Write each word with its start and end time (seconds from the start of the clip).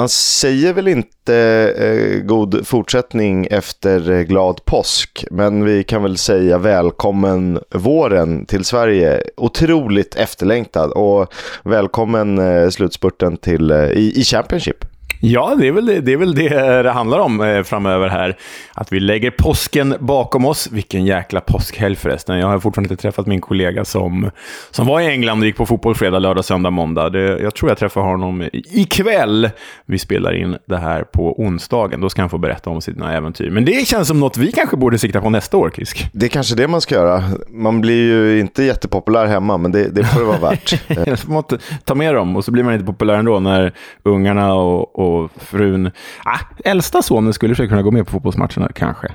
man 0.00 0.08
säger 0.08 0.72
väl 0.72 0.88
inte 0.88 1.36
eh, 1.78 2.22
god 2.22 2.66
fortsättning 2.66 3.46
efter 3.50 4.10
eh, 4.10 4.20
glad 4.20 4.64
påsk, 4.64 5.24
men 5.30 5.64
vi 5.64 5.84
kan 5.84 6.02
väl 6.02 6.18
säga 6.18 6.58
välkommen 6.58 7.60
våren 7.74 8.46
till 8.46 8.64
Sverige. 8.64 9.22
Otroligt 9.36 10.14
efterlängtad 10.16 10.90
och 10.90 11.32
välkommen 11.64 12.38
eh, 12.38 12.68
slutspurten 12.68 13.36
till, 13.36 13.70
eh, 13.70 13.84
i, 13.84 14.12
i 14.20 14.24
Championship. 14.24 14.89
Ja, 15.22 15.54
det 15.58 15.68
är 15.68 15.72
väl 15.72 15.86
det 15.86 16.00
det, 16.00 16.12
är 16.12 16.16
väl 16.16 16.34
det, 16.34 16.82
det 16.82 16.90
handlar 16.90 17.18
om 17.18 17.40
eh, 17.40 17.62
framöver 17.62 18.08
här. 18.08 18.36
Att 18.74 18.92
vi 18.92 19.00
lägger 19.00 19.30
påsken 19.30 19.94
bakom 20.00 20.44
oss. 20.44 20.68
Vilken 20.72 21.04
jäkla 21.04 21.40
påskhelg 21.40 21.96
förresten. 21.96 22.38
Jag 22.38 22.46
har 22.46 22.58
fortfarande 22.58 22.92
inte 22.92 23.02
träffat 23.02 23.26
min 23.26 23.40
kollega 23.40 23.84
som, 23.84 24.30
som 24.70 24.86
var 24.86 25.00
i 25.00 25.06
England 25.06 25.40
och 25.40 25.46
gick 25.46 25.56
på 25.56 25.66
fotboll 25.66 25.94
fredag, 25.94 26.18
lördag, 26.18 26.44
söndag, 26.44 26.70
måndag. 26.70 27.10
Det, 27.10 27.38
jag 27.38 27.54
tror 27.54 27.70
jag 27.70 27.78
träffar 27.78 28.00
honom 28.00 28.48
ikväll. 28.52 29.50
Vi 29.86 29.98
spelar 29.98 30.36
in 30.36 30.56
det 30.66 30.76
här 30.76 31.02
på 31.02 31.40
onsdagen. 31.40 32.00
Då 32.00 32.08
ska 32.08 32.22
han 32.22 32.30
få 32.30 32.38
berätta 32.38 32.70
om 32.70 32.80
sina 32.80 33.12
äventyr. 33.12 33.50
Men 33.50 33.64
det 33.64 33.88
känns 33.88 34.08
som 34.08 34.20
något 34.20 34.36
vi 34.36 34.52
kanske 34.52 34.76
borde 34.76 34.98
sikta 34.98 35.20
på 35.20 35.30
nästa 35.30 35.56
år, 35.56 35.70
Kisk. 35.76 36.08
Det 36.12 36.26
är 36.26 36.30
kanske 36.30 36.54
det 36.54 36.68
man 36.68 36.80
ska 36.80 36.94
göra. 36.94 37.22
Man 37.48 37.80
blir 37.80 38.02
ju 38.04 38.40
inte 38.40 38.62
jättepopulär 38.62 39.26
hemma, 39.26 39.56
men 39.56 39.72
det, 39.72 39.88
det 39.88 40.04
får 40.04 40.20
det 40.20 40.26
vara 40.26 40.38
värt. 40.38 40.70
får 41.20 41.32
man 41.32 41.44
ta 41.84 41.94
med 41.94 42.14
dem 42.14 42.36
och 42.36 42.44
så 42.44 42.50
blir 42.50 42.64
man 42.64 42.74
inte 42.74 42.86
populär 42.86 43.14
ändå 43.14 43.40
när 43.40 43.72
ungarna 44.02 44.54
och, 44.54 44.98
och 44.98 45.09
och 45.14 45.30
frun. 45.36 45.90
Ah, 46.24 46.38
äldsta 46.64 47.02
sonen 47.02 47.32
skulle 47.32 47.54
försöka 47.54 47.68
kunna 47.68 47.82
gå 47.82 47.90
med 47.90 48.06
på 48.06 48.10
fotbollsmatcherna 48.10 48.68
kanske. 48.74 49.08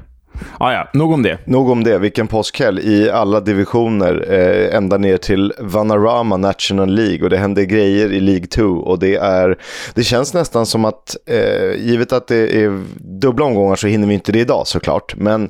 Ah, 0.57 0.73
ja, 0.73 0.89
nog 0.93 1.11
om 1.11 1.23
det. 1.23 1.37
Nog 1.45 1.69
om 1.69 1.83
det. 1.83 1.97
Vilken 1.99 2.27
påskhelg 2.27 2.81
i 2.83 3.09
alla 3.09 3.39
divisioner, 3.39 4.25
eh, 4.29 4.77
ända 4.77 4.97
ner 4.97 5.17
till 5.17 5.53
Vanarama 5.59 6.37
National 6.37 6.89
League 6.89 7.23
och 7.23 7.29
det 7.29 7.37
händer 7.37 7.63
grejer 7.63 8.13
i 8.13 8.19
League 8.19 8.47
2 8.47 8.63
och 8.63 8.99
det 8.99 9.15
är, 9.15 9.57
det 9.93 10.03
känns 10.03 10.33
nästan 10.33 10.65
som 10.65 10.85
att, 10.85 11.15
eh, 11.25 11.85
givet 11.85 12.13
att 12.13 12.27
det 12.27 12.63
är 12.63 12.83
dubbla 12.97 13.45
omgångar 13.45 13.75
så 13.75 13.87
hinner 13.87 14.07
vi 14.07 14.13
inte 14.13 14.31
det 14.31 14.39
idag 14.39 14.67
såklart, 14.67 15.15
men 15.15 15.49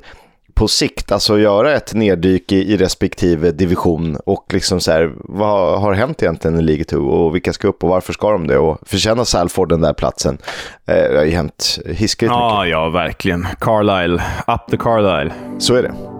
på 0.56 0.68
sikt, 0.68 1.12
alltså 1.12 1.38
göra 1.38 1.72
ett 1.72 1.94
neddyk 1.94 2.52
i, 2.52 2.72
i 2.72 2.76
respektive 2.76 3.50
division 3.50 4.16
och 4.26 4.44
liksom 4.52 4.80
så 4.80 4.92
här, 4.92 5.12
vad 5.18 5.80
har 5.80 5.92
hänt 5.92 6.22
egentligen 6.22 6.58
i 6.58 6.62
League 6.62 6.84
2 6.84 6.96
och 6.96 7.34
vilka 7.34 7.52
ska 7.52 7.68
upp 7.68 7.84
och 7.84 7.90
varför 7.90 8.12
ska 8.12 8.30
de 8.30 8.46
det 8.46 8.58
och 8.58 8.78
förtjänar 8.82 9.24
Salford 9.24 9.68
den 9.68 9.80
där 9.80 9.92
platsen? 9.92 10.38
Eh, 10.86 10.94
det 10.94 11.16
har 11.16 11.24
ju 11.24 11.30
hänt 11.30 11.78
hiskligt 11.86 12.30
ja, 12.30 12.62
mycket. 12.62 12.72
Ja, 12.72 12.88
verkligen. 12.88 13.46
Carlisle, 13.60 14.22
up 14.46 14.70
the 14.70 14.76
Carlisle. 14.76 15.32
Så 15.58 15.74
är 15.74 15.82
det. 15.82 16.15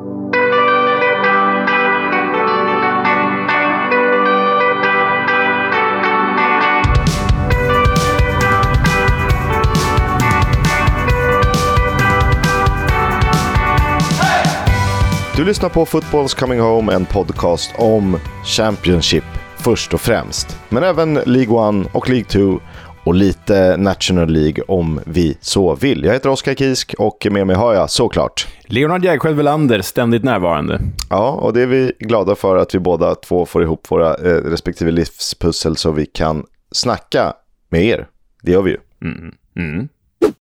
Du 15.37 15.45
lyssnar 15.45 15.69
på 15.69 15.85
Football's 15.85 16.41
Coming 16.41 16.61
Home, 16.61 16.93
en 16.95 17.07
podcast 17.07 17.75
om 17.79 18.19
Championship 18.45 19.25
först 19.57 19.95
och 19.95 20.01
främst. 20.01 20.59
Men 20.69 20.83
även 20.83 21.15
League 21.15 21.81
1 21.83 21.95
och 21.95 22.09
League 22.09 22.25
2 22.25 22.61
och 23.05 23.15
lite 23.15 23.77
National 23.77 24.31
League 24.31 24.65
om 24.69 25.01
vi 25.07 25.37
så 25.41 25.75
vill. 25.75 26.05
Jag 26.05 26.13
heter 26.13 26.29
Oskar 26.29 26.55
Kisk 26.55 26.95
och 26.99 27.27
med 27.31 27.47
mig 27.47 27.57
har 27.57 27.75
jag 27.75 27.91
såklart 27.91 28.47
Leonard 28.67 29.05
Jägerskiöld 29.05 29.37
Welander, 29.37 29.81
ständigt 29.81 30.25
närvarande. 30.25 30.81
Ja, 31.11 31.31
och 31.31 31.53
det 31.53 31.63
är 31.63 31.67
vi 31.67 31.93
glada 31.99 32.35
för 32.35 32.57
att 32.57 32.75
vi 32.75 32.79
båda 32.79 33.15
två 33.15 33.47
får 33.47 33.63
ihop 33.63 33.91
våra 33.91 34.15
eh, 34.15 34.35
respektive 34.35 34.91
livspussel 34.91 35.77
så 35.77 35.91
vi 35.91 36.07
kan 36.07 36.45
snacka 36.73 37.33
med 37.69 37.85
er. 37.85 38.09
Det 38.43 38.53
gör 38.53 38.63
vi 38.63 38.71
ju. 38.71 38.79
Mm. 39.03 39.35
Mm. 39.57 39.89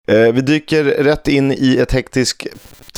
Eh, 0.08 0.32
vi 0.32 0.40
dyker 0.40 0.84
rätt 0.84 1.28
in 1.28 1.52
i 1.52 1.78
ett 1.78 1.92
hektiskt 1.92 2.46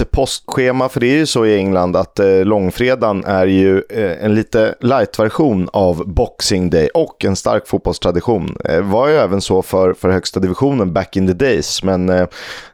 postschema, 0.04 0.88
för 0.88 1.00
det 1.00 1.06
är 1.06 1.16
ju 1.16 1.26
så 1.26 1.46
i 1.46 1.56
England 1.56 1.96
att 1.96 2.18
eh, 2.18 2.44
långfredagen 2.44 3.24
är 3.24 3.46
ju 3.46 3.82
eh, 3.90 4.24
en 4.24 4.34
lite 4.34 4.74
light-version 4.80 5.68
av 5.72 6.08
Boxing 6.08 6.70
Day 6.70 6.88
och 6.94 7.24
en 7.24 7.36
stark 7.36 7.68
fotbollstradition. 7.68 8.56
Det 8.64 8.80
var 8.80 9.08
ju 9.08 9.14
även 9.14 9.40
så 9.40 9.62
för, 9.62 9.92
för 9.92 10.10
högsta 10.10 10.40
divisionen 10.40 10.92
back 10.92 11.16
in 11.16 11.26
the 11.26 11.32
days, 11.32 11.82
men 11.82 12.08
eh, 12.08 12.26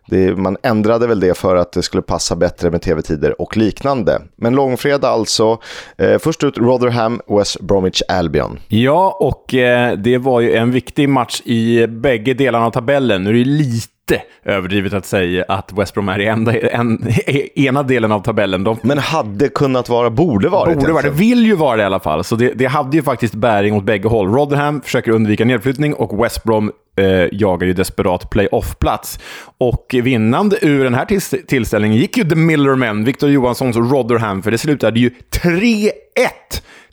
det, 0.06 0.37
man 0.37 0.56
ändrade 0.62 1.06
väl 1.06 1.21
det 1.21 1.39
för 1.39 1.56
att 1.56 1.72
det 1.72 1.83
skulle 1.83 2.03
passa 2.03 2.37
bättre 2.37 2.71
med 2.71 2.83
tv-tider 2.83 3.41
och 3.41 3.56
liknande. 3.56 4.22
Men 4.37 4.55
långfredag 4.55 5.10
alltså. 5.10 5.59
Eh, 5.99 6.19
först 6.19 6.44
ut 6.44 6.59
Rotherham, 6.59 7.21
West 7.27 7.60
Bromwich 7.60 8.03
Albion. 8.09 8.59
Ja, 8.69 9.16
och 9.21 9.55
eh, 9.55 9.99
det 9.99 10.19
var 10.19 10.41
ju 10.41 10.55
en 10.55 10.71
viktig 10.71 11.09
match 11.09 11.43
i 11.44 11.87
bägge 11.87 12.34
delarna 12.34 12.66
av 12.66 12.71
tabellen. 12.71 13.25
Nu 13.25 13.31
är 13.31 13.34
det 13.34 13.50
lite 13.50 13.96
överdrivet 14.44 14.93
att 14.93 15.06
säga 15.06 15.44
att 15.49 15.72
West 15.72 15.94
Brom 15.94 16.09
är 16.09 16.19
i 16.19 16.27
enda, 16.27 16.59
en, 16.59 17.09
ena 17.55 17.83
delen 17.83 18.12
av 18.12 18.21
tabellen. 18.21 18.65
De, 18.65 18.78
men 18.83 18.99
hade 18.99 19.49
kunnat 19.49 19.89
vara, 19.89 20.11
borde 20.11 20.49
varit. 20.49 20.78
Borde 20.78 20.93
vara, 20.93 21.03
det 21.03 21.11
vill 21.11 21.47
ju 21.47 21.55
vara 21.55 21.77
det 21.77 21.83
i 21.83 21.87
alla 21.87 22.00
fall. 22.00 22.25
Så 22.25 22.37
det, 22.37 22.53
det 22.55 22.66
hade 22.66 22.97
ju 22.97 23.03
faktiskt 23.03 23.34
bäring 23.34 23.75
åt 23.75 23.84
bägge 23.84 24.09
håll. 24.09 24.34
Rotherham 24.34 24.81
försöker 24.81 25.11
undvika 25.11 25.45
nedflyttning 25.45 25.95
och 25.95 26.25
West 26.25 26.45
Brom 26.45 26.72
eh, 26.97 27.06
jagar 27.33 27.66
ju 27.66 27.72
desperat 27.72 28.31
playoff-plats. 28.31 29.19
Och 29.59 29.95
vinnande 30.03 30.56
ur 30.62 30.84
den 30.84 30.95
här 30.95 31.05
tills 31.05 31.34
tillställningen 31.49 31.99
gick 31.99 32.16
ju 32.16 32.25
The 32.25 32.37
Millermen, 32.37 33.05
Victor 33.05 33.31
Johanssons 33.31 33.77
Rotherham, 33.77 34.43
för 34.43 34.50
det 34.50 34.59
slutade 34.59 35.00
ju 35.00 35.11
3-1 35.45 35.91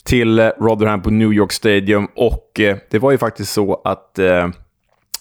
till 0.04 0.40
Rotherham 0.40 1.02
på 1.02 1.10
New 1.10 1.32
York 1.32 1.52
Stadium. 1.52 2.08
Och 2.16 2.60
eh, 2.60 2.76
det 2.90 2.98
var 2.98 3.10
ju 3.10 3.18
faktiskt 3.18 3.52
så 3.52 3.80
att 3.84 4.18
eh, 4.18 4.48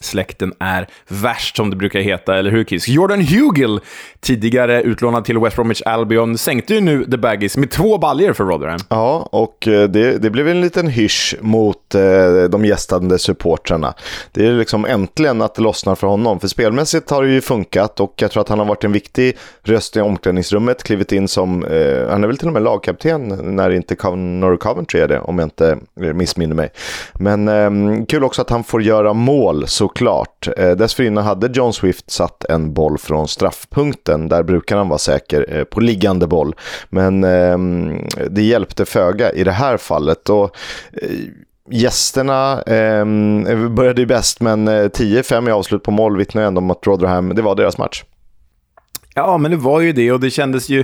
släkten 0.03 0.53
är 0.59 0.88
värst, 1.08 1.56
som 1.56 1.69
det 1.69 1.75
brukar 1.75 2.00
heta, 2.00 2.38
eller 2.38 2.52
hur 2.52 2.64
Kiss? 2.64 2.88
Jordan 2.88 3.22
Hugill, 3.22 3.80
tidigare 4.19 4.81
utlånad 4.81 5.25
till 5.25 5.40
West 5.40 5.56
Bromwich 5.56 5.81
Albion, 5.86 6.38
sänkte 6.38 6.74
ju 6.74 6.81
nu 6.81 7.06
The 7.06 7.18
Baggies 7.18 7.58
med 7.58 7.72
två 7.72 7.97
baljer 7.97 8.34
för 8.34 8.44
Rotherham. 8.44 8.80
Ja, 8.90 9.30
och 9.31 9.68
eh, 9.68 9.90
det, 9.90 10.18
det 10.18 10.30
blev 10.30 10.47
en 10.47 10.62
liten 10.62 10.88
hysch 10.88 11.36
mot 11.41 11.96
eh, 11.96 12.02
de 12.50 12.66
gästande 12.66 13.19
supportrarna. 13.19 13.94
Det 14.31 14.46
är 14.46 14.52
liksom 14.52 14.86
äntligen 14.86 15.41
att 15.41 15.56
det 15.56 15.62
lossnar 15.62 15.96
för 15.96 16.08
honom, 16.08 16.40
för 16.40 16.47
spelmässigt 16.47 17.09
har 17.09 17.24
det 17.24 17.30
ju 17.30 17.41
funkat 17.41 18.00
och 18.00 18.14
jag 18.18 18.31
tror 18.31 18.41
att 18.41 18.50
han 18.50 18.59
har 18.59 18.66
varit 18.66 18.84
en 18.84 18.91
viktig 18.91 19.38
röst 19.64 19.97
i 19.97 20.02
omklädningsrummet, 20.02 20.84
klivit 20.84 21.12
in 21.12 21.28
som, 21.28 21.64
eh, 21.64 22.09
han 22.09 22.24
är 22.24 22.28
väl 22.28 22.38
till 22.38 22.47
och 22.47 22.53
med 22.53 22.64
lagkapten 22.64 23.28
när 23.56 23.70
inte 23.70 23.96
Connor 23.96 24.58
Coventry 24.58 25.00
är 25.00 25.08
det, 25.08 25.20
om 25.20 25.40
jag 25.40 25.46
inte 25.46 25.78
eh, 26.02 26.14
missminner 26.14 26.56
mig. 26.56 26.72
Men 27.14 27.47
eh, 27.47 28.06
kul 28.06 28.24
också 28.24 28.41
att 28.41 28.50
han 28.50 28.64
får 28.64 28.81
göra 28.81 29.14
mål 29.14 29.68
så 29.68 29.88
såklart. 29.94 30.48
Eh, 30.58 30.72
dessförinnan 30.72 31.24
hade 31.24 31.50
John 31.54 31.74
Swift 31.74 32.12
satt 32.12 32.44
en 32.44 32.74
boll 32.74 32.98
från 32.98 33.28
straffpunkten. 33.28 34.30
Där 34.30 34.44
brukar 34.44 34.78
han 34.78 34.90
vara 34.90 35.00
säker 35.00 35.46
eh, 35.50 35.64
på 35.64 35.80
liggande 35.80 36.28
boll. 36.28 36.56
Men 36.90 37.24
eh, 37.24 37.58
det 38.30 38.42
hjälpte 38.42 38.86
föga 38.86 39.32
i 39.32 39.44
det 39.44 39.52
här 39.52 39.78
fallet. 39.78 40.30
Och, 40.30 40.56
eh, 40.94 41.09
Gästerna 41.70 42.62
eh, 42.62 43.06
började 43.70 44.02
ju 44.02 44.08
bäst, 44.08 44.42
men 44.42 44.68
eh, 44.68 44.72
10-5 44.72 45.50
i 45.50 45.52
avslut 45.52 45.84
på 45.84 45.92
mål 45.92 46.18
vittnar 46.18 46.42
ändå 46.42 46.62
om 46.62 46.72
att 46.72 46.88
Rotherham, 46.88 47.36
det 47.36 47.42
var 47.42 47.56
deras 47.56 47.78
match. 47.78 48.03
Ja, 49.16 49.38
men 49.38 49.52
det 49.52 49.58
var 49.58 49.82
ju 49.82 49.94
det 49.94 50.12
och 50.12 50.20
det 50.20 50.30
kändes 50.30 50.70
ju... 50.70 50.84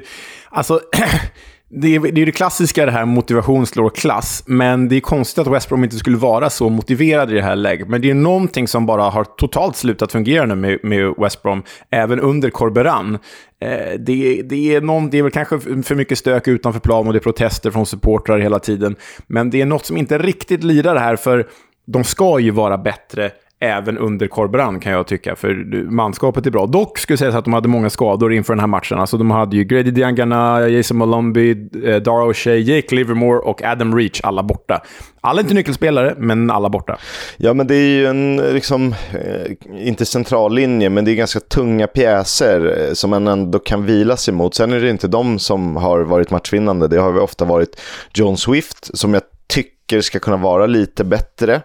Alltså, 0.49 0.79
det 1.71 1.95
är, 1.95 1.99
det 1.99 2.21
är 2.21 2.25
det 2.25 2.31
klassiska 2.31 2.85
det 2.85 2.91
här 2.91 3.05
motivation 3.05 3.65
slår 3.65 3.89
klass, 3.89 4.43
men 4.45 4.89
det 4.89 4.95
är 4.95 4.99
konstigt 5.01 5.47
att 5.47 5.53
West 5.53 5.69
Brom 5.69 5.83
inte 5.83 5.95
skulle 5.95 6.17
vara 6.17 6.49
så 6.49 6.69
motiverade 6.69 7.31
i 7.31 7.35
det 7.35 7.41
här 7.41 7.55
läget. 7.55 7.87
Men 7.87 8.01
det 8.01 8.09
är 8.09 8.13
någonting 8.13 8.67
som 8.67 8.85
bara 8.85 9.03
har 9.03 9.23
totalt 9.23 9.75
slutat 9.75 10.11
fungera 10.11 10.45
nu 10.45 10.55
med, 10.55 10.79
med 10.83 11.13
West 11.17 11.43
Brom, 11.43 11.63
även 11.89 12.19
under 12.19 12.49
Corberan. 12.49 13.17
Eh, 13.61 13.99
det, 13.99 14.41
det, 14.41 14.75
är 14.75 14.81
någon, 14.81 15.09
det 15.09 15.17
är 15.17 15.23
väl 15.23 15.31
kanske 15.31 15.59
för 15.59 15.95
mycket 15.95 16.17
stök 16.17 16.47
utanför 16.47 16.79
plan 16.79 17.07
och 17.07 17.13
det 17.13 17.19
är 17.19 17.23
protester 17.23 17.71
från 17.71 17.85
supportrar 17.85 18.39
hela 18.39 18.59
tiden. 18.59 18.95
Men 19.27 19.49
det 19.49 19.61
är 19.61 19.65
något 19.65 19.85
som 19.85 19.97
inte 19.97 20.17
riktigt 20.17 20.63
lirar 20.63 20.93
det 20.93 20.99
här, 20.99 21.15
för 21.15 21.47
de 21.87 22.03
ska 22.03 22.39
ju 22.39 22.51
vara 22.51 22.77
bättre 22.77 23.31
även 23.61 23.97
under 23.97 24.27
Corberan 24.27 24.79
kan 24.79 24.91
jag 24.91 25.07
tycka, 25.07 25.35
för 25.35 25.83
manskapet 25.91 26.45
är 26.45 26.51
bra. 26.51 26.65
Dock 26.65 26.97
skulle 26.97 27.13
jag 27.13 27.19
säga 27.19 27.37
att 27.37 27.45
de 27.45 27.53
hade 27.53 27.67
många 27.67 27.89
skador 27.89 28.33
inför 28.33 28.53
den 28.53 28.59
här 28.59 28.67
matchen. 28.67 28.99
Alltså 28.99 29.17
de 29.17 29.31
hade 29.31 29.57
ju 29.57 29.63
Grady 29.63 29.91
Diangana, 29.91 30.67
Jason 30.67 30.97
Malombi, 30.97 31.51
eh, 31.85 31.95
Dara 31.95 32.25
O'Shea, 32.25 32.55
Jake 32.55 32.95
Livermore 32.95 33.39
och 33.39 33.63
Adam 33.63 33.97
Reach, 33.97 34.21
alla 34.23 34.43
borta. 34.43 34.81
Alla 35.21 35.41
inte 35.41 35.53
nyckelspelare, 35.53 36.15
men 36.17 36.51
alla 36.51 36.69
borta. 36.69 36.97
Ja, 37.37 37.53
men 37.53 37.67
det 37.67 37.75
är 37.75 37.89
ju 37.89 38.05
en, 38.05 38.35
liksom, 38.35 38.95
eh, 39.11 39.87
inte 39.87 40.05
central 40.05 40.55
linje, 40.55 40.89
men 40.89 41.05
det 41.05 41.11
är 41.11 41.15
ganska 41.15 41.39
tunga 41.39 41.87
pjäser 41.87 42.87
eh, 42.87 42.93
som 42.93 43.09
man 43.09 43.27
ändå 43.27 43.59
kan 43.59 43.85
vila 43.85 44.17
sig 44.17 44.33
mot. 44.33 44.55
Sen 44.55 44.73
är 44.73 44.79
det 44.79 44.89
inte 44.89 45.07
de 45.07 45.39
som 45.39 45.75
har 45.75 45.99
varit 45.99 46.31
matchvinnande. 46.31 46.87
Det 46.87 46.97
har 46.97 47.19
ofta 47.19 47.45
varit 47.45 47.81
John 48.13 48.37
Swift, 48.37 48.97
som 48.97 49.13
jag 49.13 49.23
tycker 49.49 50.01
ska 50.01 50.19
kunna 50.19 50.37
vara 50.37 50.65
lite 50.65 51.03
bättre. 51.03 51.61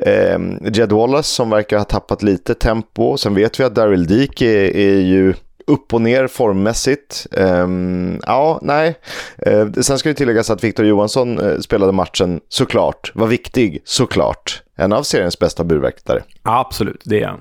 Eh, 0.00 0.38
Jed 0.72 0.92
Wallace 0.92 1.34
som 1.34 1.50
verkar 1.50 1.78
ha 1.78 1.84
tappat 1.84 2.22
lite 2.22 2.54
tempo. 2.54 3.16
Sen 3.16 3.34
vet 3.34 3.60
vi 3.60 3.64
att 3.64 3.74
Daryl 3.74 4.06
Deek 4.06 4.42
är, 4.42 4.76
är 4.76 5.00
ju 5.00 5.34
upp 5.66 5.94
och 5.94 6.00
ner 6.00 6.26
formmässigt. 6.26 7.26
Um, 7.30 8.20
ja, 8.26 8.58
nej. 8.62 8.94
Uh, 9.46 9.72
sen 9.72 9.98
ska 9.98 10.08
det 10.08 10.14
tilläggas 10.14 10.50
att 10.50 10.64
Victor 10.64 10.86
Johansson 10.86 11.38
uh, 11.40 11.60
spelade 11.60 11.92
matchen 11.92 12.40
såklart, 12.48 13.12
var 13.14 13.26
viktig 13.26 13.82
såklart. 13.84 14.62
En 14.76 14.92
av 14.92 15.02
seriens 15.02 15.38
bästa 15.38 15.64
burväktare. 15.64 16.22
Absolut, 16.42 17.02
det 17.04 17.22
är 17.22 17.26
han. 17.26 17.40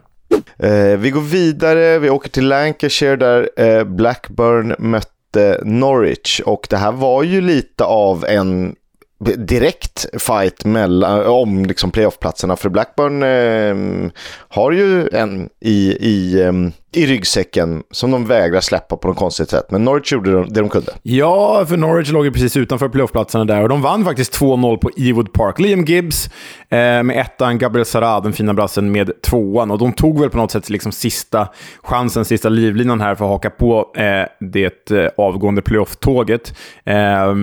Eh, 0.59 0.97
vi 0.97 1.09
går 1.09 1.21
vidare, 1.21 1.99
vi 1.99 2.09
åker 2.09 2.29
till 2.29 2.47
Lancashire 2.47 3.15
där 3.15 3.49
eh, 3.57 3.83
Blackburn 3.83 4.75
mötte 4.79 5.61
Norwich 5.63 6.39
och 6.39 6.67
det 6.69 6.77
här 6.77 6.91
var 6.91 7.23
ju 7.23 7.41
lite 7.41 7.83
av 7.83 8.25
en 8.25 8.75
direkt 9.19 10.05
fight 10.19 10.65
mellan, 10.65 11.21
eh, 11.21 11.27
om 11.27 11.65
liksom 11.65 11.91
playoffplatserna. 11.91 12.55
För 12.55 12.69
Blackburn 12.69 13.23
eh, 13.23 14.11
har 14.49 14.71
ju 14.71 15.07
en 15.07 15.49
i, 15.59 15.97
i, 15.99 16.41
eh, 16.41 16.53
i 17.01 17.05
ryggsäcken 17.05 17.83
som 17.91 18.11
de 18.11 18.25
vägrar 18.25 18.61
släppa 18.61 18.97
på 18.97 19.07
något 19.07 19.17
konstigt 19.17 19.49
sätt. 19.49 19.71
Men 19.71 19.83
Norwich 19.83 20.11
gjorde 20.11 20.31
det 20.31 20.61
de 20.61 20.69
kunde. 20.69 20.91
Ja, 21.03 21.65
för 21.65 21.77
Norwich 21.77 22.11
låg 22.11 22.25
ju 22.25 22.31
precis 22.31 22.57
utanför 22.57 22.89
playoffplatserna 22.89 23.45
där 23.45 23.61
och 23.61 23.69
de 23.69 23.81
vann 23.81 24.05
faktiskt 24.05 24.39
2-0 24.39 24.77
på 24.77 24.89
Ewood 24.97 25.33
Park. 25.33 25.59
Liam 25.59 25.85
Gibbs 25.85 26.29
eh, 26.69 27.03
med 27.03 27.09
ettan, 27.09 27.57
Gabriel 27.57 27.85
Sarah, 27.85 28.23
den 28.23 28.33
fina 28.33 28.53
brassen, 28.53 28.91
med 28.91 29.21
tvåan. 29.21 29.71
Och 29.71 29.77
de 29.77 29.93
tog 29.93 30.19
väl 30.19 30.29
på 30.29 30.37
något 30.37 30.51
sätt 30.51 30.69
liksom 30.69 30.91
sista 30.91 31.47
chansen, 31.83 32.25
sista 32.25 32.49
livlinan 32.49 33.01
här 33.01 33.15
för 33.15 33.25
att 33.25 33.31
haka 33.31 33.49
på 33.49 33.91
eh, 33.95 34.25
det 34.39 34.91
eh, 34.91 35.09
avgående 35.17 35.61
playoff-tåget. 35.61 36.53
Eh, 36.85 37.35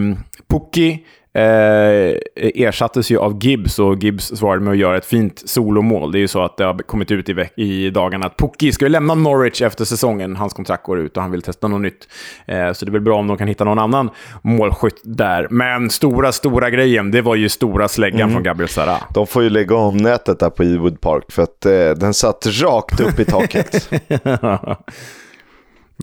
Pukki 0.49 1.05
eh, 1.35 2.17
ersattes 2.35 3.11
ju 3.11 3.19
av 3.19 3.45
Gibbs 3.45 3.79
och 3.79 3.97
Gibbs 3.97 4.27
svarade 4.27 4.61
med 4.61 4.73
att 4.73 4.79
göra 4.79 4.97
ett 4.97 5.05
fint 5.05 5.43
solomål. 5.45 6.13
Det 6.13 6.19
är 6.19 6.21
ju 6.21 6.29
så 6.29 6.43
att 6.43 6.57
det 6.57 6.65
har 6.65 6.79
kommit 6.79 7.11
ut 7.11 7.29
i, 7.29 7.35
i 7.57 7.91
dagarna 7.91 8.27
att 8.27 8.37
Pukki 8.37 8.73
ska 8.73 8.85
ju 8.85 8.89
lämna 8.89 9.15
Norwich 9.15 9.63
efter 9.63 9.85
säsongen. 9.85 10.37
Hans 10.37 10.53
kontrakt 10.53 10.83
går 10.83 10.99
ut 10.99 11.17
och 11.17 11.23
han 11.23 11.31
vill 11.31 11.43
testa 11.43 11.69
något 11.69 11.81
nytt. 11.81 12.09
Eh, 12.47 12.73
så 12.73 12.85
det 12.85 12.91
är 12.91 12.93
väl 12.93 13.01
bra 13.01 13.19
om 13.19 13.27
de 13.27 13.37
kan 13.37 13.49
hitta 13.49 13.65
någon 13.65 13.79
annan 13.79 14.11
målskytt 14.43 15.01
där. 15.05 15.47
Men 15.51 15.91
stora, 15.91 16.33
stora 16.33 16.71
grejen, 16.71 17.11
det 17.11 17.23
var 17.23 17.35
ju 17.35 17.49
stora 17.49 17.89
släggan 17.89 18.21
mm. 18.21 18.33
från 18.33 18.43
Gabriel 18.43 18.69
Sara. 18.69 18.97
De 19.15 19.27
får 19.27 19.43
ju 19.43 19.51
lägga 19.51 19.77
om 19.77 19.97
nätet 19.97 20.39
där 20.39 20.51
på 20.51 20.63
Ewood 20.63 21.01
Park 21.01 21.33
för 21.33 21.43
att 21.43 21.67
eh, 21.67 21.91
den 21.91 22.15
satt 22.15 22.47
rakt 22.47 23.01
upp 23.01 23.21
i 23.21 23.25
taket. 23.25 23.91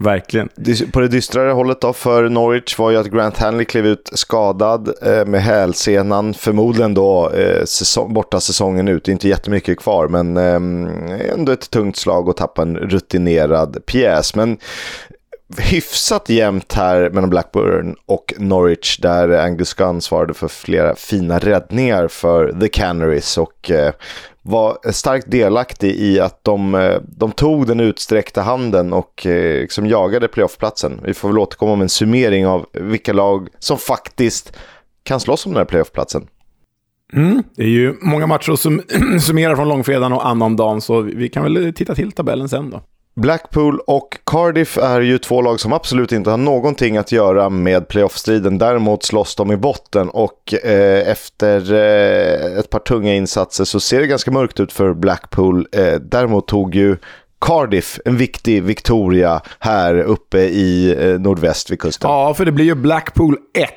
Verkligen. 0.02 0.50
På 0.92 1.00
det 1.00 1.08
dystrare 1.08 1.52
hållet 1.52 1.82
då 1.82 1.94
för 1.94 2.30
Norwich 2.30 2.80
var 2.80 2.92
ju 2.92 2.98
att 2.98 3.08
Grant 3.08 3.38
Hanley 3.38 3.66
klev 3.66 3.86
ut 3.86 4.10
skadad 4.14 4.94
eh, 5.02 5.26
med 5.26 5.44
hälsenan. 5.44 6.34
Förmodligen 6.34 6.94
då 6.94 7.30
eh, 7.30 7.66
säsong, 7.66 8.14
borta 8.14 8.40
säsongen 8.40 8.88
ut. 8.88 9.08
Inte 9.08 9.28
jättemycket 9.28 9.80
kvar, 9.80 10.08
men 10.08 10.38
eh, 10.38 11.32
ändå 11.34 11.52
ett 11.52 11.70
tungt 11.70 11.98
slag 11.98 12.30
att 12.30 12.38
tappa 12.38 12.62
en 12.62 12.78
rutinerad 12.78 13.86
pjäs. 13.86 14.36
Men 14.36 14.58
hyfsat 15.58 16.30
jämnt 16.30 16.74
här 16.74 17.10
mellan 17.10 17.30
Blackburn 17.30 17.96
och 18.06 18.34
Norwich 18.38 18.98
där 18.98 19.30
Angus 19.30 19.74
Gunn 19.74 20.02
svarade 20.02 20.34
för 20.34 20.48
flera 20.48 20.96
fina 20.96 21.40
räddningar 21.40 22.08
för 22.08 22.60
The 22.62 22.68
Canaries 22.68 23.38
och 23.38 23.72
eh, 23.72 23.94
var 24.42 24.92
starkt 24.92 25.32
delaktig 25.32 25.96
i 25.96 26.20
att 26.20 26.44
de, 26.44 26.76
eh, 26.76 27.02
de 27.18 27.32
tog 27.32 27.68
den 27.68 27.80
utsträckta 27.80 28.42
handen 28.42 28.94
och 28.94 29.26
eh, 29.26 29.62
liksom 29.62 29.88
jagade 29.88 30.28
playoffplatsen. 30.28 31.00
Vi 31.06 31.14
får 31.14 31.30
väl 31.30 31.38
återkomma 31.38 31.76
med 31.76 31.84
en 31.84 31.90
summering 31.90 32.48
av 32.48 32.66
vilka 32.74 33.14
lag 33.14 33.48
som 33.60 33.78
faktiskt 33.78 34.58
kan 35.04 35.20
slåss 35.20 35.46
om 35.46 35.52
den 35.52 35.58
här 35.58 35.66
playoffplatsen. 35.66 36.28
Mm, 37.14 37.44
det 37.56 37.64
är 37.64 37.68
ju 37.68 37.96
många 38.02 38.28
matcher 38.28 38.52
att 38.52 38.60
summera 39.22 39.56
från 39.56 39.70
långfredagen 39.70 40.14
och 40.14 40.28
annandagen, 40.28 40.82
så 40.82 41.02
vi 41.02 41.30
kan 41.30 41.44
väl 41.44 41.74
titta 41.74 41.96
till 41.96 42.12
tabellen 42.12 42.50
sen 42.50 42.70
då. 42.70 42.84
Blackpool 43.16 43.80
och 43.88 44.18
Cardiff 44.26 44.78
är 44.78 45.02
ju 45.02 45.18
två 45.18 45.42
lag 45.42 45.60
som 45.60 45.74
absolut 45.74 46.12
inte 46.12 46.30
har 46.30 46.38
någonting 46.38 46.98
att 46.98 47.12
göra 47.12 47.50
med 47.50 47.88
playoffstriden. 47.88 48.58
Däremot 48.58 49.04
slåss 49.04 49.36
de 49.36 49.52
i 49.52 49.58
botten 49.58 50.10
och 50.10 50.54
eh, 50.54 51.10
efter 51.10 51.74
eh, 51.74 52.60
ett 52.60 52.70
par 52.70 52.80
tunga 52.80 53.14
insatser 53.14 53.64
så 53.64 53.80
ser 53.80 54.00
det 54.00 54.08
ganska 54.08 54.32
mörkt 54.32 54.60
ut 54.60 54.74
för 54.74 54.94
Blackpool. 54.94 55.68
Eh, 55.72 55.94
däremot 55.94 56.48
tog 56.48 56.76
ju 56.76 56.98
Cardiff, 57.42 58.00
en 58.06 58.18
viktig 58.18 58.64
Victoria 58.64 59.42
här 59.60 59.96
uppe 59.96 60.40
i 60.40 60.96
eh, 61.00 61.20
nordväst 61.20 61.72
vid 61.72 61.80
kusten. 61.80 62.12
Ja, 62.12 62.34
för 62.34 62.46
det 62.46 62.52
blir 62.52 62.66
ju 62.66 62.76
Blackpool 62.76 63.38
1 63.58 63.70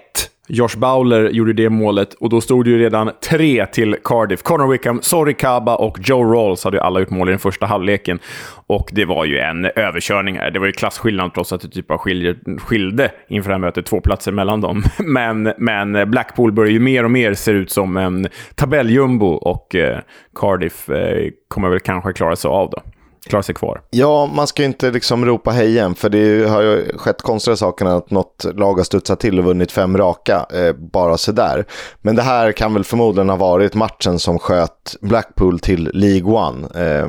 Josh 0.49 0.77
Bowler 0.79 1.31
gjorde 1.31 1.53
det 1.53 1.71
målet 1.71 2.15
och 2.15 2.29
då 2.29 2.41
stod 2.41 2.65
det 2.65 2.71
ju 2.71 2.79
redan 2.79 3.11
tre 3.29 3.67
till 3.67 3.97
Cardiff. 4.05 4.43
Connor 4.43 4.73
Wickham, 4.73 5.03
Sorry 5.03 5.35
Kaba 5.35 5.75
och 5.75 5.99
Joe 6.03 6.25
Rolls 6.25 6.65
hade 6.65 6.77
ju 6.77 6.81
alla 6.81 7.01
gjort 7.01 7.11
mål 7.11 7.29
i 7.29 7.33
den 7.33 7.39
första 7.39 7.67
halvleken. 7.67 8.19
Och 8.67 8.91
det 8.93 9.05
var 9.05 9.25
ju 9.25 9.39
en 9.39 9.65
överkörning 9.65 10.37
här. 10.39 10.51
Det 10.51 10.59
var 10.59 10.67
ju 10.67 10.73
klasskillnad 10.73 11.35
trots 11.35 11.53
att 11.53 11.61
det 11.61 11.69
typ 11.69 11.93
skiljer, 11.93 12.59
skilde 12.59 13.11
inför 13.29 13.51
det 13.51 13.55
här 13.55 13.61
mötet 13.61 13.87
två 13.87 14.01
platser 14.01 14.33
mellan 14.33 14.61
dem. 14.61 14.83
Men, 14.99 15.53
men 15.59 16.11
Blackpool 16.11 16.53
börjar 16.53 16.73
ju 16.73 16.81
mer 16.81 17.05
och 17.05 17.11
mer 17.11 17.35
se 17.35 17.51
ut 17.51 17.71
som 17.71 17.97
en 17.97 18.29
tabelljumbo 18.55 19.27
och 19.27 19.75
eh, 19.75 19.99
Cardiff 20.35 20.91
eh, 20.91 21.31
kommer 21.49 21.69
väl 21.69 21.81
kanske 21.81 22.13
klara 22.13 22.37
sig 22.37 22.49
av 22.49 22.71
då 22.71 22.83
klarar 23.29 23.43
sig 23.43 23.55
kvar. 23.55 23.83
Ja, 23.91 24.27
man 24.27 24.47
ska 24.47 24.63
ju 24.63 24.67
inte 24.67 24.91
liksom 24.91 25.27
ropa 25.27 25.51
hejen, 25.51 25.95
för 25.95 26.09
det 26.09 26.49
har 26.49 26.63
ju 26.63 26.99
skett 26.99 27.23
konstiga 27.23 27.57
saker 27.57 27.87
att 27.87 28.11
något 28.11 28.45
lag 28.55 28.75
har 28.75 28.85
studsat 28.85 29.21
till 29.21 29.39
och 29.39 29.45
vunnit 29.45 29.73
fem 29.73 29.99
raka, 29.99 30.47
eh, 30.53 30.73
bara 30.73 31.17
sådär. 31.17 31.65
Men 32.03 32.17
det 32.17 32.23
här 32.23 32.53
kan 32.53 32.75
väl 32.75 32.85
förmodligen 32.85 33.29
ha 33.29 33.37
varit 33.37 33.75
matchen 33.75 34.19
som 34.19 34.39
sköt 34.39 34.97
Blackpool 35.01 35.59
till 35.59 35.91
League 35.95 36.33
One. 36.33 36.69
Eh, 36.75 37.09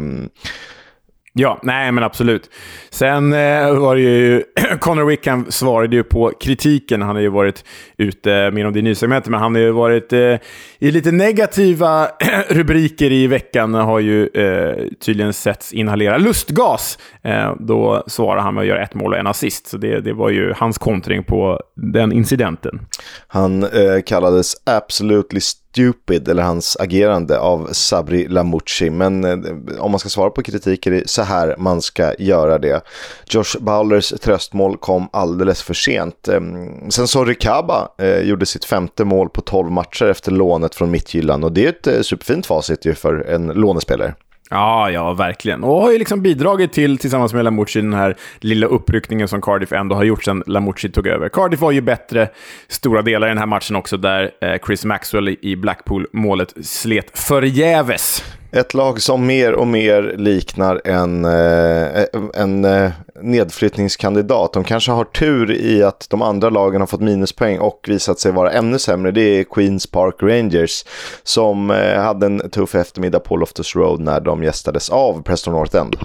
Ja, 1.37 1.59
nej 1.63 1.91
men 1.91 2.03
absolut. 2.03 2.49
Sen 2.89 3.33
eh, 3.33 3.79
var 3.79 3.95
det 3.95 4.01
ju... 4.01 4.43
Conor 4.79 5.05
Wickham 5.05 5.45
svarade 5.49 5.95
ju 5.95 6.03
på 6.03 6.31
kritiken. 6.39 7.01
Han 7.01 7.15
har 7.15 7.21
ju 7.21 7.29
varit 7.29 7.65
ute, 7.97 8.51
mer 8.51 8.67
om 8.67 8.73
det 8.73 8.81
nysegmentet, 8.81 9.29
men 9.29 9.39
han 9.39 9.55
har 9.55 9.61
ju 9.61 9.71
varit 9.71 10.13
eh, 10.13 10.35
i 10.79 10.91
lite 10.91 11.11
negativa 11.11 12.07
rubriker 12.49 13.11
i 13.11 13.27
veckan. 13.27 13.73
Har 13.73 13.99
ju 13.99 14.27
eh, 14.27 14.87
tydligen 15.05 15.33
setts 15.33 15.73
inhalera 15.73 16.17
lustgas. 16.17 16.97
Eh, 17.23 17.55
då 17.59 18.03
svarar 18.07 18.41
han 18.41 18.53
med 18.53 18.61
att 18.61 18.67
göra 18.67 18.83
ett 18.83 18.93
mål 18.93 19.13
och 19.13 19.19
en 19.19 19.27
assist. 19.27 19.67
Så 19.67 19.77
det, 19.77 19.99
det 19.99 20.13
var 20.13 20.29
ju 20.29 20.53
hans 20.57 20.77
kontring 20.77 21.23
på 21.23 21.59
den 21.75 22.11
incidenten. 22.11 22.81
Han 23.27 23.63
eh, 23.63 24.01
kallades 24.05 24.53
absolutely 24.65 25.39
stupid, 25.75 26.27
eller 26.27 26.43
hans 26.43 26.77
agerande 26.79 27.39
av 27.39 27.69
Sabri 27.71 28.27
Lamucci. 28.27 28.89
Men 28.89 29.23
eh, 29.23 29.79
om 29.79 29.91
man 29.91 29.99
ska 29.99 30.09
svara 30.09 30.29
på 30.29 30.43
kritik 30.43 30.87
är 30.87 30.91
det 30.91 31.09
så 31.09 31.21
här 31.21 31.55
man 31.57 31.81
ska 31.81 32.13
göra 32.19 32.57
det. 32.57 32.81
Josh 33.29 33.59
Bowlers 33.59 34.09
tröstmål 34.09 34.77
kom 34.77 35.09
alldeles 35.13 35.61
för 35.61 35.73
sent. 35.73 36.27
Ehm, 36.27 36.91
sen 36.91 37.07
så 37.07 37.25
Rikaba 37.25 37.89
eh, 37.97 38.19
gjorde 38.19 38.45
sitt 38.45 38.65
femte 38.65 39.05
mål 39.05 39.29
på 39.29 39.41
12 39.41 39.71
matcher 39.71 40.05
efter 40.05 40.31
lånet 40.31 40.75
från 40.75 40.91
Midtjylland 40.91 41.45
och 41.45 41.51
det 41.51 41.65
är 41.65 41.69
ett 41.69 41.87
eh, 41.87 42.01
superfint 42.01 42.45
facit 42.45 42.85
ju 42.85 42.93
för 42.93 43.25
en 43.29 43.47
lånespelare. 43.47 44.13
Ja, 44.49 44.91
ja, 44.91 45.13
verkligen. 45.13 45.63
Och 45.63 45.81
har 45.81 45.91
ju 45.91 45.97
liksom 45.97 46.21
bidragit 46.21 46.73
till, 46.73 46.97
tillsammans 46.97 47.33
med 47.33 47.43
Lamucci, 47.45 47.81
den 47.81 47.93
här 47.93 48.15
lilla 48.39 48.67
uppryckningen 48.67 49.27
som 49.27 49.41
Cardiff 49.41 49.71
ändå 49.71 49.95
har 49.95 50.03
gjort 50.03 50.23
sedan 50.23 50.43
Lamucci 50.47 50.89
tog 50.89 51.07
över. 51.07 51.29
Cardiff 51.29 51.61
var 51.61 51.71
ju 51.71 51.81
bättre 51.81 52.29
stora 52.67 53.01
delar 53.01 53.27
i 53.27 53.29
den 53.29 53.37
här 53.37 53.45
matchen 53.45 53.75
också, 53.75 53.97
där 53.97 54.31
eh, 54.41 54.57
Chris 54.65 54.85
Maxwell 54.85 55.37
i 55.41 55.55
Blackpool-målet 55.55 56.53
slet 56.61 57.19
förgäves. 57.19 58.23
Ett 58.51 58.73
lag 58.73 59.01
som 59.01 59.25
mer 59.25 59.53
och 59.53 59.67
mer 59.67 60.15
liknar 60.17 60.81
en, 60.85 61.25
eh, 61.25 62.05
en 62.33 62.65
eh, 62.65 62.91
nedflyttningskandidat. 63.25 64.53
De 64.53 64.63
kanske 64.63 64.91
har 64.91 65.03
tur 65.03 65.51
i 65.51 65.83
att 65.83 66.07
de 66.09 66.21
andra 66.21 66.49
lagen 66.49 66.81
har 66.81 66.87
fått 66.87 67.01
minuspoäng 67.01 67.59
och 67.59 67.85
visat 67.87 68.19
sig 68.19 68.31
vara 68.31 68.51
ännu 68.51 68.79
sämre. 68.79 69.11
Det 69.11 69.21
är 69.21 69.43
Queens 69.43 69.87
Park 69.87 70.15
Rangers 70.19 70.85
som 71.23 71.71
eh, 71.71 72.01
hade 72.01 72.25
en 72.25 72.49
tuff 72.49 72.75
eftermiddag 72.75 73.19
på 73.19 73.37
Loftus 73.37 73.75
Road 73.75 73.99
när 73.99 74.19
de 74.19 74.43
gästades 74.43 74.89
av 74.89 75.21
Preston 75.23 75.53
North 75.53 75.77
End. 75.77 75.95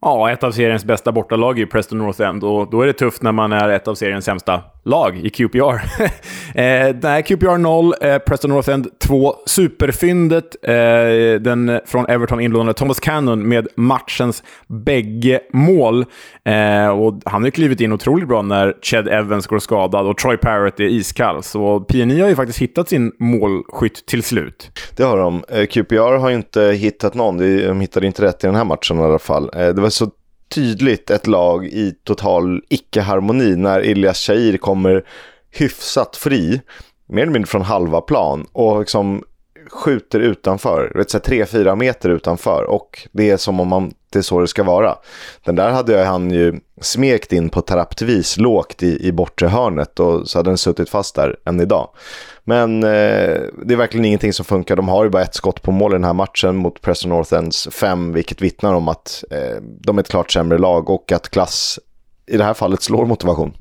Ja, 0.00 0.30
ett 0.30 0.44
av 0.44 0.52
seriens 0.52 0.84
bästa 0.84 1.12
bortalag 1.12 1.56
är 1.56 1.60
ju 1.60 1.66
Preston 1.66 1.98
North 1.98 2.20
End 2.20 2.44
och 2.44 2.70
då 2.70 2.82
är 2.82 2.86
det 2.86 2.92
tufft 2.92 3.22
när 3.22 3.32
man 3.32 3.52
är 3.52 3.68
ett 3.68 3.88
av 3.88 3.94
seriens 3.94 4.24
sämsta 4.24 4.62
lag 4.88 5.18
i 5.18 5.30
QPR. 5.30 5.80
eh, 6.54 6.96
nej, 7.02 7.22
QPR 7.22 7.58
0, 7.58 7.94
eh, 8.00 8.18
Preston 8.18 8.50
North 8.50 8.70
End 8.70 8.86
2. 8.98 9.34
Superfyndet, 9.46 10.56
eh, 10.62 11.40
den 11.40 11.80
från 11.86 12.06
Everton 12.06 12.40
inlånade 12.40 12.74
Thomas 12.74 13.00
Cannon 13.00 13.48
med 13.48 13.68
matchens 13.76 14.42
bägge 14.66 15.40
mål. 15.52 16.04
Eh, 16.44 16.88
och 16.88 17.20
han 17.24 17.42
har 17.42 17.46
ju 17.46 17.50
klivit 17.50 17.80
in 17.80 17.92
otroligt 17.92 18.28
bra 18.28 18.42
när 18.42 18.74
Ched 18.82 19.08
Evans 19.08 19.46
går 19.46 19.58
skadad 19.58 20.06
och 20.06 20.18
Troy 20.18 20.36
Parrott 20.36 20.80
är 20.80 20.84
iskall. 20.84 21.42
Så 21.42 21.80
PNI 21.80 22.20
har 22.20 22.28
ju 22.28 22.36
faktiskt 22.36 22.58
hittat 22.58 22.88
sin 22.88 23.12
målskytt 23.18 24.06
till 24.06 24.22
slut. 24.22 24.70
Det 24.96 25.02
har 25.02 25.18
de. 25.18 25.44
Eh, 25.48 25.66
QPR 25.66 26.18
har 26.18 26.28
ju 26.28 26.36
inte 26.36 26.62
hittat 26.62 27.14
någon. 27.14 27.38
De 27.38 27.80
hittade 27.80 28.06
inte 28.06 28.22
rätt 28.22 28.44
i 28.44 28.46
den 28.46 28.56
här 28.56 28.64
matchen 28.64 28.98
i 28.98 29.02
alla 29.02 29.18
fall. 29.18 29.50
Eh, 29.54 29.68
det 29.68 29.80
var 29.80 29.90
så 29.90 30.10
tydligt 30.48 31.10
ett 31.10 31.26
lag 31.26 31.66
i 31.66 31.94
total 32.04 32.62
icke-harmoni 32.68 33.56
när 33.56 33.80
Ilias 33.80 34.18
Shahir 34.18 34.56
kommer 34.56 35.04
hyfsat 35.50 36.16
fri, 36.16 36.60
mer 37.08 37.22
eller 37.22 37.32
mindre 37.32 37.48
från 37.48 37.62
halva 37.62 38.00
plan. 38.00 38.46
Och 38.52 38.80
liksom 38.80 39.22
skjuter 39.68 40.20
utanför, 40.20 40.92
3-4 40.94 41.76
meter 41.76 42.10
utanför 42.10 42.64
och 42.64 43.08
det 43.12 43.30
är 43.30 43.36
som 43.36 43.60
om 43.60 43.68
man, 43.68 43.92
det 44.12 44.18
är 44.18 44.22
så 44.22 44.40
det 44.40 44.48
ska 44.48 44.62
vara. 44.62 44.94
Den 45.44 45.56
där 45.56 45.70
hade 45.70 46.04
han 46.04 46.30
ju 46.30 46.60
smekt 46.80 47.32
in 47.32 47.48
på 47.48 47.60
teraptvis 47.60 48.36
lågt 48.36 48.82
i, 48.82 49.06
i 49.06 49.12
bortre 49.12 49.46
hörnet 49.46 50.00
och 50.00 50.28
så 50.28 50.38
hade 50.38 50.50
den 50.50 50.58
suttit 50.58 50.90
fast 50.90 51.14
där 51.14 51.36
än 51.44 51.60
idag. 51.60 51.88
Men 52.44 52.82
eh, 52.82 53.40
det 53.64 53.74
är 53.74 53.76
verkligen 53.76 54.04
ingenting 54.04 54.32
som 54.32 54.44
funkar. 54.44 54.76
De 54.76 54.88
har 54.88 55.04
ju 55.04 55.10
bara 55.10 55.22
ett 55.22 55.34
skott 55.34 55.62
på 55.62 55.72
mål 55.72 55.92
i 55.92 55.94
den 55.94 56.04
här 56.04 56.12
matchen 56.12 56.56
mot 56.56 56.80
Preston 56.80 57.10
North 57.10 57.34
Ends 57.34 57.68
5, 57.72 58.12
vilket 58.12 58.42
vittnar 58.42 58.74
om 58.74 58.88
att 58.88 59.24
eh, 59.30 59.62
de 59.80 59.98
är 59.98 60.02
ett 60.02 60.08
klart 60.08 60.30
sämre 60.32 60.58
lag 60.58 60.90
och 60.90 61.12
att 61.12 61.28
klass 61.28 61.78
i 62.26 62.36
det 62.36 62.44
här 62.44 62.54
fallet 62.54 62.82
slår 62.82 63.06
motivation. 63.06 63.52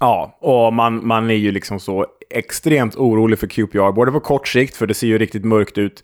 Ja, 0.00 0.38
och 0.40 0.72
man, 0.72 1.06
man 1.06 1.30
är 1.30 1.34
ju 1.34 1.52
liksom 1.52 1.80
så 1.80 2.06
extremt 2.30 2.96
orolig 2.96 3.38
för 3.38 3.46
QPR, 3.46 3.92
både 3.92 4.12
på 4.12 4.20
kort 4.20 4.48
sikt, 4.48 4.76
för 4.76 4.86
det 4.86 4.94
ser 4.94 5.06
ju 5.06 5.18
riktigt 5.18 5.44
mörkt 5.44 5.78
ut 5.78 6.02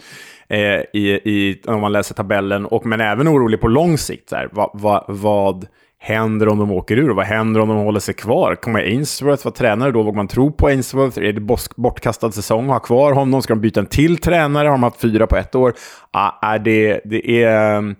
eh, 0.48 0.58
i, 0.92 1.20
i, 1.24 1.62
om 1.66 1.80
man 1.80 1.92
läser 1.92 2.14
tabellen, 2.14 2.66
och, 2.66 2.86
men 2.86 3.00
även 3.00 3.28
orolig 3.28 3.60
på 3.60 3.68
lång 3.68 3.98
sikt. 3.98 4.28
Så 4.28 4.36
här, 4.36 4.48
va, 4.52 4.70
va, 4.74 5.04
vad 5.08 5.66
händer 5.98 6.48
om 6.48 6.58
de 6.58 6.70
åker 6.70 6.96
ur? 6.96 7.10
Vad 7.10 7.26
händer 7.26 7.60
om 7.60 7.68
de 7.68 7.78
håller 7.78 8.00
sig 8.00 8.14
kvar? 8.14 8.54
Kommer 8.54 8.80
Ainsworth 8.80 9.44
vara 9.44 9.54
tränare 9.54 9.90
då? 9.90 10.02
Vågar 10.02 10.16
man 10.16 10.28
tro 10.28 10.52
på 10.52 10.66
Ainsworth? 10.66 11.18
Är 11.18 11.32
det 11.32 11.56
bortkastad 11.76 12.32
säsong 12.32 12.64
att 12.64 12.70
ha 12.70 12.78
kvar 12.78 13.12
honom? 13.12 13.42
Ska 13.42 13.54
de 13.54 13.60
byta 13.60 13.80
en 13.80 13.86
till 13.86 14.16
tränare? 14.16 14.68
Har 14.68 14.72
de 14.72 14.82
haft 14.82 15.00
fyra 15.00 15.26
på 15.26 15.36
ett 15.36 15.54
år? 15.54 15.74
Ah, 16.10 16.30
ah 16.42 16.58
det, 16.58 17.00
det, 17.04 17.42
är, 17.42 17.94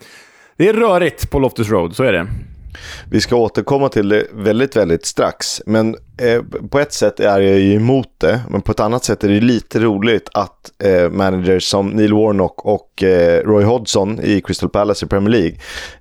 det 0.56 0.68
är 0.68 0.72
rörigt 0.72 1.30
på 1.30 1.38
Loftus 1.38 1.70
Road, 1.70 1.96
så 1.96 2.04
är 2.04 2.12
det. 2.12 2.26
Vi 3.10 3.20
ska 3.20 3.36
återkomma 3.36 3.88
till 3.88 4.08
det 4.08 4.26
väldigt, 4.32 4.76
väldigt 4.76 5.06
strax. 5.06 5.62
Men 5.66 5.96
eh, 6.18 6.42
på 6.70 6.78
ett 6.78 6.92
sätt 6.92 7.20
är 7.20 7.40
jag 7.40 7.60
ju 7.60 7.74
emot 7.74 8.08
det, 8.18 8.40
men 8.48 8.60
på 8.60 8.72
ett 8.72 8.80
annat 8.80 9.04
sätt 9.04 9.24
är 9.24 9.28
det 9.28 9.40
lite 9.40 9.80
roligt 9.80 10.28
att 10.34 10.72
eh, 10.84 11.10
managers 11.10 11.64
som 11.64 11.88
Neil 11.88 12.14
Warnock 12.14 12.64
och 12.64 13.02
eh, 13.02 13.42
Roy 13.44 13.64
Hodgson 13.64 14.20
i 14.20 14.40
Crystal 14.40 14.68
Palace 14.68 15.06
i 15.06 15.08
Premier 15.08 15.30
League, 15.30 15.56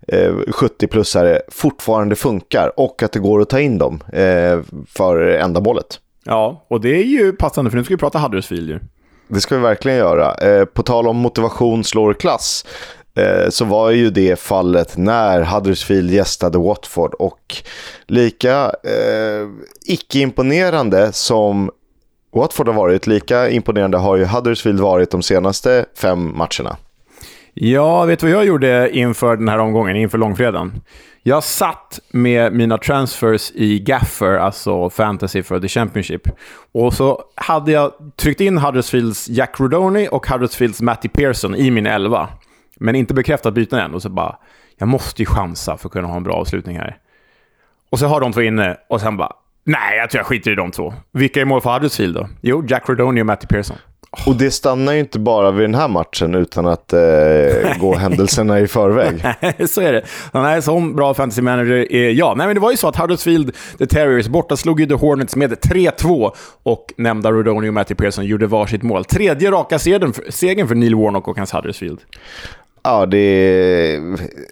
eh, 0.07 0.33
70-plussare, 0.33 1.39
fortfarande 1.47 2.15
funkar 2.15 2.79
och 2.79 3.03
att 3.03 3.11
det 3.11 3.19
går 3.19 3.41
att 3.41 3.49
ta 3.49 3.59
in 3.59 3.77
dem 3.77 4.03
eh, 4.13 4.59
för 4.87 5.27
ändamålet. 5.27 5.99
Ja, 6.25 6.65
och 6.67 6.81
det 6.81 6.89
är 6.89 7.03
ju 7.03 7.31
passande, 7.31 7.71
för 7.71 7.77
nu 7.77 7.83
ska 7.83 7.93
vi 7.93 7.99
prata 7.99 8.19
Huddersfield 8.19 8.69
ju. 8.69 8.79
Det 9.27 9.41
ska 9.41 9.55
vi 9.55 9.61
verkligen 9.61 9.97
göra. 9.97 10.33
Eh, 10.33 10.65
på 10.65 10.83
tal 10.83 11.07
om 11.07 11.17
motivation 11.17 11.83
slår 11.83 12.13
klass 12.13 12.65
Eh, 12.65 13.00
Eh, 13.15 13.49
så 13.49 13.65
var 13.65 13.91
ju 13.91 14.09
det 14.09 14.39
fallet 14.39 14.97
när 14.97 15.41
Huddersfield 15.41 16.11
gästade 16.11 16.57
Watford 16.57 17.13
och 17.13 17.55
lika 18.07 18.65
eh, 18.83 19.47
icke-imponerande 19.85 21.11
som 21.11 21.71
Watford 22.35 22.67
har 22.67 22.75
varit, 22.75 23.07
lika 23.07 23.49
imponerande 23.49 23.97
har 23.97 24.17
ju 24.17 24.25
Huddersfield 24.25 24.79
varit 24.79 25.11
de 25.11 25.21
senaste 25.21 25.85
fem 25.97 26.37
matcherna. 26.37 26.77
Ja, 27.53 28.05
vet 28.05 28.19
du 28.19 28.25
vad 28.25 28.35
jag 28.35 28.45
gjorde 28.45 28.89
inför 28.97 29.35
den 29.37 29.49
här 29.49 29.57
omgången, 29.57 29.95
inför 29.95 30.17
långfredagen? 30.17 30.81
Jag 31.23 31.43
satt 31.43 31.99
med 32.11 32.53
mina 32.53 32.77
transfers 32.77 33.51
i 33.55 33.79
Gaffer, 33.79 34.37
alltså 34.37 34.89
fantasy 34.89 35.43
för 35.43 35.59
the 35.59 35.67
Championship. 35.67 36.27
Och 36.71 36.93
så 36.93 37.21
hade 37.35 37.71
jag 37.71 37.91
tryckt 38.15 38.41
in 38.41 38.57
Huddersfields 38.57 39.29
Jack 39.29 39.59
Rodoni 39.59 40.07
och 40.11 40.27
Huddersfields 40.27 40.81
Matty 40.81 41.09
Pearson 41.09 41.55
i 41.55 41.71
min 41.71 41.85
elva 41.85 42.29
men 42.81 42.95
inte 42.95 43.13
bekräftat 43.13 43.53
byten 43.53 43.79
än. 43.79 43.93
Och 43.93 44.01
så 44.01 44.09
bara, 44.09 44.35
jag 44.77 44.87
måste 44.87 45.21
ju 45.21 45.25
chansa 45.25 45.77
för 45.77 45.87
att 45.87 45.93
kunna 45.93 46.07
ha 46.07 46.17
en 46.17 46.23
bra 46.23 46.33
avslutning 46.33 46.77
här. 46.77 46.97
Och 47.89 47.99
så 47.99 48.07
har 48.07 48.21
de 48.21 48.33
två 48.33 48.41
inne 48.41 48.77
och 48.89 49.01
sen 49.01 49.17
bara, 49.17 49.33
nej, 49.63 49.97
jag 49.97 50.09
tror 50.09 50.19
jag 50.19 50.25
skiter 50.25 50.51
i 50.51 50.55
de 50.55 50.71
två. 50.71 50.93
Vilka 51.11 51.41
är 51.41 51.45
mål 51.45 51.61
för 51.61 51.73
Huddersfield 51.73 52.15
då? 52.15 52.27
Jo, 52.41 52.65
Jack 52.67 52.89
Rodoni 52.89 53.21
och 53.21 53.25
Matty 53.25 53.47
Pearson. 53.47 53.77
Oh. 54.11 54.29
Och 54.29 54.35
det 54.35 54.51
stannar 54.51 54.93
ju 54.93 54.99
inte 54.99 55.19
bara 55.19 55.51
vid 55.51 55.63
den 55.63 55.75
här 55.75 55.87
matchen 55.87 56.35
utan 56.35 56.67
att 56.67 56.93
eh, 56.93 57.77
gå 57.79 57.95
händelserna 57.99 58.59
i 58.59 58.67
förväg. 58.67 59.21
så 59.69 59.81
är 59.81 59.93
det. 59.93 60.03
Han 60.33 60.45
är 60.45 60.61
som 60.61 60.95
bra 60.95 61.13
fantasy 61.13 61.41
manager. 61.41 61.91
Är, 61.91 62.09
ja, 62.09 62.33
nej, 62.37 62.47
men 62.47 62.55
det 62.55 62.59
var 62.59 62.71
ju 62.71 62.77
så 62.77 62.87
att 62.87 62.95
Huddersfield, 62.95 63.55
The 63.77 63.85
Terriers, 63.85 64.27
borta 64.27 64.57
slog 64.57 64.79
ju 64.79 64.85
The 64.85 64.93
Hornets 64.93 65.35
med 65.35 65.51
3-2 65.51 66.31
och 66.63 66.93
nämnda 66.97 67.31
Rodoni 67.31 67.69
och 67.69 67.73
Matty 67.73 67.95
Pearson 67.95 68.25
gjorde 68.25 68.47
varsitt 68.47 68.83
mål. 68.83 69.05
Tredje 69.05 69.51
raka 69.51 69.79
segern 69.79 70.67
för 70.67 70.75
Neil 70.75 70.95
Warnock 70.95 71.27
och 71.27 71.37
hans 71.37 71.51
Huddersfield. 71.51 71.99
Ja, 72.83 73.05
det 73.05 73.17
är, 73.17 74.01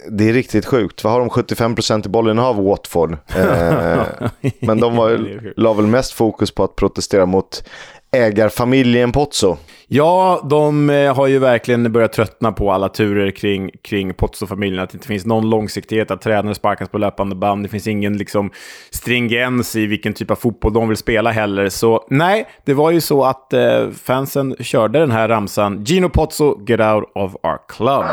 det 0.09 0.29
är 0.29 0.33
riktigt 0.33 0.65
sjukt. 0.65 1.03
Vad 1.03 1.13
har 1.13 1.19
de 1.19 1.29
75% 1.29 2.05
i 2.05 2.09
bollinnehav, 2.09 2.63
Watford? 2.63 3.17
Eh, 3.35 4.01
men 4.59 4.79
de 4.79 4.95
var, 4.95 5.41
la 5.59 5.73
väl 5.73 5.87
mest 5.87 6.13
fokus 6.13 6.51
på 6.51 6.63
att 6.63 6.75
protestera 6.75 7.25
mot 7.25 7.63
ägarfamiljen 8.11 9.11
Pozzo. 9.11 9.57
Ja, 9.91 10.41
de 10.49 10.89
eh, 10.89 11.15
har 11.15 11.27
ju 11.27 11.39
verkligen 11.39 11.91
börjat 11.91 12.13
tröttna 12.13 12.51
på 12.51 12.71
alla 12.71 12.89
turer 12.89 13.31
kring, 13.31 13.71
kring 13.81 14.13
Pozzo-familjen. 14.13 14.83
Att 14.83 14.89
det 14.89 14.95
inte 14.95 15.07
finns 15.07 15.25
någon 15.25 15.49
långsiktighet, 15.49 16.11
att 16.11 16.21
tränare 16.21 16.55
sparkas 16.55 16.89
på 16.89 16.97
löpande 16.97 17.35
band. 17.35 17.65
Det 17.65 17.69
finns 17.69 17.87
ingen 17.87 18.17
liksom, 18.17 18.51
stringens 18.89 19.75
i 19.75 19.85
vilken 19.85 20.13
typ 20.13 20.31
av 20.31 20.35
fotboll 20.35 20.73
de 20.73 20.87
vill 20.87 20.97
spela 20.97 21.31
heller. 21.31 21.69
Så 21.69 22.05
nej, 22.09 22.47
det 22.65 22.73
var 22.73 22.91
ju 22.91 23.01
så 23.01 23.23
att 23.25 23.53
eh, 23.53 23.89
fansen 24.03 24.55
körde 24.59 24.99
den 24.99 25.11
här 25.11 25.27
ramsan. 25.27 25.83
Gino 25.83 26.09
Pozzo, 26.09 26.59
get 26.67 26.79
out 26.79 27.11
of 27.15 27.35
our 27.43 27.57
club. 27.67 28.05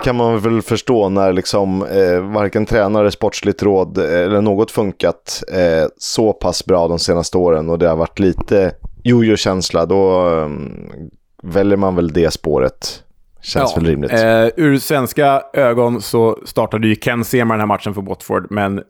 Kan 0.00 0.16
man 0.16 0.40
väl 0.40 0.62
förstå 0.62 1.08
när 1.08 1.32
liksom 1.32 1.82
eh, 1.86 2.20
varken 2.20 2.66
tränare, 2.66 3.10
sportsligt 3.10 3.62
råd 3.62 3.98
eh, 3.98 4.04
eller 4.04 4.40
något 4.40 4.70
funkat 4.70 5.42
eh, 5.52 5.88
så 5.98 6.32
pass 6.32 6.64
bra 6.64 6.88
de 6.88 6.98
senaste 6.98 7.38
åren 7.38 7.70
och 7.70 7.78
det 7.78 7.88
har 7.88 7.96
varit 7.96 8.18
lite 8.18 8.72
jojo-känsla. 9.04 9.86
Då 9.86 10.28
eh, 10.28 10.48
väljer 11.42 11.76
man 11.76 11.96
väl 11.96 12.12
det 12.12 12.30
spåret. 12.30 13.02
Känns 13.42 13.72
ja, 13.74 13.80
väl 13.80 13.90
rimligt. 13.90 14.12
Eh, 14.12 14.46
ur 14.56 14.78
svenska 14.78 15.42
ögon 15.52 16.02
så 16.02 16.38
startade 16.44 16.88
ju 16.88 16.94
Ken 16.94 17.24
Sema 17.24 17.54
den 17.54 17.60
här 17.60 17.66
matchen 17.66 17.94
för 17.94 18.02
Watford, 18.02 18.46
men 18.50 18.78
eh, 18.78 18.82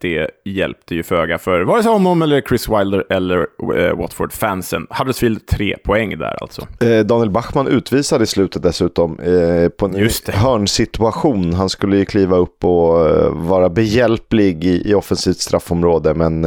det 0.00 0.30
hjälpte 0.44 0.94
ju 0.94 1.02
föga 1.02 1.38
för 1.38 1.60
vare 1.60 1.82
sig 1.82 1.92
honom 1.92 2.22
eller 2.22 2.40
Chris 2.40 2.68
Wilder 2.68 3.04
eller 3.10 3.38
eh, 3.76 3.96
Watford-fansen. 3.96 4.86
Huddersfield 4.90 5.46
tre 5.46 5.76
poäng 5.84 6.18
där 6.18 6.42
alltså. 6.42 6.66
Eh, 6.80 7.06
Daniel 7.06 7.30
Bachmann 7.30 7.68
utvisade 7.68 8.24
i 8.24 8.26
slutet 8.26 8.62
dessutom 8.62 9.18
eh, 9.18 9.68
på 9.68 9.86
en 9.86 10.08
hörnsituation. 10.34 11.52
Han 11.52 11.68
skulle 11.68 11.96
ju 11.96 12.04
kliva 12.04 12.36
upp 12.36 12.64
och 12.64 13.08
eh, 13.08 13.30
vara 13.32 13.68
behjälplig 13.68 14.64
i, 14.64 14.90
i 14.90 14.94
offensivt 14.94 15.38
straffområde, 15.38 16.14
men 16.14 16.46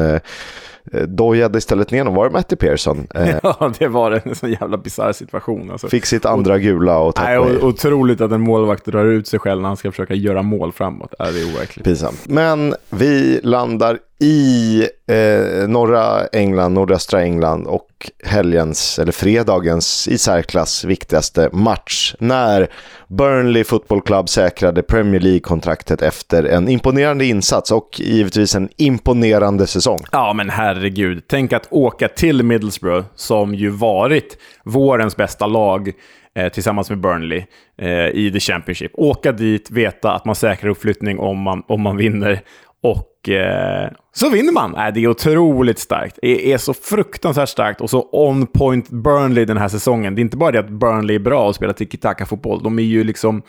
dojade 1.08 1.58
istället 1.58 1.92
ner 1.92 2.00
honom. 2.00 2.16
Var 2.16 2.26
det 2.26 2.32
Matty 2.32 2.56
Pearson? 2.56 3.08
Eh, 3.16 3.36
ja, 3.44 3.72
det 3.80 3.88
var 3.88 4.22
en 4.26 4.36
sån 4.36 4.52
jävla 4.52 4.78
bisarr 4.78 5.14
situation. 5.14 5.72
Alltså. 5.72 5.88
Fick 5.88 6.06
sitt 6.06 6.26
andra 6.26 6.60
gula 6.60 7.00
och 7.00 7.16
tappade. 7.16 7.40
Nej, 7.40 7.62
otroligt 7.62 8.22
att 8.22 8.32
en 8.32 8.42
målvakt 8.42 8.86
drar 8.86 9.06
ut 9.06 9.28
sig 9.28 9.40
själv 9.40 9.62
när 9.62 9.68
han 9.68 9.78
ska 9.78 9.92
försöka 9.92 10.14
göra 10.14 10.42
mål 10.42 10.72
framåt. 10.72 11.14
Äh, 11.20 11.26
det 11.26 11.42
är 11.42 11.56
overkligt. 11.56 11.86
Pinsamt. 11.86 12.28
Men 12.28 12.76
vi 12.90 13.40
landar 13.44 14.00
i 14.24 14.88
eh, 15.08 15.68
norra 15.68 16.28
England, 16.28 16.74
nordöstra 16.74 17.22
England 17.22 17.68
och 17.68 17.88
helgens, 18.26 19.00
eller 19.00 19.12
fredagens 19.12 20.08
i 20.08 20.18
särklass 20.18 20.84
viktigaste 20.84 21.50
match 21.54 22.16
när 22.20 22.68
Burnley 23.08 23.64
Football 23.64 24.02
Club 24.02 24.30
säkrade 24.30 24.84
Premier 24.84 25.22
League-kontraktet 25.22 26.02
efter 26.02 26.44
en 26.44 26.70
imponerande 26.70 27.26
insats 27.26 27.72
och 27.72 27.90
givetvis 28.00 28.56
en 28.56 28.70
imponerande 28.78 29.68
säsong. 29.68 30.00
Ja, 30.12 30.34
men 30.34 30.50
herregud. 30.50 31.24
Tänk 31.28 31.54
att 31.54 31.68
åka 31.70 32.08
till 32.08 32.44
Middlesbrough, 32.44 33.06
som 33.16 33.56
ju 33.56 33.70
varit 33.70 34.38
vårens 34.64 35.16
bästa 35.16 35.48
lag, 35.48 35.92
eh, 36.36 36.50
tillsammans 36.50 36.90
med 36.90 37.00
Burnley 37.00 37.44
eh, 37.78 38.08
i 38.08 38.32
The 38.34 38.40
Championship. 38.40 38.92
Åka 38.94 39.32
dit, 39.32 39.72
veta 39.72 40.12
att 40.12 40.26
man 40.26 40.36
säkrar 40.36 40.70
uppflyttning 40.70 41.20
om 41.20 41.42
man, 41.42 41.64
om 41.68 41.82
man 41.82 41.98
vinner 41.98 42.42
och 42.84 43.30
eh, 43.30 43.92
så 44.14 44.30
vinner 44.30 44.52
man. 44.52 44.76
Äh, 44.76 44.94
det 44.94 45.04
är 45.04 45.08
otroligt 45.08 45.80
starkt. 45.80 46.20
Det 46.22 46.54
är 46.54 46.58
så 46.58 46.74
fruktansvärt 46.74 47.50
starkt 47.50 47.82
och 47.82 47.90
så 47.90 48.10
on 48.12 48.48
point 48.48 48.90
Burnley 48.90 49.46
den 49.46 49.58
här 49.58 49.68
säsongen. 49.68 50.16
Det 50.16 50.20
är 50.20 50.24
inte 50.24 50.38
bara 50.38 50.52
det 50.52 50.60
att 50.60 50.70
Burnley 50.70 51.16
är 51.16 51.20
bra 51.20 51.48
och 51.48 51.56
spelar 51.56 51.74
tiki-taka-fotboll. 51.74 52.64
De 52.64 52.80
är 52.80 52.84
ju 52.84 53.04
liksom... 53.04 53.42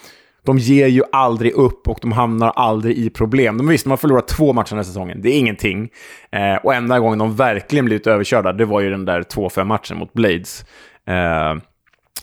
De 0.44 0.58
ger 0.58 0.86
ju 0.86 1.02
aldrig 1.12 1.52
upp 1.52 1.88
och 1.88 1.98
de 2.02 2.12
hamnar 2.12 2.50
aldrig 2.50 2.96
i 2.96 3.10
problem. 3.10 3.58
De 3.58 3.68
visst, 3.68 3.84
de 3.84 3.90
har 3.90 3.96
förlorat 3.96 4.28
två 4.28 4.52
matcher 4.52 4.70
den 4.70 4.78
här 4.78 4.84
säsongen. 4.84 5.22
Det 5.22 5.28
är 5.28 5.38
ingenting. 5.38 5.88
Eh, 6.32 6.54
och 6.64 6.74
enda 6.74 6.98
gången 6.98 7.18
de 7.18 7.36
verkligen 7.36 7.84
blivit 7.84 8.06
överkörda, 8.06 8.52
det 8.52 8.64
var 8.64 8.80
ju 8.80 8.90
den 8.90 9.04
där 9.04 9.22
2-5 9.22 9.64
matchen 9.64 9.98
mot 9.98 10.12
Blades. 10.12 10.64
Eh, 11.06 11.54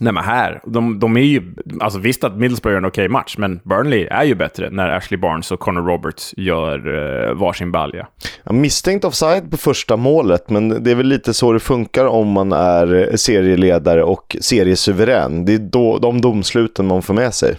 Nej 0.01 0.13
men 0.13 0.23
här, 0.23 0.61
de, 0.65 0.99
de 0.99 1.17
är 1.17 1.21
ju, 1.21 1.41
alltså 1.79 1.99
visst 1.99 2.23
att 2.23 2.37
Middlesbrough 2.37 2.73
gör 2.73 2.77
en 2.77 2.85
okej 2.85 3.05
okay 3.05 3.09
match, 3.09 3.35
men 3.37 3.59
Burnley 3.63 4.05
är 4.05 4.23
ju 4.23 4.35
bättre 4.35 4.69
när 4.69 4.89
Ashley 4.89 5.17
Barnes 5.17 5.51
och 5.51 5.59
Connor 5.59 5.81
Roberts 5.81 6.33
gör 6.37 6.87
uh, 6.87 7.33
varsin 7.33 7.71
balja. 7.71 8.07
Ja, 8.43 8.51
misstänkt 8.51 9.05
offside 9.05 9.51
på 9.51 9.57
första 9.57 9.97
målet, 9.97 10.49
men 10.49 10.83
det 10.83 10.91
är 10.91 10.95
väl 10.95 11.07
lite 11.07 11.33
så 11.33 11.53
det 11.53 11.59
funkar 11.59 12.05
om 12.05 12.27
man 12.27 12.51
är 12.51 13.09
eh, 13.09 13.15
serieledare 13.15 14.03
och 14.03 14.37
seriesuverän. 14.41 15.45
Det 15.45 15.53
är 15.53 15.59
då, 15.59 15.97
de 15.97 16.21
domsluten 16.21 16.87
man 16.87 17.01
får 17.01 17.13
med 17.13 17.33
sig. 17.33 17.55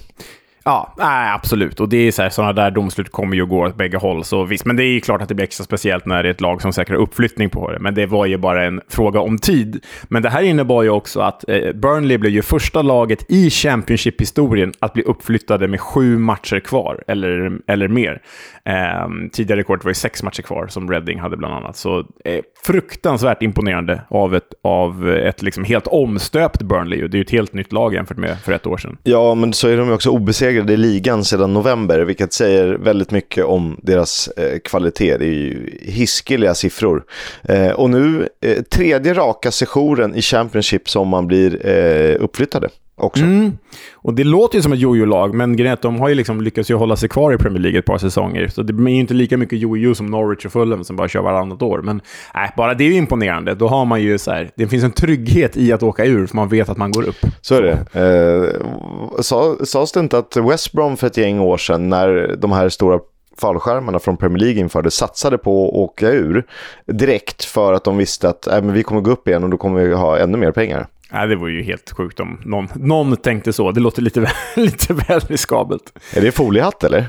Ja, 0.64 0.94
nej, 0.98 1.32
absolut. 1.34 1.80
Och 1.80 1.88
det 1.88 1.96
är 1.96 2.12
så 2.12 2.22
här, 2.22 2.30
sådana 2.30 2.52
där 2.52 2.70
domslut 2.70 3.12
kommer 3.12 3.36
ju 3.36 3.46
gå 3.46 3.66
åt 3.66 3.76
bägge 3.76 3.96
håll. 3.96 4.24
Så 4.24 4.44
visst, 4.44 4.64
men 4.64 4.76
det 4.76 4.84
är 4.84 4.92
ju 4.92 5.00
klart 5.00 5.22
att 5.22 5.28
det 5.28 5.34
blir 5.34 5.44
extra 5.44 5.64
speciellt 5.64 6.06
när 6.06 6.22
det 6.22 6.28
är 6.28 6.30
ett 6.30 6.40
lag 6.40 6.62
som 6.62 6.72
säkrar 6.72 6.96
uppflyttning 6.96 7.50
på 7.50 7.72
det. 7.72 7.78
Men 7.78 7.94
det 7.94 8.06
var 8.06 8.26
ju 8.26 8.36
bara 8.36 8.64
en 8.64 8.80
fråga 8.88 9.20
om 9.20 9.38
tid. 9.38 9.84
Men 10.08 10.22
det 10.22 10.30
här 10.30 10.42
innebar 10.42 10.82
ju 10.82 10.90
också 10.90 11.20
att 11.20 11.48
eh, 11.48 11.72
Burnley 11.72 12.18
blev 12.18 12.32
ju 12.32 12.42
första 12.42 12.82
laget 12.82 13.24
i 13.28 13.50
Championship-historien 13.50 14.72
att 14.78 14.92
bli 14.92 15.02
uppflyttade 15.02 15.68
med 15.68 15.80
sju 15.80 16.18
matcher 16.18 16.60
kvar, 16.60 17.04
eller, 17.06 17.58
eller 17.66 17.88
mer. 17.88 18.22
Eh, 18.64 19.08
tidigare 19.32 19.60
rekordet 19.60 19.84
var 19.84 19.90
ju 19.90 19.94
sex 19.94 20.22
matcher 20.22 20.42
kvar, 20.42 20.66
som 20.66 20.90
Reading 20.90 21.20
hade 21.20 21.36
bland 21.36 21.54
annat. 21.54 21.76
Så 21.76 21.98
eh, 22.24 22.40
fruktansvärt 22.64 23.42
imponerande 23.42 24.02
av 24.08 24.34
ett, 24.34 24.54
av 24.64 25.08
ett 25.08 25.42
liksom 25.42 25.64
helt 25.64 25.86
omstöpt 25.86 26.62
Burnley. 26.62 27.08
Det 27.08 27.16
är 27.16 27.18
ju 27.18 27.22
ett 27.22 27.30
helt 27.30 27.52
nytt 27.52 27.72
lag 27.72 27.94
jämfört 27.94 28.16
med 28.16 28.38
för 28.38 28.52
ett 28.52 28.66
år 28.66 28.76
sedan. 28.76 28.96
Ja, 29.02 29.34
men 29.34 29.52
så 29.52 29.68
är 29.68 29.76
de 29.76 29.88
ju 29.88 29.94
också 29.94 30.10
obesegrade 30.10 30.51
i 30.52 30.76
ligan 30.76 31.24
sedan 31.24 31.54
november, 31.54 32.00
vilket 32.00 32.32
säger 32.32 32.74
väldigt 32.74 33.10
mycket 33.10 33.44
om 33.44 33.80
deras 33.82 34.28
eh, 34.28 34.58
kvalitet. 34.58 35.16
Det 35.16 35.24
är 35.24 35.28
ju 35.28 35.78
hiskeliga 35.82 36.54
siffror. 36.54 37.04
Eh, 37.42 37.70
och 37.70 37.90
nu, 37.90 38.28
eh, 38.40 38.62
tredje 38.62 39.14
raka 39.14 39.50
sessionen 39.50 40.14
i 40.14 40.22
Championship 40.22 40.88
som 40.88 41.08
man 41.08 41.26
blir 41.26 41.66
eh, 41.66 42.16
uppflyttade 42.24 42.68
också. 43.02 43.24
Mm. 43.24 43.58
Och 43.94 44.14
det 44.14 44.24
låter 44.24 44.56
ju 44.58 44.62
som 44.62 44.72
ett 44.72 44.78
jojo-lag, 44.78 45.34
men 45.34 45.56
grejen 45.56 45.76
de 45.82 46.00
har 46.00 46.08
ju 46.08 46.14
liksom 46.14 46.40
lyckats 46.40 46.70
ju 46.70 46.74
hålla 46.74 46.96
sig 46.96 47.08
kvar 47.08 47.34
i 47.34 47.38
Premier 47.38 47.60
League 47.60 47.78
ett 47.78 47.84
par 47.84 47.98
säsonger. 47.98 48.48
Så 48.48 48.62
det 48.62 48.72
blir 48.72 48.92
ju 48.92 49.00
inte 49.00 49.14
lika 49.14 49.36
mycket 49.36 49.58
jojo 49.58 49.94
som 49.94 50.06
Norwich 50.06 50.46
och 50.46 50.52
Fulham 50.52 50.84
som 50.84 50.96
bara 50.96 51.08
kör 51.08 51.22
varannat 51.22 51.62
år. 51.62 51.82
Men 51.82 52.00
äh, 52.34 52.56
bara 52.56 52.74
det 52.74 52.84
är 52.84 52.88
ju 52.88 52.94
imponerande. 52.94 53.54
Då 53.54 53.68
har 53.68 53.84
man 53.84 54.02
ju 54.02 54.18
så 54.18 54.30
här, 54.30 54.50
det 54.56 54.66
finns 54.66 54.84
en 54.84 54.92
trygghet 54.92 55.56
i 55.56 55.72
att 55.72 55.82
åka 55.82 56.04
ur, 56.04 56.26
för 56.26 56.36
man 56.36 56.48
vet 56.48 56.68
att 56.68 56.76
man 56.76 56.92
går 56.92 57.02
upp. 57.02 57.26
Så 57.40 57.54
är 57.54 57.62
det. 57.62 58.00
Eh, 58.00 59.22
sa, 59.22 59.56
sades 59.64 59.92
det 59.92 60.00
inte 60.00 60.18
att 60.18 60.36
West 60.36 60.72
Brom 60.72 60.96
för 60.96 61.06
ett 61.06 61.16
gäng 61.16 61.40
år 61.40 61.56
sedan, 61.56 61.88
när 61.88 62.36
de 62.36 62.52
här 62.52 62.68
stora 62.68 62.98
fallskärmarna 63.40 63.98
från 63.98 64.16
Premier 64.16 64.38
League 64.38 64.60
infördes 64.60 64.94
satsade 64.94 65.38
på 65.38 65.68
att 65.68 65.74
åka 65.74 66.10
ur 66.10 66.44
direkt 66.86 67.44
för 67.44 67.72
att 67.72 67.84
de 67.84 67.96
visste 67.96 68.28
att 68.28 68.46
äh, 68.46 68.62
men 68.62 68.72
vi 68.72 68.82
kommer 68.82 69.00
gå 69.00 69.10
upp 69.10 69.28
igen 69.28 69.44
och 69.44 69.50
då 69.50 69.56
kommer 69.56 69.84
vi 69.84 69.94
ha 69.94 70.18
ännu 70.18 70.38
mer 70.38 70.52
pengar. 70.52 70.86
Nej, 71.12 71.28
det 71.28 71.36
var 71.36 71.48
ju 71.48 71.62
helt 71.62 71.92
sjukt 71.92 72.20
om 72.20 72.40
någon, 72.44 72.68
någon 72.74 73.16
tänkte 73.16 73.52
så. 73.52 73.72
Det 73.72 73.80
låter 73.80 74.02
lite, 74.02 74.32
lite 74.56 74.94
väl 74.94 75.20
riskabelt. 75.20 75.98
Är 76.16 76.20
det 76.20 76.32
foliehatt 76.32 76.84
eller? 76.84 77.08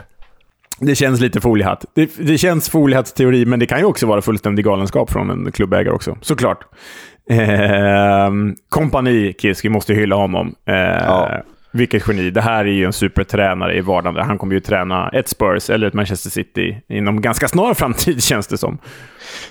Det 0.80 0.96
känns 0.96 1.20
lite 1.20 1.42
foliehatt. 1.42 1.86
Det, 1.94 2.12
det 2.18 2.38
känns 2.38 2.70
foliehattsteori, 2.70 3.46
men 3.46 3.60
det 3.60 3.65
kan 3.65 3.80
ju 3.80 3.86
också 3.86 4.08
vara 4.08 4.22
fullständig 4.22 4.65
galenskap 4.65 5.12
från 5.12 5.30
en 5.30 5.51
klubbägare 5.51 5.94
också, 5.94 6.18
såklart. 6.22 6.65
Eh, 7.30 8.32
kompani, 8.70 9.34
Kisk, 9.34 9.65
vi 9.65 9.70
måste 9.70 9.94
hylla 9.94 10.15
honom. 10.15 10.56
Eh, 10.68 10.75
ja. 10.75 11.44
Vilket 11.75 12.08
geni. 12.08 12.30
Det 12.30 12.42
här 12.42 12.65
är 12.65 12.72
ju 12.72 12.86
en 12.86 12.94
supertränare 12.94 13.77
i 13.77 13.82
vardagen. 13.82 14.25
Han 14.25 14.38
kommer 14.38 14.53
ju 14.53 14.60
träna 14.60 15.10
ett 15.10 15.27
Spurs 15.27 15.70
eller 15.70 15.88
ett 15.88 15.94
Manchester 15.94 16.30
City 16.30 16.82
inom 16.88 17.22
ganska 17.22 17.48
snar 17.48 17.74
framtid, 17.74 18.24
känns 18.30 18.48
det 18.48 18.58
som. 18.58 18.77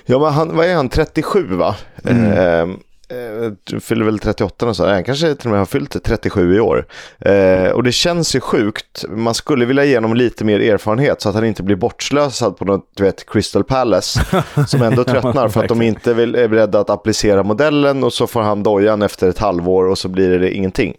Ja, 0.05 0.19
men 0.19 0.33
han, 0.33 0.55
vad 0.55 0.65
är 0.65 0.75
han? 0.75 0.89
37, 0.89 1.47
va? 1.47 1.75
Mm. 2.03 2.31
Eh, 2.31 2.75
eh, 3.17 3.79
fyller 3.79 4.05
väl 4.05 4.19
38 4.19 4.67
och 4.67 4.75
så. 4.75 4.87
Han 4.87 5.03
kanske 5.03 5.35
till 5.35 5.47
och 5.47 5.51
med 5.51 5.59
har 5.59 5.65
fyllt 5.65 6.03
37 6.03 6.55
i 6.55 6.59
år. 6.59 6.85
Eh, 7.19 7.71
och 7.71 7.83
det 7.83 7.91
känns 7.91 8.35
ju 8.35 8.39
sjukt. 8.39 9.05
Man 9.09 9.33
skulle 9.33 9.65
vilja 9.65 9.85
ge 9.85 9.97
honom 9.97 10.13
lite 10.13 10.45
mer 10.45 10.59
erfarenhet 10.59 11.21
så 11.21 11.29
att 11.29 11.35
han 11.35 11.45
inte 11.45 11.63
blir 11.63 11.75
bortslösad 11.75 12.57
på 12.57 12.65
något, 12.65 12.91
du 12.95 13.03
vet, 13.03 13.29
Crystal 13.29 13.63
Palace. 13.63 14.19
som 14.67 14.81
ändå 14.81 15.03
tröttnar 15.03 15.47
för 15.47 15.63
att 15.63 15.69
de 15.69 15.81
inte 15.81 16.13
vill, 16.13 16.35
är 16.35 16.47
beredda 16.47 16.79
att 16.79 16.89
applicera 16.89 17.43
modellen 17.43 18.03
och 18.03 18.13
så 18.13 18.27
får 18.27 18.41
han 18.41 18.63
dojan 18.63 19.01
efter 19.01 19.29
ett 19.29 19.39
halvår 19.39 19.87
och 19.87 19.97
så 19.97 20.07
blir 20.07 20.39
det 20.39 20.53
ingenting. 20.53 20.95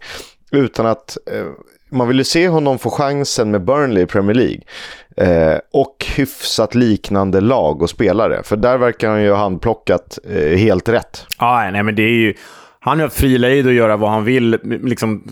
Utan 0.55 0.85
att 0.85 1.17
eh, 1.31 1.45
man 1.89 2.07
vill 2.07 2.17
ju 2.17 2.23
se 2.23 2.47
honom 2.47 2.79
få 2.79 2.89
chansen 2.89 3.51
med 3.51 3.61
Burnley 3.61 4.03
i 4.03 4.05
Premier 4.05 4.35
League. 4.35 4.61
Eh, 5.17 5.59
och 5.71 6.05
hyfsat 6.15 6.75
liknande 6.75 7.41
lag 7.41 7.81
och 7.81 7.89
spelare. 7.89 8.43
För 8.43 8.55
där 8.55 8.77
verkar 8.77 9.09
han 9.09 9.23
ju 9.23 9.29
ha 9.29 9.37
handplockat 9.37 10.19
eh, 10.29 10.57
helt 10.57 10.89
rätt. 10.89 11.25
Ah, 11.37 11.71
nej, 11.71 11.83
men 11.83 11.95
det 11.95 12.03
är 12.03 12.09
ju... 12.09 12.33
Han 12.79 12.99
har 12.99 13.09
fri 13.09 13.37
lejd 13.37 13.67
att 13.67 13.73
göra 13.73 13.97
vad 13.97 14.09
han 14.09 14.23
vill, 14.23 14.57
liksom, 14.63 15.23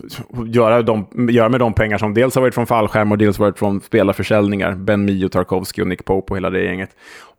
göra, 0.47 0.81
de, 0.81 1.29
göra 1.29 1.49
med 1.49 1.59
de 1.59 1.73
pengar 1.73 1.97
som 1.97 2.13
dels 2.13 2.35
har 2.35 2.41
varit 2.41 2.53
från 2.53 2.67
fallskärm 2.67 3.11
och 3.11 3.17
dels 3.17 3.39
varit 3.39 3.59
från 3.59 3.81
spelarförsäljningar. 3.81 4.71
Ben 4.71 5.05
Mio, 5.05 5.29
Tarkovsky 5.29 5.81
och 5.81 5.87
Nick 5.87 6.05
Pope 6.05 6.31
och 6.31 6.37
hela 6.37 6.49
det 6.49 6.63
gänget 6.63 6.89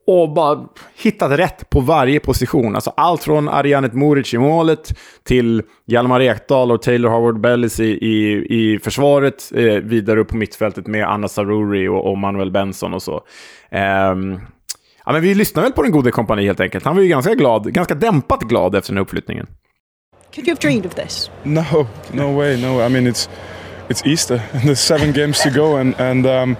och 0.07 0.33
bara 0.33 0.67
hittat 1.03 1.39
rätt 1.39 1.71
på 1.71 1.81
varje 1.81 2.21
position. 2.21 2.75
Alltså 2.75 2.93
allt 2.97 3.23
från 3.23 3.49
Arianet 3.49 3.93
Muric 3.93 4.35
i 4.35 4.39
målet 4.39 4.99
till 5.23 5.63
Hjalmar 5.87 6.21
Ekdal 6.21 6.73
och 6.73 6.83
Taylor 6.83 7.11
Howard 7.11 7.41
Bellis 7.41 7.81
i, 7.81 7.85
i, 7.85 8.47
i 8.49 8.79
försvaret. 8.79 9.53
Eh, 9.55 9.65
vidare 9.65 10.21
upp 10.21 10.29
på 10.29 10.37
mittfältet 10.37 10.87
med 10.87 11.05
Anna 11.09 11.29
Saruri 11.29 11.89
och, 11.89 12.11
och 12.11 12.19
Manuel 12.19 12.51
Benson 12.51 12.95
och 12.95 13.03
så. 13.03 13.15
Um, 13.15 14.41
ja, 15.07 15.13
men 15.13 15.23
vi 15.23 15.35
lyssnar 15.35 15.63
väl 15.63 15.73
på 15.73 15.83
den 15.83 15.93
gode 15.93 16.11
kompani 16.11 16.47
helt 16.47 16.61
enkelt. 16.61 16.85
Han 16.85 16.97
var 16.97 17.03
ju 17.03 17.09
ganska 17.09 17.35
glad, 17.35 17.73
ganska 17.73 17.95
dämpat 17.95 18.43
glad 18.43 18.75
efter 18.75 18.93
den 18.93 18.97
här 18.97 19.03
uppflyttningen. 19.03 19.47
Could 20.35 20.49
you 20.49 20.57
have 20.57 20.61
dreamed 20.61 20.87
of 20.87 20.95
this? 20.95 21.31
No, 21.43 21.87
no 22.13 22.39
way, 22.39 22.57
no. 22.57 22.87
I 22.87 22.89
mean, 22.89 23.07
it's 23.07 23.29
it's 23.89 24.07
Easter 24.07 24.41
and 24.53 24.63
there's 24.63 24.81
seven 24.81 25.13
games 25.13 25.43
to 25.43 25.51
go, 25.51 25.77
and 25.77 26.01
and 26.01 26.27
um, 26.27 26.57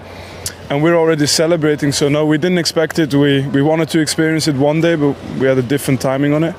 and 0.71 0.83
we're 0.83 0.97
already 0.97 1.27
celebrating. 1.27 1.93
So 1.93 2.09
no, 2.09 2.27
we 2.27 2.39
didn't 2.39 2.59
expect 2.59 2.99
it. 2.99 3.15
We 3.15 3.47
we 3.49 3.63
wanted 3.63 3.89
to 3.91 4.01
experience 4.01 4.49
it 4.49 4.57
one 4.57 4.81
day, 4.81 4.97
but 4.97 5.17
we 5.39 5.47
had 5.47 5.59
a 5.59 5.63
different 5.63 6.01
timing 6.01 6.35
on 6.35 6.45
it. 6.45 6.55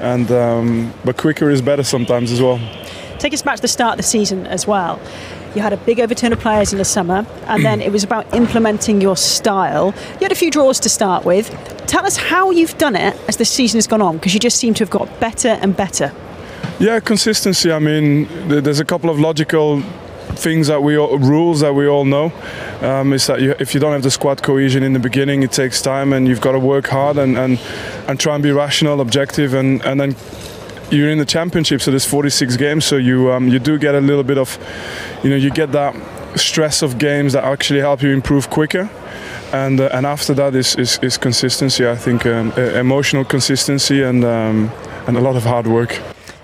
And 0.00 0.30
um, 0.30 0.92
but 1.04 1.16
quicker 1.16 1.50
is 1.50 1.62
better 1.62 1.82
sometimes 1.82 2.30
as 2.32 2.40
well. 2.40 2.58
Take 3.18 3.34
us 3.34 3.42
back 3.42 3.56
to 3.56 3.62
the 3.62 3.68
start 3.68 3.92
of 3.94 3.96
the 3.96 4.04
season 4.04 4.46
as 4.46 4.66
well. 4.66 5.00
You 5.54 5.62
had 5.62 5.72
a 5.72 5.76
big 5.78 5.98
overturn 5.98 6.32
of 6.32 6.38
players 6.38 6.72
in 6.72 6.78
the 6.78 6.84
summer, 6.84 7.26
and 7.46 7.64
then 7.64 7.80
it 7.80 7.90
was 7.90 8.04
about 8.04 8.32
implementing 8.32 9.00
your 9.00 9.16
style. 9.16 9.92
You 10.12 10.20
had 10.20 10.30
a 10.30 10.36
few 10.36 10.50
draws 10.50 10.78
to 10.80 10.88
start 10.88 11.24
with. 11.24 11.50
Tell 11.86 12.06
us 12.06 12.16
how 12.16 12.50
you've 12.52 12.76
done 12.78 12.94
it 12.94 13.16
as 13.26 13.38
the 13.38 13.44
season 13.44 13.78
has 13.78 13.86
gone 13.86 14.02
on, 14.02 14.18
because 14.18 14.34
you 14.34 14.40
just 14.40 14.58
seem 14.58 14.74
to 14.74 14.84
have 14.84 14.90
got 14.90 15.08
better 15.20 15.48
and 15.48 15.74
better. 15.74 16.12
Yeah, 16.78 17.00
consistency. 17.00 17.72
I 17.72 17.80
mean, 17.80 18.28
there's 18.48 18.78
a 18.78 18.84
couple 18.84 19.10
of 19.10 19.18
logical 19.18 19.82
things 20.38 20.68
that 20.68 20.82
we 20.82 20.96
all, 20.96 21.18
rules 21.18 21.60
that 21.60 21.74
we 21.74 21.86
all 21.86 22.04
know 22.04 22.32
um, 22.80 23.12
is 23.12 23.26
that 23.26 23.40
you, 23.40 23.54
if 23.58 23.74
you 23.74 23.80
don't 23.80 23.92
have 23.92 24.02
the 24.02 24.10
squad 24.10 24.42
cohesion 24.42 24.82
in 24.82 24.92
the 24.92 24.98
beginning, 24.98 25.42
it 25.42 25.52
takes 25.52 25.82
time, 25.82 26.12
and 26.12 26.28
you've 26.28 26.40
got 26.40 26.52
to 26.52 26.58
work 26.58 26.86
hard 26.86 27.18
and, 27.18 27.36
and, 27.36 27.58
and 28.06 28.20
try 28.20 28.34
and 28.34 28.42
be 28.42 28.52
rational, 28.52 29.00
objective, 29.00 29.54
and, 29.54 29.84
and 29.84 30.00
then 30.00 30.16
you're 30.90 31.10
in 31.10 31.18
the 31.18 31.26
championship, 31.26 31.82
so 31.82 31.90
there's 31.90 32.06
46 32.06 32.56
games, 32.56 32.84
so 32.84 32.96
you 32.96 33.30
um, 33.30 33.48
you 33.48 33.58
do 33.58 33.78
get 33.78 33.94
a 33.94 34.00
little 34.00 34.24
bit 34.24 34.38
of, 34.38 34.58
you 35.22 35.28
know, 35.28 35.36
you 35.36 35.50
get 35.50 35.72
that 35.72 35.94
stress 36.36 36.82
of 36.82 36.98
games 36.98 37.32
that 37.32 37.44
actually 37.44 37.80
help 37.80 38.02
you 38.02 38.10
improve 38.10 38.48
quicker. 38.48 38.88
And, 39.52 39.80
uh, 39.80 39.88
and 39.92 40.04
after 40.04 40.34
that 40.34 40.54
is, 40.54 40.76
is, 40.76 40.98
is 41.02 41.16
consistency, 41.16 41.86
I 41.86 41.96
think, 41.96 42.26
um, 42.26 42.52
emotional 42.52 43.24
consistency 43.24 44.02
and, 44.02 44.24
um, 44.24 44.70
and 45.06 45.16
a 45.16 45.20
lot 45.20 45.36
of 45.36 45.44
hard 45.44 45.66
work. 45.66 45.98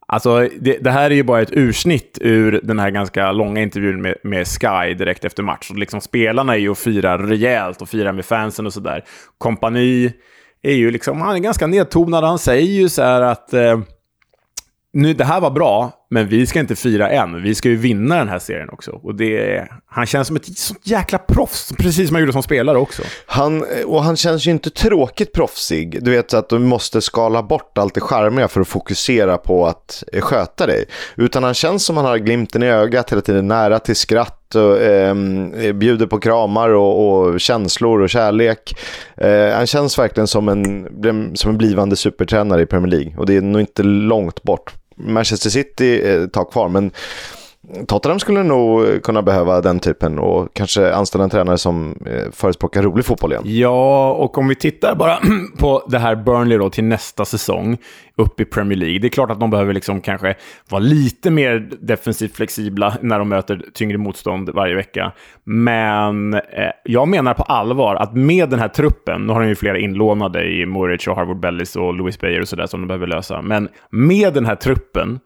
Alltså, 0.07 0.49
det, 0.61 0.79
det, 0.81 0.91
här 0.91 1.11
är 1.11 1.15
ju 1.15 1.23
bara 1.23 1.43
ett 1.43 1.53
ursnitt 1.53 2.19
ur 2.21 2.61
den 2.63 2.79
här 2.79 2.91
ganska 2.91 3.33
långa 3.33 3.63
intervjun 3.63 4.03
med, 4.03 4.15
med 4.23 4.47
Sky 4.47 4.95
direkt 4.95 5.25
efter 5.25 5.43
match. 5.43 5.71
Och 5.71 5.79
liksom, 5.79 6.01
spelarna 6.01 6.55
är 6.55 6.59
ju 6.59 6.69
och 6.69 6.79
firar 6.79 7.19
rejält 7.19 7.83
och 7.83 7.89
firar 7.89 8.13
med 8.13 8.25
fansen 8.25 8.67
och 8.67 8.73
sådär. 8.73 9.05
Kompani 9.39 10.13
är 10.63 10.75
ju 10.75 10.91
liksom, 10.91 11.21
han 11.21 11.37
är 11.37 11.41
ganska 11.41 11.67
nedtonad. 11.67 12.25
Han 12.25 12.39
säger 12.39 12.73
ju 12.73 12.89
så 12.89 13.03
här 13.03 13.21
att 13.21 13.53
eh, 13.53 13.81
nu, 14.93 15.15
det 15.15 15.25
här 15.25 15.41
var 15.41 15.51
bra, 15.51 15.93
men 16.15 16.29
vi 16.29 16.47
ska 16.47 16.61
inte 16.61 16.77
fira 16.77 17.11
än. 17.11 17.43
Vi 17.43 17.55
ska 17.55 17.69
ju 17.69 17.77
vinna 17.77 18.19
den 18.19 18.29
här 18.29 18.39
serien 18.39 18.69
också. 18.73 18.91
Och 18.91 19.15
det, 19.15 19.69
han 19.87 20.07
känns 20.07 20.27
som 20.27 20.37
ett 20.37 20.59
sånt 20.59 20.87
jäkla 20.87 21.19
proffs, 21.19 21.73
precis 21.79 22.09
som 22.09 22.15
han 22.15 22.23
gjorde 22.23 22.33
som 22.33 22.43
spelare 22.43 22.79
också. 22.79 23.03
Han, 23.27 23.65
och 23.87 24.05
han 24.05 24.17
känns 24.17 24.47
ju 24.47 24.51
inte 24.51 24.71
tråkigt 24.71 25.33
proffsig. 25.33 26.05
Du 26.05 26.11
vet 26.11 26.35
att 26.35 26.49
du 26.49 26.59
måste 26.59 27.01
skala 27.01 27.43
bort 27.43 27.79
allt 27.79 27.95
det 27.95 28.01
charmiga 28.01 28.49
för 28.49 28.61
att 28.61 28.69
fokusera 28.69 29.39
på 29.39 29.67
att 29.67 30.05
eh, 30.13 30.21
sköta 30.21 30.67
dig. 30.67 30.85
Utan 31.17 31.45
han 31.45 31.55
känns 31.55 31.85
som 31.85 31.97
han 31.97 32.07
har 32.07 32.19
glimten 32.19 32.63
i 32.63 32.67
ögat 32.67 33.13
hela 33.13 33.23
tiden, 33.23 33.49
nära 33.49 33.79
till 33.79 33.97
skratt 33.97 34.55
och 34.55 34.83
ehm, 34.83 35.55
eh, 35.55 35.73
bjuder 35.73 36.07
på 36.07 36.21
kramar 36.21 36.69
och, 36.69 37.09
och 37.09 37.41
känslor 37.41 38.01
och 38.01 38.11
kärlek. 38.11 38.77
Eh, 39.17 39.51
han 39.51 39.67
känns 39.67 39.99
verkligen 39.99 40.27
som 40.27 40.49
en, 40.49 41.37
som 41.37 41.51
en 41.51 41.59
blivande 41.59 41.97
supertränare 41.97 42.63
i 42.63 42.67
Premier 42.67 42.91
League. 42.91 43.17
Och 43.17 43.27
det 43.27 43.37
är 43.37 43.41
nog 43.41 43.61
inte 43.61 43.83
långt 43.83 44.43
bort 44.43 44.75
Manchester 44.95 45.51
City 45.51 46.01
ett 46.01 46.33
tar 46.33 46.45
kvar, 46.45 46.69
men 46.69 46.91
Tottenham 47.87 48.19
skulle 48.19 48.43
nog 48.43 49.03
kunna 49.03 49.23
behöva 49.23 49.61
den 49.61 49.81
typen 49.81 50.19
och 50.19 50.55
kanske 50.55 50.95
anställa 50.95 51.25
en 51.25 51.31
tränare 51.31 51.59
som 51.59 51.95
eh, 52.07 52.33
förespråkar 52.33 52.83
rolig 52.83 53.05
fotboll 53.05 53.33
igen. 53.33 53.43
Ja, 53.47 54.13
och 54.13 54.39
om 54.39 54.49
vi 54.49 54.55
tittar 54.55 54.95
bara 54.95 55.19
på 55.59 55.83
det 55.89 55.99
här 55.99 56.17
Burnley 56.17 56.59
då 56.59 56.71
till 56.71 56.85
nästa 56.85 57.25
säsong 57.25 57.79
upp 58.17 58.41
i 58.41 58.45
Premier 58.45 58.79
League. 58.79 58.99
Det 58.99 59.07
är 59.07 59.11
klart 59.11 59.31
att 59.31 59.41
de 59.41 59.51
behöver 59.51 59.73
liksom 59.73 60.01
kanske 60.01 60.35
vara 60.71 60.81
lite 60.81 61.31
mer 61.31 61.69
defensivt 61.81 62.37
flexibla 62.37 62.97
när 63.01 63.19
de 63.19 63.29
möter 63.29 63.65
tyngre 63.75 63.99
motstånd 63.99 64.51
varje 64.51 64.75
vecka. 64.75 65.13
Men 65.45 66.35
eh, 66.35 66.41
jag 66.85 67.09
menar 67.09 67.35
på 67.35 67.43
allvar 67.43 67.95
att 67.95 68.15
med 68.15 68.51
den 68.51 68.59
här 68.59 68.69
truppen, 68.69 69.27
nu 69.27 69.33
har 69.33 69.41
de 69.41 69.49
ju 69.49 69.55
flera 69.55 69.79
inlånade 69.79 70.45
i 70.45 70.67
Moric 70.67 71.07
och 71.07 71.17
Harvard 71.17 71.41
Bellis 71.41 71.77
och 71.77 71.95
Louis 71.95 72.19
Bayer 72.19 72.41
och 72.41 72.49
sådär 72.49 72.67
som 72.67 72.81
de 72.81 72.87
behöver 72.87 73.07
lösa, 73.07 73.43
men 73.43 73.69
med 73.91 74.35
den 74.35 74.47
här 74.47 74.57
truppen 74.57 75.21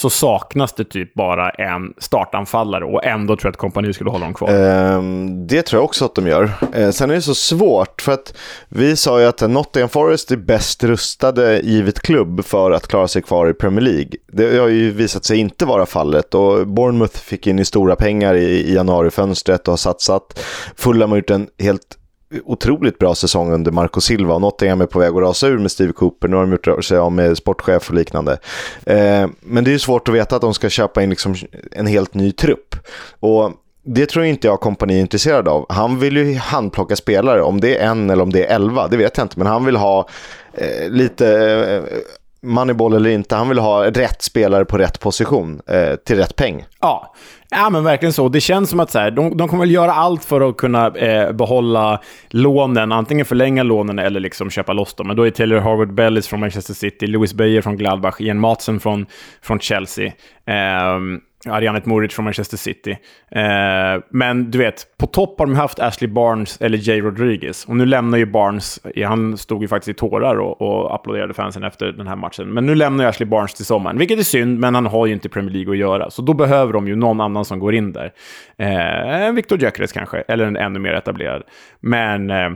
så 0.00 0.10
saknas 0.10 0.72
det 0.72 0.84
typ 0.84 1.14
bara 1.14 1.50
en 1.50 1.94
startanfallare 1.98 2.84
och 2.84 3.04
ändå 3.04 3.36
tror 3.36 3.48
jag 3.48 3.52
att 3.52 3.56
kompani 3.56 3.92
skulle 3.92 4.10
hålla 4.10 4.24
dem 4.24 4.34
kvar. 4.34 4.48
Eh, 4.48 5.02
det 5.46 5.62
tror 5.62 5.78
jag 5.78 5.84
också 5.84 6.04
att 6.04 6.14
de 6.14 6.26
gör. 6.26 6.50
Eh, 6.72 6.90
sen 6.90 7.10
är 7.10 7.14
det 7.14 7.22
så 7.22 7.34
svårt 7.34 8.02
för 8.02 8.12
att 8.12 8.34
vi 8.68 8.96
sa 8.96 9.20
ju 9.20 9.26
att 9.26 9.40
Nottingham 9.40 9.88
Forest 9.88 10.30
är 10.30 10.36
bäst 10.36 10.84
rustade 10.84 11.60
givet 11.60 12.00
klubb 12.00 12.44
för 12.44 12.70
att 12.70 12.88
klara 12.88 13.08
sig 13.08 13.22
kvar 13.22 13.50
i 13.50 13.54
Premier 13.54 13.80
League. 13.80 14.10
Det 14.32 14.58
har 14.58 14.68
ju 14.68 14.90
visat 14.90 15.24
sig 15.24 15.38
inte 15.38 15.66
vara 15.66 15.86
fallet 15.86 16.34
och 16.34 16.66
Bournemouth 16.66 17.18
fick 17.18 17.46
in 17.46 17.58
i 17.58 17.64
stora 17.64 17.96
pengar 17.96 18.34
i, 18.34 18.44
i 18.44 18.74
januarifönstret 18.74 19.68
och 19.68 19.72
har 19.72 19.76
satsat. 19.76 20.40
Fulham 20.76 21.10
har 21.10 21.16
gjort 21.16 21.30
en 21.30 21.48
helt 21.58 21.99
otroligt 22.44 22.98
bra 22.98 23.14
säsong 23.14 23.52
under 23.52 23.70
Marco 23.70 24.00
Silva 24.00 24.34
och 24.34 24.40
Nottingham 24.40 24.80
är 24.80 24.86
på 24.86 24.98
väg 24.98 25.10
att 25.10 25.22
rasa 25.22 25.46
ur 25.46 25.58
med 25.58 25.70
Steve 25.70 25.92
Cooper. 25.92 26.28
Nu 26.28 26.36
har 26.36 26.46
de 26.46 26.52
gjort 26.52 26.84
sig 26.84 26.98
av 26.98 27.12
med 27.12 27.36
sportchef 27.36 27.88
och 27.88 27.94
liknande. 27.94 28.38
Eh, 28.86 29.28
men 29.40 29.64
det 29.64 29.70
är 29.70 29.72
ju 29.72 29.78
svårt 29.78 30.08
att 30.08 30.14
veta 30.14 30.36
att 30.36 30.42
de 30.42 30.54
ska 30.54 30.68
köpa 30.68 31.02
in 31.02 31.10
liksom 31.10 31.34
en 31.72 31.86
helt 31.86 32.14
ny 32.14 32.32
trupp. 32.32 32.74
Och 33.20 33.52
det 33.82 34.06
tror 34.06 34.24
inte 34.24 34.46
jag 34.46 34.60
kompani 34.60 34.96
är 34.96 35.00
intresserad 35.00 35.48
av. 35.48 35.66
Han 35.68 35.98
vill 35.98 36.16
ju 36.16 36.34
handplocka 36.34 36.96
spelare, 36.96 37.42
om 37.42 37.60
det 37.60 37.76
är 37.76 37.90
en 37.90 38.10
eller 38.10 38.22
om 38.22 38.32
det 38.32 38.46
är 38.46 38.54
elva, 38.54 38.88
det 38.88 38.96
vet 38.96 39.16
jag 39.16 39.24
inte. 39.24 39.38
Men 39.38 39.46
han 39.46 39.64
vill 39.64 39.76
ha 39.76 40.08
eh, 40.52 40.90
lite 40.90 41.28
eh, 41.68 41.98
moneyball 42.42 42.94
eller 42.94 43.10
inte, 43.10 43.34
han 43.34 43.48
vill 43.48 43.58
ha 43.58 43.90
rätt 43.90 44.22
spelare 44.22 44.64
på 44.64 44.78
rätt 44.78 45.00
position 45.00 45.60
eh, 45.66 45.94
till 45.94 46.16
rätt 46.16 46.36
peng. 46.36 46.66
Ja. 46.80 47.14
Ja, 47.50 47.70
men 47.70 47.84
verkligen 47.84 48.12
så. 48.12 48.28
Det 48.28 48.40
känns 48.40 48.70
som 48.70 48.80
att 48.80 48.90
så 48.90 48.98
här, 48.98 49.10
de, 49.10 49.36
de 49.36 49.48
kommer 49.48 49.62
väl 49.62 49.70
göra 49.70 49.92
allt 49.92 50.24
för 50.24 50.48
att 50.48 50.56
kunna 50.56 50.86
eh, 50.86 51.32
behålla 51.32 52.00
lånen, 52.28 52.92
antingen 52.92 53.26
förlänga 53.26 53.62
lånen 53.62 53.98
eller 53.98 54.20
liksom 54.20 54.50
köpa 54.50 54.72
loss 54.72 54.94
dem. 54.94 55.06
Men 55.06 55.16
då 55.16 55.22
är 55.26 55.30
Taylor 55.30 55.58
Harvard 55.58 55.94
Bellis 55.94 56.28
från 56.28 56.40
Manchester 56.40 56.74
City, 56.74 57.06
Louis 57.06 57.34
Beyer 57.34 57.62
från 57.62 57.76
Gladbach, 57.76 58.20
Ian 58.20 58.40
Matsen 58.40 58.80
från, 58.80 59.06
från 59.42 59.60
Chelsea. 59.60 60.06
Eh, 60.46 60.98
Arianet 61.48 61.86
Moric 61.86 62.14
från 62.14 62.24
Manchester 62.24 62.56
City. 62.56 62.90
Eh, 63.30 64.02
men 64.10 64.50
du 64.50 64.58
vet, 64.58 64.86
på 64.98 65.06
topp 65.06 65.38
har 65.38 65.46
de 65.46 65.54
haft 65.54 65.80
Ashley 65.80 66.10
Barnes 66.10 66.60
eller 66.60 66.88
Jay 66.88 67.00
Rodriguez. 67.00 67.64
Och 67.64 67.76
nu 67.76 67.86
lämnar 67.86 68.18
ju 68.18 68.26
Barnes, 68.26 68.80
han 69.06 69.38
stod 69.38 69.62
ju 69.62 69.68
faktiskt 69.68 69.88
i 69.88 69.94
tårar 69.94 70.36
och, 70.36 70.62
och 70.62 70.94
applåderade 70.94 71.34
fansen 71.34 71.64
efter 71.64 71.86
den 71.86 72.06
här 72.06 72.16
matchen. 72.16 72.48
Men 72.48 72.66
nu 72.66 72.74
lämnar 72.74 73.04
ju 73.04 73.08
Ashley 73.10 73.28
Barnes 73.28 73.54
till 73.54 73.64
sommaren, 73.66 73.98
vilket 73.98 74.18
är 74.18 74.22
synd, 74.22 74.58
men 74.58 74.74
han 74.74 74.86
har 74.86 75.06
ju 75.06 75.12
inte 75.12 75.28
Premier 75.28 75.52
League 75.52 75.72
att 75.72 75.78
göra. 75.78 76.10
Så 76.10 76.22
då 76.22 76.34
behöver 76.34 76.72
de 76.72 76.88
ju 76.88 76.96
någon 76.96 77.20
annan 77.20 77.44
som 77.44 77.58
går 77.58 77.74
in 77.74 77.92
där. 77.92 78.12
Eh, 78.58 79.32
Victor 79.32 79.58
Gyökeres 79.58 79.92
kanske, 79.92 80.20
eller 80.20 80.46
en 80.46 80.56
ännu 80.56 80.78
mer 80.78 80.92
etablerad. 80.92 81.42
Men... 81.80 82.30
Eh, 82.30 82.50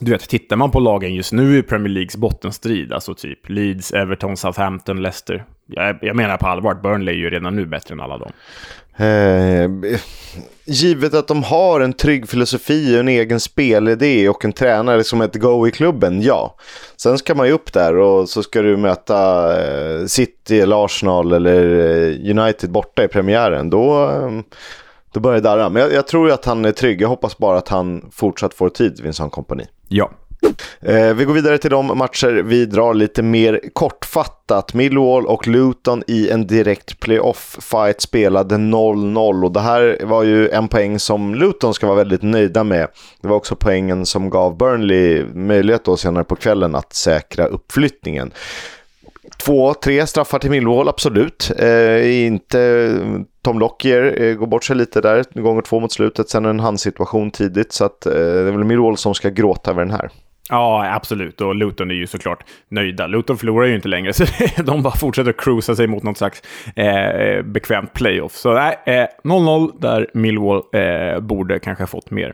du 0.00 0.10
vet, 0.10 0.28
tittar 0.28 0.56
man 0.56 0.70
på 0.70 0.80
lagen 0.80 1.14
just 1.14 1.32
nu 1.32 1.58
i 1.58 1.62
Premier 1.62 1.88
Leagues 1.88 2.16
bottenstrid, 2.16 2.92
alltså 2.92 3.14
typ 3.14 3.48
Leeds, 3.48 3.92
Everton, 3.92 4.36
Southampton, 4.36 5.02
Leicester. 5.02 5.44
Jag, 5.66 5.98
jag 6.02 6.16
menar 6.16 6.36
på 6.36 6.46
allvar, 6.46 6.74
Burnley 6.74 7.14
är 7.14 7.18
ju 7.18 7.30
redan 7.30 7.56
nu 7.56 7.66
bättre 7.66 7.92
än 7.92 8.00
alla 8.00 8.18
dem. 8.18 8.32
Eh, 8.98 9.70
givet 10.64 11.14
att 11.14 11.28
de 11.28 11.42
har 11.42 11.80
en 11.80 11.92
trygg 11.92 12.28
filosofi, 12.28 12.98
en 12.98 13.08
egen 13.08 13.40
spelidé 13.40 14.28
och 14.28 14.44
en 14.44 14.52
tränare 14.52 15.04
som 15.04 15.20
ett 15.20 15.34
go 15.34 15.68
i 15.68 15.70
klubben, 15.70 16.22
ja. 16.22 16.56
Sen 16.96 17.18
ska 17.18 17.34
man 17.34 17.46
ju 17.46 17.52
upp 17.52 17.72
där 17.72 17.96
och 17.96 18.28
så 18.28 18.42
ska 18.42 18.62
du 18.62 18.76
möta 18.76 19.50
eh, 19.60 20.06
City 20.06 20.60
eller 20.60 20.84
Arsenal 20.84 21.32
eller 21.32 21.64
eh, 21.64 22.38
United 22.38 22.70
borta 22.70 23.04
i 23.04 23.08
premiären. 23.08 23.70
Då, 23.70 24.10
eh, 24.10 24.30
då 25.12 25.20
börjar 25.20 25.40
det 25.40 25.48
darra. 25.48 25.68
Men 25.68 25.82
jag, 25.82 25.92
jag 25.92 26.06
tror 26.06 26.28
ju 26.28 26.34
att 26.34 26.44
han 26.44 26.64
är 26.64 26.72
trygg. 26.72 27.00
Jag 27.00 27.08
hoppas 27.08 27.38
bara 27.38 27.58
att 27.58 27.68
han 27.68 28.10
fortsatt 28.12 28.54
får 28.54 28.68
tid 28.68 28.96
vid 28.96 29.06
en 29.06 29.14
sån 29.14 29.30
kompani. 29.30 29.64
Ja. 29.88 30.10
Eh, 30.80 31.14
vi 31.14 31.24
går 31.24 31.34
vidare 31.34 31.58
till 31.58 31.70
de 31.70 31.98
matcher 31.98 32.42
vi 32.42 32.66
drar 32.66 32.94
lite 32.94 33.22
mer 33.22 33.60
kortfattat. 33.72 34.74
Millwall 34.74 35.26
och 35.26 35.46
Luton 35.46 36.02
i 36.06 36.30
en 36.30 36.46
direkt 36.46 37.00
playoff-fight 37.00 38.00
spelade 38.00 38.54
0-0 38.54 39.44
och 39.44 39.52
det 39.52 39.60
här 39.60 39.98
var 40.04 40.22
ju 40.22 40.48
en 40.48 40.68
poäng 40.68 40.98
som 40.98 41.34
Luton 41.34 41.74
ska 41.74 41.86
vara 41.86 41.96
väldigt 41.96 42.22
nöjda 42.22 42.64
med. 42.64 42.88
Det 43.20 43.28
var 43.28 43.36
också 43.36 43.56
poängen 43.56 44.06
som 44.06 44.30
gav 44.30 44.56
Burnley 44.56 45.24
möjlighet 45.34 45.84
då 45.84 45.96
senare 45.96 46.24
på 46.24 46.36
kvällen 46.36 46.74
att 46.74 46.92
säkra 46.92 47.46
uppflyttningen. 47.46 48.32
Två, 49.38 49.74
tre 49.74 50.06
straffar 50.06 50.38
till 50.38 50.50
Millwall, 50.50 50.88
absolut. 50.88 51.50
Eh, 51.58 52.26
inte 52.26 52.94
Tom 53.42 53.58
Lockyer 53.58 54.22
eh, 54.22 54.34
går 54.34 54.46
bort 54.46 54.64
sig 54.64 54.76
lite 54.76 55.00
där, 55.00 55.40
gånger 55.40 55.62
två 55.62 55.80
mot 55.80 55.92
slutet, 55.92 56.28
sen 56.28 56.44
en 56.44 56.60
handsituation 56.60 57.30
tidigt. 57.30 57.72
Så 57.72 57.84
att, 57.84 58.06
eh, 58.06 58.12
det 58.12 58.20
är 58.20 58.52
väl 58.52 58.64
Millwall 58.64 58.96
som 58.96 59.14
ska 59.14 59.28
gråta 59.28 59.70
över 59.70 59.84
den 59.84 59.90
här. 59.90 60.10
Ja, 60.50 60.94
absolut. 60.94 61.40
Och 61.40 61.54
Luton 61.54 61.90
är 61.90 61.94
ju 61.94 62.06
såklart 62.06 62.44
nöjda. 62.68 63.06
Luton 63.06 63.38
förlorar 63.38 63.66
ju 63.66 63.74
inte 63.74 63.88
längre, 63.88 64.12
så 64.12 64.24
de 64.62 64.82
bara 64.82 64.96
fortsätter 64.96 65.32
cruisa 65.32 65.76
sig 65.76 65.86
mot 65.86 66.02
något 66.02 66.18
slags 66.18 66.42
eh, 66.76 67.42
bekvämt 67.42 67.92
playoff. 67.92 68.32
Så 68.32 68.54
nej, 68.54 68.78
eh, 68.86 69.06
0-0 69.24 69.80
där 69.80 70.10
Millwall 70.14 70.62
eh, 70.72 71.20
borde 71.20 71.58
kanske 71.58 71.82
ha 71.82 71.88
fått 71.88 72.10
mer. 72.10 72.32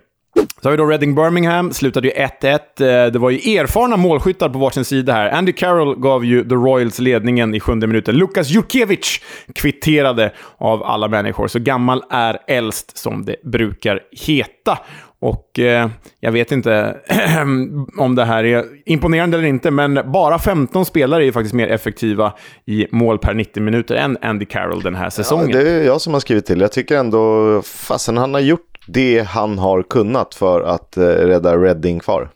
Så 0.62 0.68
har 0.68 0.70
vi 0.70 0.76
då 0.76 0.86
Reading 0.86 1.14
Birmingham, 1.14 1.72
slutade 1.72 2.08
ju 2.08 2.14
1-1. 2.14 2.52
Eh, 2.52 3.12
det 3.12 3.18
var 3.18 3.30
ju 3.30 3.58
erfarna 3.58 3.96
målskyttar 3.96 4.48
på 4.48 4.58
varsin 4.58 4.84
sida 4.84 5.12
här. 5.12 5.30
Andy 5.30 5.52
Carroll 5.52 5.98
gav 5.98 6.24
ju 6.24 6.44
The 6.44 6.54
Royals 6.54 6.98
ledningen 6.98 7.54
i 7.54 7.60
sjunde 7.60 7.86
minuten. 7.86 8.16
Lukas 8.16 8.50
Jukiewicz 8.50 9.20
kvitterade 9.54 10.32
av 10.58 10.82
alla 10.82 11.08
människor. 11.08 11.48
Så 11.48 11.58
gammal 11.58 12.02
är 12.10 12.38
äldst, 12.46 12.98
som 12.98 13.24
det 13.24 13.36
brukar 13.44 14.00
heta. 14.26 14.78
Och 15.22 15.58
eh, 15.58 15.88
jag 16.20 16.32
vet 16.32 16.52
inte 16.52 16.96
om 17.98 18.14
det 18.14 18.24
här 18.24 18.44
är 18.44 18.64
imponerande 18.86 19.38
eller 19.38 19.48
inte, 19.48 19.70
men 19.70 20.00
bara 20.12 20.38
15 20.38 20.84
spelare 20.84 21.26
är 21.26 21.32
faktiskt 21.32 21.54
mer 21.54 21.68
effektiva 21.68 22.32
i 22.66 22.86
mål 22.90 23.18
per 23.18 23.34
90 23.34 23.62
minuter 23.62 23.94
än 23.94 24.18
Andy 24.22 24.44
Carroll 24.44 24.82
den 24.82 24.94
här 24.94 25.10
säsongen. 25.10 25.50
Ja, 25.50 25.58
det 25.58 25.70
är 25.70 25.84
jag 25.84 26.00
som 26.00 26.12
har 26.12 26.20
skrivit 26.20 26.46
till. 26.46 26.60
Jag 26.60 26.72
tycker 26.72 26.96
ändå, 26.96 27.62
fasen 27.62 28.16
han 28.16 28.34
har 28.34 28.40
gjort 28.40 28.78
det 28.86 29.26
han 29.28 29.58
har 29.58 29.82
kunnat 29.82 30.34
för 30.34 30.60
att 30.60 30.96
eh, 30.96 31.02
rädda 31.02 31.56
Reading 31.56 32.00
kvar. 32.00 32.28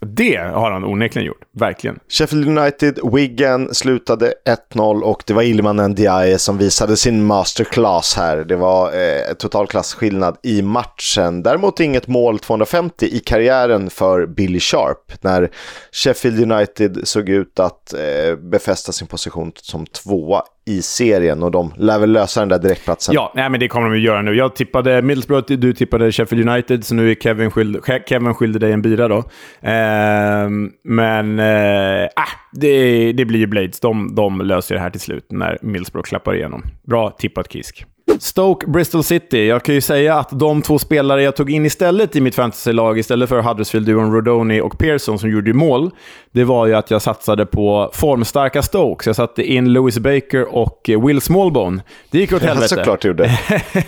Det 0.00 0.36
har 0.36 0.70
han 0.70 0.84
onekligen 0.84 1.26
gjort, 1.26 1.42
verkligen. 1.52 1.98
Sheffield 2.08 2.58
United, 2.58 2.98
Wigan 3.12 3.74
slutade 3.74 4.34
1-0 4.72 5.00
och 5.02 5.22
det 5.26 5.32
var 5.32 5.42
Ilman 5.42 5.76
Ndiaye 5.76 6.38
som 6.38 6.58
visade 6.58 6.96
sin 6.96 7.24
masterclass 7.24 8.16
här. 8.16 8.36
Det 8.36 8.56
var 8.56 8.86
eh, 8.86 9.34
total 9.34 9.66
klassskillnad 9.66 10.36
i 10.42 10.62
matchen. 10.62 11.42
Däremot 11.42 11.80
inget 11.80 12.06
mål 12.06 12.38
250 12.38 13.06
i 13.06 13.18
karriären 13.18 13.90
för 13.90 14.26
Billy 14.26 14.60
Sharp 14.60 15.12
när 15.22 15.50
Sheffield 15.92 16.52
United 16.52 17.00
såg 17.04 17.28
ut 17.28 17.58
att 17.58 17.94
eh, 17.94 18.36
befästa 18.36 18.92
sin 18.92 19.06
position 19.06 19.52
som 19.56 19.86
tvåa 19.86 20.42
i 20.70 20.82
serien 20.82 21.42
och 21.42 21.50
de 21.50 21.72
lär 21.76 21.98
väl 21.98 22.12
lösa 22.12 22.40
den 22.40 22.48
där 22.48 22.58
direktplatsen. 22.58 23.14
Ja, 23.14 23.32
nej, 23.34 23.50
men 23.50 23.60
det 23.60 23.68
kommer 23.68 23.90
de 23.90 23.96
att 23.96 24.02
göra 24.02 24.22
nu. 24.22 24.34
Jag 24.34 24.54
tippade 24.54 25.02
Middlesbrough, 25.02 25.52
du 25.52 25.72
tippade 25.72 26.12
Sheffield 26.12 26.48
United, 26.48 26.84
så 26.84 26.94
nu 26.94 27.10
är 27.10 27.14
Kevin 27.14 27.50
skyldig, 27.50 27.82
Kevin 28.06 28.34
skyldig 28.34 28.60
dig 28.60 28.72
en 28.72 28.82
bira 28.82 29.08
då. 29.08 29.18
Eh, 29.60 30.48
men 30.84 31.38
eh, 31.38 32.08
ah, 32.16 32.28
det, 32.52 33.12
det 33.12 33.24
blir 33.24 33.40
ju 33.40 33.46
Blades. 33.46 33.80
De, 33.80 34.14
de 34.14 34.40
löser 34.40 34.74
det 34.74 34.80
här 34.80 34.90
till 34.90 35.00
slut 35.00 35.26
när 35.30 35.58
Middlesbrough 35.62 36.08
klappar 36.08 36.34
igenom. 36.34 36.64
Bra 36.86 37.10
tippat 37.10 37.52
Kisk. 37.52 37.86
Stoke, 38.18 38.66
Bristol 38.66 39.04
City. 39.04 39.46
Jag 39.46 39.62
kan 39.62 39.74
ju 39.74 39.80
säga 39.80 40.14
att 40.14 40.28
de 40.38 40.62
två 40.62 40.78
spelare 40.78 41.22
jag 41.22 41.36
tog 41.36 41.50
in 41.50 41.66
istället 41.66 42.16
i 42.16 42.20
mitt 42.20 42.34
fantasylag, 42.34 42.98
istället 42.98 43.28
för 43.28 43.42
Huddersfield-duon 43.42 44.12
Rodoni 44.14 44.60
och 44.60 44.78
Pearson 44.78 45.18
som 45.18 45.30
gjorde 45.30 45.52
mål, 45.52 45.90
det 46.32 46.44
var 46.44 46.66
ju 46.66 46.74
att 46.74 46.90
jag 46.90 47.02
satsade 47.02 47.46
på 47.46 47.90
formstarka 47.94 48.62
Stoke. 48.62 49.04
Så 49.04 49.08
jag 49.08 49.16
satte 49.16 49.42
in 49.42 49.72
Lewis 49.72 49.98
Baker 49.98 50.54
och 50.54 50.90
Will 51.06 51.20
Smallbone. 51.20 51.82
Det 52.10 52.18
gick 52.18 52.32
åt 52.32 52.42
helvete. 52.42 52.68
Såklart 52.68 53.04
gjorde. 53.04 53.38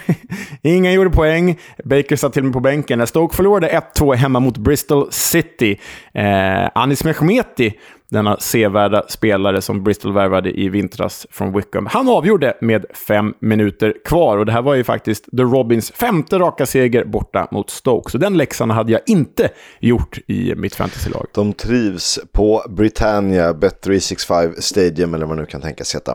Ingen 0.62 0.92
gjorde 0.92 1.10
poäng. 1.10 1.58
Baker 1.84 2.16
satt 2.16 2.32
till 2.32 2.40
och 2.40 2.46
med 2.46 2.52
på 2.52 2.60
bänken. 2.60 3.06
Stoke 3.06 3.36
förlorade 3.36 3.82
1-2 3.98 4.14
hemma 4.14 4.40
mot 4.40 4.58
Bristol 4.58 5.08
City. 5.10 5.80
Eh, 6.14 6.70
Anis 6.74 7.04
Mehmeti 7.04 7.74
denna 8.12 8.36
sevärda 8.40 9.04
spelare 9.08 9.62
som 9.62 9.84
Bristol 9.84 10.12
värvade 10.12 10.60
i 10.60 10.68
vintras 10.68 11.26
från 11.30 11.52
Wickham. 11.52 11.86
Han 11.86 12.08
avgjorde 12.08 12.56
med 12.60 12.84
fem 13.08 13.34
minuter 13.38 13.94
kvar 14.04 14.38
och 14.38 14.46
det 14.46 14.52
här 14.52 14.62
var 14.62 14.74
ju 14.74 14.84
faktiskt 14.84 15.24
The 15.36 15.42
Robins 15.42 15.90
femte 15.90 16.38
raka 16.38 16.66
seger 16.66 17.04
borta 17.04 17.48
mot 17.50 17.70
Stoke. 17.70 18.10
Så 18.10 18.18
den 18.18 18.36
läxan 18.36 18.70
hade 18.70 18.92
jag 18.92 19.00
inte 19.06 19.48
gjort 19.80 20.18
i 20.26 20.54
mitt 20.54 20.74
fantasylag. 20.74 21.26
De 21.34 21.52
trivs 21.52 22.20
på 22.32 22.62
Britannia 22.68 23.52
Bet365 23.52 24.60
Stadium 24.60 25.14
eller 25.14 25.26
vad 25.26 25.36
man 25.36 25.44
nu 25.44 25.46
kan 25.46 25.60
tänkas 25.60 25.94
heta. 25.94 26.14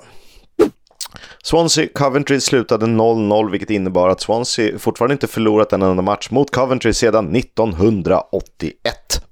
Swansea 1.43 1.87
Coventry 1.93 2.39
slutade 2.39 2.85
0-0 2.85 3.51
vilket 3.51 3.69
innebar 3.69 4.09
att 4.09 4.21
Swansea 4.21 4.79
fortfarande 4.79 5.13
inte 5.13 5.27
förlorat 5.27 5.73
en 5.73 5.81
enda 5.81 6.03
match 6.03 6.29
mot 6.31 6.51
Coventry 6.51 6.93
sedan 6.93 7.35
1981. 7.35 9.26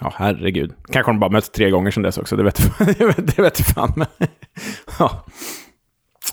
Ja, 0.00 0.12
herregud. 0.16 0.74
Kanske 0.92 1.08
har 1.08 1.14
de 1.14 1.20
bara 1.20 1.30
mötts 1.30 1.50
tre 1.50 1.70
gånger 1.70 1.90
sedan 1.90 2.02
dess 2.02 2.18
också, 2.18 2.36
det 2.36 2.42
vet, 2.42 2.78
det 2.98 3.06
vet, 3.06 3.36
det 3.36 3.42
vet 3.42 3.60
fan. 3.60 3.92
Men, 3.96 4.06
ja. 4.98 5.24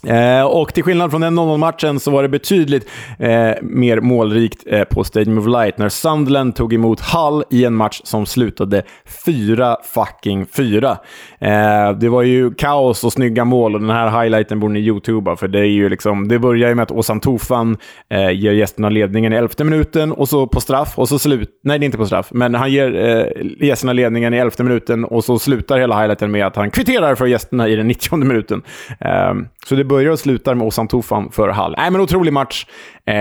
Eh, 0.03 0.43
och 0.43 0.73
till 0.73 0.83
skillnad 0.83 1.11
från 1.11 1.21
den 1.21 1.39
0-0-matchen 1.39 1.99
så 1.99 2.11
var 2.11 2.23
det 2.23 2.29
betydligt 2.29 2.89
eh, 3.19 3.51
mer 3.61 3.99
målrikt 3.99 4.63
eh, 4.65 4.83
på 4.83 5.03
Stadium 5.03 5.37
of 5.37 5.47
Light 5.47 5.77
när 5.77 5.89
Sunderland 5.89 6.55
tog 6.55 6.73
emot 6.73 6.99
Hull 7.01 7.43
i 7.49 7.65
en 7.65 7.73
match 7.73 8.01
som 8.03 8.25
slutade 8.25 8.83
4 9.25 9.77
fucking 9.83 10.45
4. 10.45 10.97
Eh, 11.39 11.91
det 11.99 12.09
var 12.09 12.21
ju 12.21 12.53
kaos 12.53 13.03
och 13.03 13.13
snygga 13.13 13.45
mål 13.45 13.75
och 13.75 13.81
den 13.81 13.89
här 13.89 14.21
highlighten 14.21 14.59
borde 14.59 14.73
ni 14.73 14.79
youtuba 14.79 15.35
för 15.35 15.47
det 15.47 15.59
är 15.59 15.63
ju 15.63 15.89
liksom, 15.89 16.27
det 16.27 16.39
börjar 16.39 16.69
ju 16.69 16.75
med 16.75 16.83
att 16.83 16.91
Åsan 16.91 17.19
Tofan 17.19 17.77
eh, 18.09 18.31
ger 18.31 18.51
gästerna 18.51 18.89
ledningen 18.89 19.33
i 19.33 19.35
elfte 19.35 19.63
minuten 19.63 20.11
och 20.11 20.29
så 20.29 20.47
på 20.47 20.61
straff 20.61 20.99
och 20.99 21.09
så 21.09 21.19
slut... 21.19 21.49
Nej, 21.63 21.79
det 21.79 21.83
är 21.83 21.85
inte 21.85 21.97
på 21.97 22.05
straff, 22.05 22.27
men 22.31 22.55
han 22.55 22.71
ger 22.71 22.95
eh, 22.95 23.67
gästerna 23.67 23.93
ledningen 23.93 24.33
i 24.33 24.37
elfte 24.37 24.63
minuten 24.63 25.05
och 25.05 25.23
så 25.23 25.39
slutar 25.39 25.79
hela 25.79 25.99
highlighten 25.99 26.31
med 26.31 26.45
att 26.47 26.55
han 26.55 26.71
kvitterar 26.71 27.15
för 27.15 27.25
gästerna 27.25 27.67
i 27.67 27.75
den 27.75 27.87
90 27.87 28.17
minuten. 28.17 28.61
Eh, 28.99 29.33
så 29.67 29.75
det 29.75 29.83
börjar 29.87 30.11
och 30.11 30.19
slutar 30.19 30.55
med 30.55 30.67
Ozan 30.67 30.87
Tufan 30.87 31.31
för 31.31 31.49
Hall. 31.49 31.75
Nej, 31.77 31.91
men 31.91 32.01
otrolig 32.01 32.33
match. 32.33 32.65
Eh, 33.05 33.15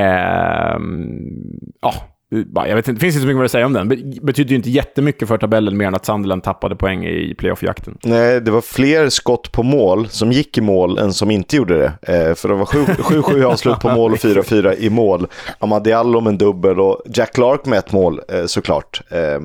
ja, 1.81 1.94
jag 2.55 2.76
vet 2.76 2.88
inte, 2.88 2.92
det 2.92 3.00
finns 3.00 3.14
inte 3.14 3.22
så 3.22 3.26
mycket 3.26 3.38
mer 3.38 3.44
att 3.44 3.50
säga 3.50 3.66
om 3.66 3.72
den. 3.72 3.88
Betyder 4.22 4.50
ju 4.50 4.57
inte 4.57 4.70
jättemycket 4.70 5.29
för 5.29 5.38
tabellen 5.38 5.76
mer 5.76 5.87
än 5.87 5.94
att 5.94 6.07
Sunderland 6.07 6.42
tappade 6.42 6.76
poäng 6.76 7.05
i 7.05 7.35
playoff-jakten. 7.38 7.98
Nej, 8.02 8.40
det 8.40 8.50
var 8.50 8.61
fler 8.61 9.09
skott 9.09 9.52
på 9.52 9.62
mål 9.62 10.09
som 10.09 10.33
gick 10.33 10.59
i 10.59 10.61
mål 10.61 10.98
än 10.98 11.12
som 11.12 11.31
inte 11.31 11.57
gjorde 11.57 11.79
det. 11.79 11.92
Eh, 12.02 12.35
för 12.35 12.48
det 12.48 12.55
var 12.55 12.64
7-7 12.64 13.44
avslut 13.44 13.81
på 13.81 13.88
mål 13.88 14.12
och 14.12 14.18
4-4 14.18 14.74
i 14.79 14.90
mål. 14.90 15.26
Amadi 15.59 15.92
Allo 15.92 16.20
med 16.20 16.31
en 16.31 16.38
dubbel 16.38 16.81
och 16.81 17.02
Jack 17.14 17.35
Clark 17.35 17.66
med 17.66 17.79
ett 17.79 17.92
mål 17.92 18.20
eh, 18.29 18.46
såklart. 18.46 19.02
Eh, 19.09 19.40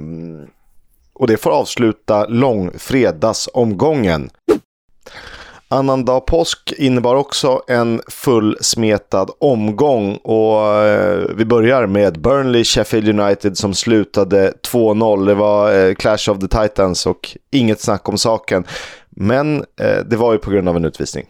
och 1.14 1.28
det 1.28 1.38
får 1.38 1.52
avsluta 1.52 2.28
långfredagsomgången. 2.28 4.30
Annandag 5.74 6.26
påsk 6.26 6.74
innebar 6.78 7.16
också 7.16 7.62
en 7.68 8.02
fullsmetad 8.08 9.32
omgång 9.40 10.16
och 10.16 10.74
eh, 10.74 11.26
vi 11.36 11.46
börjar 11.46 11.88
med 11.88 12.22
Burnley 12.22 12.64
Sheffield 12.64 13.20
United 13.20 13.58
som 13.58 13.74
slutade 13.74 14.54
2-0. 14.72 15.26
Det 15.26 15.34
var 15.34 15.80
eh, 15.80 15.94
Clash 15.94 16.30
of 16.30 16.40
the 16.40 16.48
Titans 16.48 17.06
och 17.06 17.38
inget 17.52 17.82
snack 17.82 18.10
om 18.10 18.18
saken. 18.18 18.64
Men 19.10 19.58
eh, 19.58 19.98
det 20.06 20.16
var 20.16 20.34
ju 20.34 20.38
på 20.38 20.52
grund 20.52 20.70
av 20.70 20.76
en 20.76 20.86
utvisning. 20.86 21.26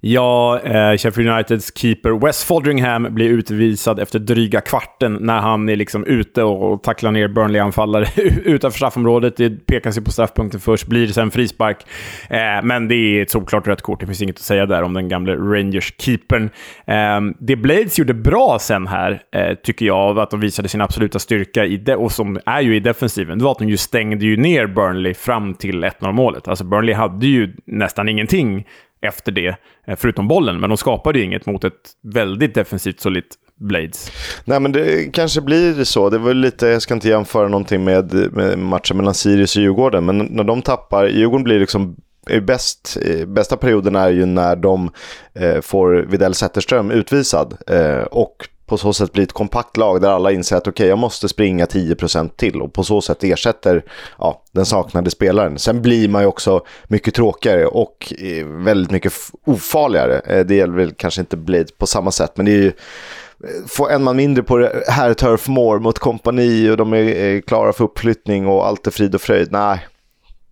Ja, 0.00 0.60
eh, 0.60 0.96
Sheffield 0.96 1.30
Uniteds 1.30 1.72
keeper 1.78 2.10
Wes 2.10 2.44
Fodringham 2.44 3.14
blir 3.14 3.28
utvisad 3.28 3.98
efter 3.98 4.18
dryga 4.18 4.60
kvarten 4.60 5.18
när 5.20 5.38
han 5.38 5.68
är 5.68 5.76
liksom 5.76 6.04
ute 6.04 6.42
och 6.42 6.82
tacklar 6.82 7.10
ner 7.10 7.28
Burnley-anfallare 7.28 8.06
utanför 8.44 8.76
straffområdet. 8.76 9.36
Det 9.36 9.66
pekas 9.66 9.98
ju 9.98 10.02
på 10.02 10.10
straffpunkten 10.10 10.60
först, 10.60 10.86
blir 10.86 11.06
sen 11.06 11.30
frispark. 11.30 11.86
Eh, 12.30 12.62
men 12.62 12.88
det 12.88 12.94
är 12.94 13.22
ett 13.22 13.30
solklart 13.30 13.66
rött 13.66 13.82
kort. 13.82 14.00
Det 14.00 14.06
finns 14.06 14.22
inget 14.22 14.36
att 14.36 14.42
säga 14.42 14.66
där 14.66 14.82
om 14.82 14.94
den 14.94 15.08
gamle 15.08 15.36
Rangers-keepern. 15.36 16.50
Eh, 16.86 17.34
det 17.40 17.56
Blades 17.56 17.98
gjorde 17.98 18.14
bra 18.14 18.58
sen 18.60 18.86
här, 18.86 19.22
eh, 19.34 19.54
tycker 19.54 19.86
jag, 19.86 19.96
av 19.96 20.18
att 20.18 20.30
de 20.30 20.40
visade 20.40 20.68
sin 20.68 20.80
absoluta 20.80 21.18
styrka, 21.18 21.64
i 21.64 21.76
de 21.76 21.94
och 21.94 22.12
som 22.12 22.40
är 22.46 22.60
ju 22.60 22.76
i 22.76 22.80
defensiven, 22.80 23.38
det 23.38 23.44
var 23.44 23.52
att 23.52 23.58
de 23.58 23.68
ju 23.68 23.76
stängde 23.76 24.24
ju 24.24 24.36
ner 24.36 24.66
Burnley 24.66 25.14
fram 25.14 25.54
till 25.54 25.84
1-0-målet. 25.84 26.48
Alltså 26.48 26.64
Burnley 26.64 26.94
hade 26.94 27.26
ju 27.26 27.54
nästan 27.66 28.08
ingenting 28.08 28.64
efter 29.00 29.32
det, 29.32 29.56
eh, 29.86 29.96
förutom 29.96 30.28
bollen. 30.28 30.60
Men 30.60 30.70
de 30.70 30.76
skapade 30.76 31.18
ju 31.18 31.24
inget 31.24 31.46
mot 31.46 31.64
ett 31.64 31.90
väldigt 32.02 32.54
defensivt 32.54 33.00
solitt 33.00 33.34
Blades. 33.60 34.10
Nej 34.44 34.60
men 34.60 34.72
det 34.72 35.12
kanske 35.12 35.40
blir 35.40 35.84
så. 35.84 36.10
Det 36.10 36.18
var 36.18 36.34
lite, 36.34 36.66
jag 36.66 36.82
ska 36.82 36.94
inte 36.94 37.08
jämföra 37.08 37.48
någonting 37.48 37.84
med, 37.84 38.32
med 38.32 38.58
matchen 38.58 38.96
mellan 38.96 39.14
Sirius 39.14 39.56
och 39.56 39.62
Djurgården, 39.62 40.04
men 40.04 40.18
när 40.18 40.44
de 40.44 40.62
tappar, 40.62 41.06
Djurgården 41.06 41.44
blir 41.44 41.60
liksom 41.60 41.96
bäst, 42.42 42.98
eh, 43.02 43.26
bästa 43.26 43.56
perioden 43.56 43.96
är 43.96 44.10
ju 44.10 44.26
när 44.26 44.56
de 44.56 44.90
eh, 45.34 45.60
får 45.60 45.92
Videll 45.92 46.34
Zetterström 46.34 46.90
utvisad 46.90 47.56
eh, 47.66 48.02
och 48.02 48.48
på 48.68 48.76
så 48.76 48.92
sätt 48.92 49.12
blir 49.12 49.22
ett 49.22 49.32
kompakt 49.32 49.76
lag 49.76 50.00
där 50.00 50.08
alla 50.08 50.32
inser 50.32 50.56
att 50.56 50.62
okej, 50.62 50.70
okay, 50.70 50.86
jag 50.86 50.98
måste 50.98 51.28
springa 51.28 51.64
10% 51.64 52.30
till 52.36 52.62
och 52.62 52.72
på 52.72 52.84
så 52.84 53.00
sätt 53.00 53.24
ersätter 53.24 53.84
ja, 54.18 54.42
den 54.52 54.66
saknade 54.66 55.10
spelaren. 55.10 55.58
Sen 55.58 55.82
blir 55.82 56.08
man 56.08 56.22
ju 56.22 56.28
också 56.28 56.64
mycket 56.84 57.14
tråkigare 57.14 57.66
och 57.66 58.12
eh, 58.18 58.46
väldigt 58.46 58.90
mycket 58.90 59.12
ofarligare. 59.46 60.18
Eh, 60.18 60.46
det 60.46 60.54
gäller 60.54 60.74
väl 60.74 60.92
kanske 60.92 61.20
inte 61.20 61.36
Blade 61.36 61.72
på 61.78 61.86
samma 61.86 62.10
sätt, 62.10 62.32
men 62.34 62.46
det 62.46 62.52
är 62.52 62.62
ju 62.62 62.68
eh, 62.68 63.66
få 63.66 63.88
en 63.88 64.02
man 64.02 64.16
mindre 64.16 64.42
på 64.42 64.70
här 64.88 65.14
Turf 65.14 65.48
Moor 65.48 65.78
mot 65.78 65.98
kompani 65.98 66.70
och 66.70 66.76
de 66.76 66.94
är 66.94 67.40
klara 67.40 67.72
för 67.72 67.84
uppflyttning 67.84 68.46
och 68.46 68.66
allt 68.66 68.86
är 68.86 68.90
frid 68.90 69.14
och 69.14 69.20
fröjd. 69.20 69.52
Nej, 69.52 69.86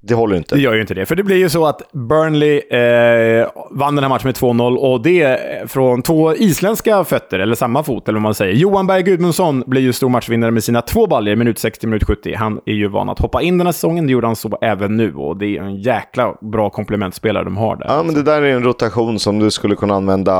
det 0.00 0.14
håller 0.14 0.37
inte. 0.37 0.54
Det 0.54 0.61
gör 0.61 0.74
ju 0.74 0.80
inte 0.80 0.94
det. 0.94 1.06
För 1.06 1.16
det 1.16 1.22
blir 1.22 1.37
ju 1.37 1.48
så 1.48 1.66
att 1.66 1.92
Burnley 1.92 2.59
eh, 2.59 3.48
vann 3.70 3.94
den 3.94 4.04
här 4.04 4.09
matchen 4.09 4.28
med 4.28 4.35
2-0 4.35 4.76
och 4.76 5.02
det 5.02 5.40
från 5.70 6.02
två 6.02 6.35
isländska 6.35 7.04
fötter, 7.04 7.38
eller 7.38 7.54
samma 7.54 7.82
fot, 7.82 8.09
eller 8.09 8.16
vad 8.16 8.22
man 8.22 8.35
säger. 8.35 8.54
Johan 8.54 8.87
Berg 8.87 9.02
Gudmundsson 9.02 9.64
blir 9.66 9.82
ju 9.82 9.92
stor 9.92 10.09
matchvinnare 10.09 10.50
med 10.50 10.64
sina 10.64 10.82
två 10.82 11.06
baller 11.06 11.37
minut 11.37 11.59
60, 11.59 11.87
minut 11.87 12.04
70. 12.04 12.35
Han 12.35 12.61
är 12.66 12.72
ju 12.72 12.88
van 12.88 13.09
att 13.09 13.18
hoppa 13.18 13.42
in 13.42 13.59
den 13.59 13.66
här 13.66 13.72
säsongen, 13.72 14.06
det 14.06 14.12
gjorde 14.12 14.26
han 14.26 14.37
så 14.37 14.59
även 14.61 14.96
nu 14.96 15.14
och 15.14 15.37
det 15.37 15.56
är 15.56 15.62
en 15.62 15.76
jäkla 15.76 16.35
bra 16.40 16.70
komplementspelare 16.70 17.44
de 17.44 17.56
har 17.56 17.76
där. 17.76 17.87
Ja, 17.88 18.02
men 18.02 18.14
det 18.14 18.22
där 18.22 18.42
är 18.42 18.54
en 18.54 18.64
rotation 18.64 19.18
som 19.18 19.38
du 19.38 19.50
skulle 19.50 19.76
kunna 19.76 19.94
använda 19.94 20.32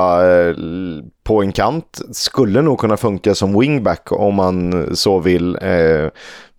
eh, 0.49 0.55
på 1.25 1.43
en 1.43 1.53
kant. 1.53 2.01
Skulle 2.13 2.63
nog 2.63 2.79
kunna 2.79 2.97
funka 2.97 3.35
som 3.35 3.61
wingback 3.61 4.13
om 4.13 4.35
man 4.35 4.87
så 4.97 5.19
vill. 5.19 5.59
Eh, 5.63 6.11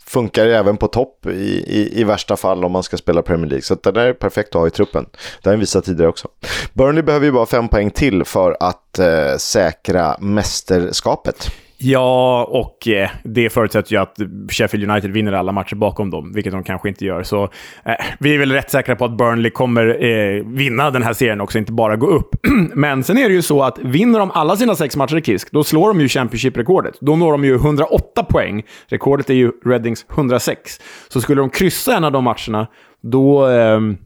funkar 0.07 0.45
även 0.45 0.77
på 0.77 0.87
topp 0.87 1.25
i, 1.25 1.63
i, 1.67 2.01
i, 2.01 2.03
värsta 2.03 2.37
fall 2.37 2.65
om 2.65 2.71
man 2.71 2.83
ska 2.83 2.97
spela 2.97 3.21
Premier 3.21 3.49
League. 3.49 3.61
Så 3.61 3.75
det 3.75 3.91
där 3.91 4.05
är 4.05 4.13
perfekt 4.13 4.55
att 4.55 4.61
ha 4.61 4.67
i 4.67 4.71
truppen. 4.71 5.05
Det 5.41 5.49
har 5.49 5.53
jag 5.53 5.59
visat 5.59 5.85
tidigare 5.85 6.09
också. 6.09 6.27
Burnley 6.73 7.03
behöver 7.03 7.25
ju 7.25 7.31
bara 7.31 7.45
fem 7.45 7.67
poäng 7.67 7.91
till 7.91 8.23
för 8.23 8.57
att 8.59 8.99
eh, 8.99 9.37
säkra 9.37 10.17
mästerskapet. 10.19 11.51
Ja, 11.79 12.43
och 12.43 12.87
eh, 12.87 13.09
det 13.23 13.49
förutsätter 13.49 13.91
ju 13.91 14.01
att 14.01 14.17
Sheffield 14.51 14.91
United 14.91 15.11
vinner 15.11 15.31
alla 15.31 15.51
matcher 15.51 15.75
bakom 15.75 16.09
dem, 16.09 16.31
vilket 16.33 16.53
de 16.53 16.63
kanske 16.63 16.89
inte 16.89 17.05
gör. 17.05 17.23
Så 17.23 17.43
eh, 17.85 17.95
vi 18.19 18.35
är 18.35 18.39
väl 18.39 18.51
rätt 18.51 18.71
säkra 18.71 18.95
på 18.95 19.05
att 19.05 19.17
Burnley 19.17 19.51
kommer 19.51 20.03
eh, 20.03 20.43
vinna 20.45 20.91
den 20.91 21.03
här 21.03 21.13
serien 21.13 21.41
också, 21.41 21.57
inte 21.57 21.71
bara 21.71 21.95
gå 21.95 22.07
upp. 22.07 22.29
Men 22.73 23.03
sen 23.03 23.17
är 23.17 23.29
det 23.29 23.35
ju 23.35 23.41
så 23.41 23.63
att 23.63 23.79
vinner 23.79 24.19
de 24.19 24.31
alla 24.31 24.55
sina 24.55 24.75
sex 24.75 24.95
matcher 24.95 25.17
i 25.17 25.21
Kisk, 25.21 25.51
då 25.51 25.63
slår 25.63 25.87
de 25.87 26.01
ju 26.01 26.07
Championship-rekordet. 26.07 26.95
Då 27.01 27.15
når 27.15 27.31
de 27.31 27.45
ju 27.45 27.55
108 27.55 28.23
poäng. 28.23 28.63
Rekordet 28.87 29.29
är 29.29 29.33
ju 29.33 29.51
Reddings 29.65 30.05
106. 30.09 30.79
Så 31.07 31.21
skulle 31.21 31.41
de 31.41 31.49
kryssa 31.49 31.97
en 31.97 32.03
av 32.03 32.11
de 32.11 32.23
matcherna, 32.23 32.67
då... 33.01 33.45
Ehm, 33.45 33.97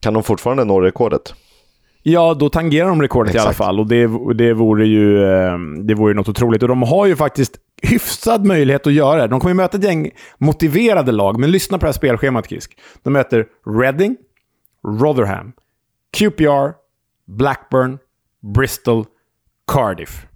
kan 0.00 0.14
de 0.14 0.22
fortfarande 0.22 0.64
nå 0.64 0.80
rekordet? 0.80 1.34
Ja, 2.08 2.34
då 2.34 2.48
tangerar 2.48 2.88
de 2.88 3.02
rekordet 3.02 3.34
Exakt. 3.34 3.44
i 3.44 3.46
alla 3.46 3.54
fall 3.54 3.80
och 3.80 3.86
det, 3.86 4.34
det, 4.34 4.52
vore 4.54 4.86
ju, 4.86 5.24
ehm, 5.24 5.86
det 5.86 5.94
vore 5.94 6.10
ju 6.10 6.14
något 6.14 6.28
otroligt. 6.28 6.62
Och 6.62 6.68
de 6.68 6.82
har 6.82 7.06
ju 7.06 7.16
faktiskt 7.16 7.56
hyfsad 7.82 8.44
möjlighet 8.44 8.86
att 8.86 8.92
göra 8.92 9.22
det. 9.22 9.26
De 9.28 9.40
kommer 9.40 9.50
ju 9.50 9.56
möta 9.56 9.76
ett 9.76 9.84
gäng 9.84 10.10
motiverade 10.38 11.12
lag, 11.12 11.40
men 11.40 11.50
lyssna 11.50 11.78
på 11.78 11.82
det 11.82 11.88
här 11.88 11.92
spelschemat, 11.92 12.48
Kisk. 12.48 12.78
De 13.02 13.12
möter 13.12 13.46
Reading, 13.80 14.16
Rotherham, 15.00 15.52
QPR, 16.16 16.72
Blackburn, 17.26 17.98
Bristol, 18.54 19.04
Cardiff. 19.72 20.26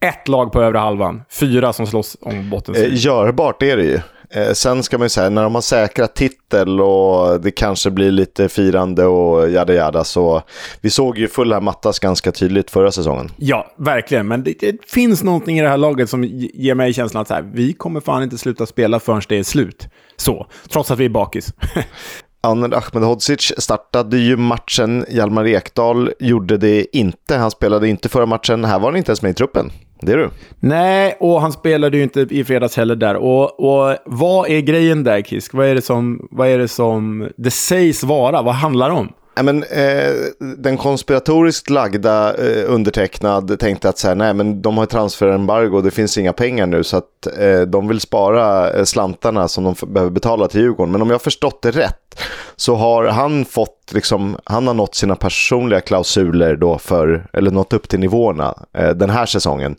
Ett 0.00 0.28
lag 0.28 0.52
på 0.52 0.62
övre 0.62 0.78
halvan, 0.78 1.22
fyra 1.30 1.72
som 1.72 1.86
slåss 1.86 2.16
om 2.20 2.50
botten. 2.50 2.74
Eh, 2.74 2.88
görbart 2.90 3.62
är 3.62 3.76
det 3.76 3.84
ju. 3.84 4.00
Eh, 4.34 4.52
sen 4.52 4.82
ska 4.82 4.98
man 4.98 5.04
ju 5.04 5.08
säga, 5.08 5.30
när 5.30 5.42
de 5.42 5.54
har 5.54 5.62
säkrat 5.62 6.14
titel 6.14 6.80
och 6.80 7.40
det 7.40 7.50
kanske 7.50 7.90
blir 7.90 8.10
lite 8.10 8.48
firande 8.48 9.06
och 9.06 9.50
jada 9.50 9.74
jada 9.74 10.04
så 10.04 10.42
vi 10.80 10.90
såg 10.90 11.18
ju 11.18 11.28
fulla 11.28 11.60
mattas 11.60 11.98
ganska 11.98 12.32
tydligt 12.32 12.70
förra 12.70 12.92
säsongen. 12.92 13.30
Ja, 13.36 13.72
verkligen. 13.76 14.28
Men 14.28 14.42
det, 14.42 14.54
det, 14.60 14.76
finns 14.86 15.22
någonting 15.22 15.58
i 15.58 15.62
det 15.62 15.68
här 15.68 15.76
laget 15.76 16.10
som 16.10 16.24
ger 16.24 16.74
mig 16.74 16.92
känslan 16.92 17.20
att 17.20 17.28
så 17.28 17.34
här, 17.34 17.50
vi 17.54 17.72
kommer 17.72 18.00
fan 18.00 18.22
inte 18.22 18.38
sluta 18.38 18.66
spela 18.66 19.00
förrän 19.00 19.22
det 19.28 19.38
är 19.38 19.42
slut. 19.42 19.88
Så, 20.16 20.46
trots 20.72 20.90
att 20.90 20.98
vi 20.98 21.04
är 21.04 21.08
bakis. 21.08 21.54
Ahmed 22.44 22.74
Ahmedhodzic 22.74 23.52
startade 23.58 24.18
ju 24.18 24.36
matchen. 24.36 25.04
Hjalmar 25.08 25.46
Ekdal 25.46 26.12
gjorde 26.18 26.56
det 26.56 26.96
inte. 26.96 27.36
Han 27.36 27.50
spelade 27.50 27.88
inte 27.88 28.08
förra 28.08 28.26
matchen. 28.26 28.64
Här 28.64 28.78
var 28.78 28.88
han 28.90 28.96
inte 28.96 29.10
ens 29.10 29.22
med 29.22 29.30
i 29.30 29.34
truppen. 29.34 29.70
Det 30.02 30.12
är 30.12 30.16
du. 30.16 30.30
Nej, 30.60 31.16
och 31.20 31.40
han 31.40 31.52
spelade 31.52 31.96
ju 31.96 32.02
inte 32.02 32.20
i 32.20 32.44
fredags 32.44 32.76
heller 32.76 32.96
där. 32.96 33.16
Och, 33.16 33.60
och 33.60 33.96
vad 34.04 34.50
är 34.50 34.60
grejen 34.60 35.04
där, 35.04 35.22
Kisk? 35.22 35.54
Vad 35.54 35.66
är, 35.66 35.74
det 35.74 35.82
som, 35.82 36.28
vad 36.30 36.48
är 36.48 36.58
det 36.58 36.68
som 36.68 37.28
det 37.36 37.50
sägs 37.50 38.04
vara? 38.04 38.42
Vad 38.42 38.54
handlar 38.54 38.88
det 38.88 38.94
om? 38.94 39.12
Ja, 39.34 39.42
men, 39.42 39.62
eh, 39.62 40.12
den 40.38 40.76
konspiratoriskt 40.76 41.70
lagda 41.70 42.34
eh, 42.34 42.72
undertecknad 42.72 43.58
tänkte 43.58 43.88
att 43.88 43.98
så 43.98 44.08
här, 44.08 44.14
nej, 44.14 44.34
men 44.34 44.62
de 44.62 44.78
har 44.78 44.86
transferembargo 44.86 45.76
och 45.76 45.82
det 45.82 45.90
finns 45.90 46.18
inga 46.18 46.32
pengar 46.32 46.66
nu 46.66 46.84
så 46.84 46.96
att 46.96 47.26
eh, 47.38 47.60
de 47.60 47.88
vill 47.88 48.00
spara 48.00 48.70
eh, 48.70 48.84
slantarna 48.84 49.48
som 49.48 49.64
de 49.64 49.74
behöver 49.86 50.10
betala 50.10 50.48
till 50.48 50.60
Djurgården. 50.60 50.92
Men 50.92 51.02
om 51.02 51.08
jag 51.08 51.14
har 51.14 51.18
förstått 51.18 51.62
det 51.62 51.70
rätt 51.70 52.20
så 52.56 52.74
har 52.74 53.04
han 53.04 53.44
fått, 53.44 53.92
liksom, 53.92 54.36
han 54.44 54.66
har 54.66 54.74
nått 54.74 54.94
sina 54.94 55.16
personliga 55.16 55.80
klausuler 55.80 56.56
då 56.56 56.78
för, 56.78 57.26
eller 57.32 57.50
nått 57.50 57.72
upp 57.72 57.88
till 57.88 58.00
nivåerna 58.00 58.54
eh, 58.72 58.90
den 58.90 59.10
här 59.10 59.26
säsongen. 59.26 59.76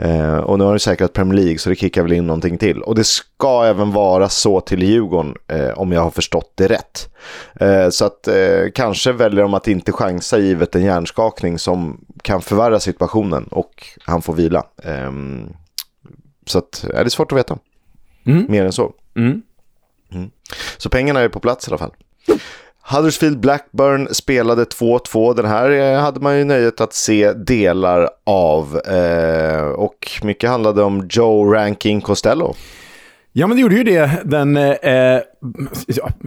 Eh, 0.00 0.36
och 0.36 0.58
nu 0.58 0.64
har 0.64 0.72
de 0.72 0.78
säkrat 0.78 1.12
Premier 1.12 1.34
League 1.34 1.58
så 1.58 1.70
det 1.70 1.76
kickar 1.76 2.02
väl 2.02 2.12
in 2.12 2.26
någonting 2.26 2.58
till. 2.58 2.82
Och 2.82 2.94
det 2.94 3.04
ska 3.04 3.64
även 3.64 3.92
vara 3.92 4.28
så 4.28 4.60
till 4.60 4.82
Djurgården 4.82 5.34
eh, 5.48 5.78
om 5.78 5.92
jag 5.92 6.00
har 6.00 6.10
förstått 6.10 6.52
det 6.54 6.68
rätt. 6.68 7.10
Eh, 7.60 7.88
så 7.88 8.04
att 8.04 8.28
eh, 8.28 8.70
kanske 8.74 9.12
väljer 9.12 9.42
de 9.42 9.54
att 9.54 9.68
inte 9.68 9.92
chansa 9.92 10.38
givet 10.38 10.74
en 10.74 10.84
hjärnskakning 10.84 11.58
som 11.58 12.04
kan 12.22 12.42
förvärra 12.42 12.80
situationen 12.80 13.44
och 13.44 13.86
han 14.04 14.22
får 14.22 14.34
vila. 14.34 14.66
Ehm, 14.84 15.48
så 16.46 16.58
att, 16.58 16.84
är 16.94 17.04
det 17.04 17.10
svårt 17.10 17.32
att 17.32 17.38
veta. 17.38 17.58
Mm. 18.26 18.46
Mer 18.48 18.64
än 18.64 18.72
så. 18.72 18.92
Mm. 19.16 19.42
Så 20.76 20.88
pengarna 20.88 21.20
är 21.20 21.28
på 21.28 21.40
plats 21.40 21.68
i 21.68 21.70
alla 21.70 21.78
fall. 21.78 21.92
Huddersfield 22.90 23.40
Blackburn 23.40 24.14
spelade 24.14 24.64
2-2. 24.64 25.34
Den 25.34 25.46
här 25.46 25.70
eh, 25.70 26.00
hade 26.00 26.20
man 26.20 26.38
ju 26.38 26.44
nöjet 26.44 26.80
att 26.80 26.94
se 26.94 27.32
delar 27.32 28.10
av. 28.26 28.80
Eh, 28.86 29.62
och 29.62 30.10
mycket 30.22 30.50
handlade 30.50 30.82
om 30.82 31.08
Joe 31.10 31.52
Ranking 31.52 32.00
Costello. 32.00 32.54
Ja, 33.32 33.46
men 33.46 33.56
det 33.56 33.60
gjorde 33.60 33.74
ju 33.74 33.84
det. 33.84 34.10
Den 34.24 34.56
eh, 34.56 34.70
eh 34.70 35.20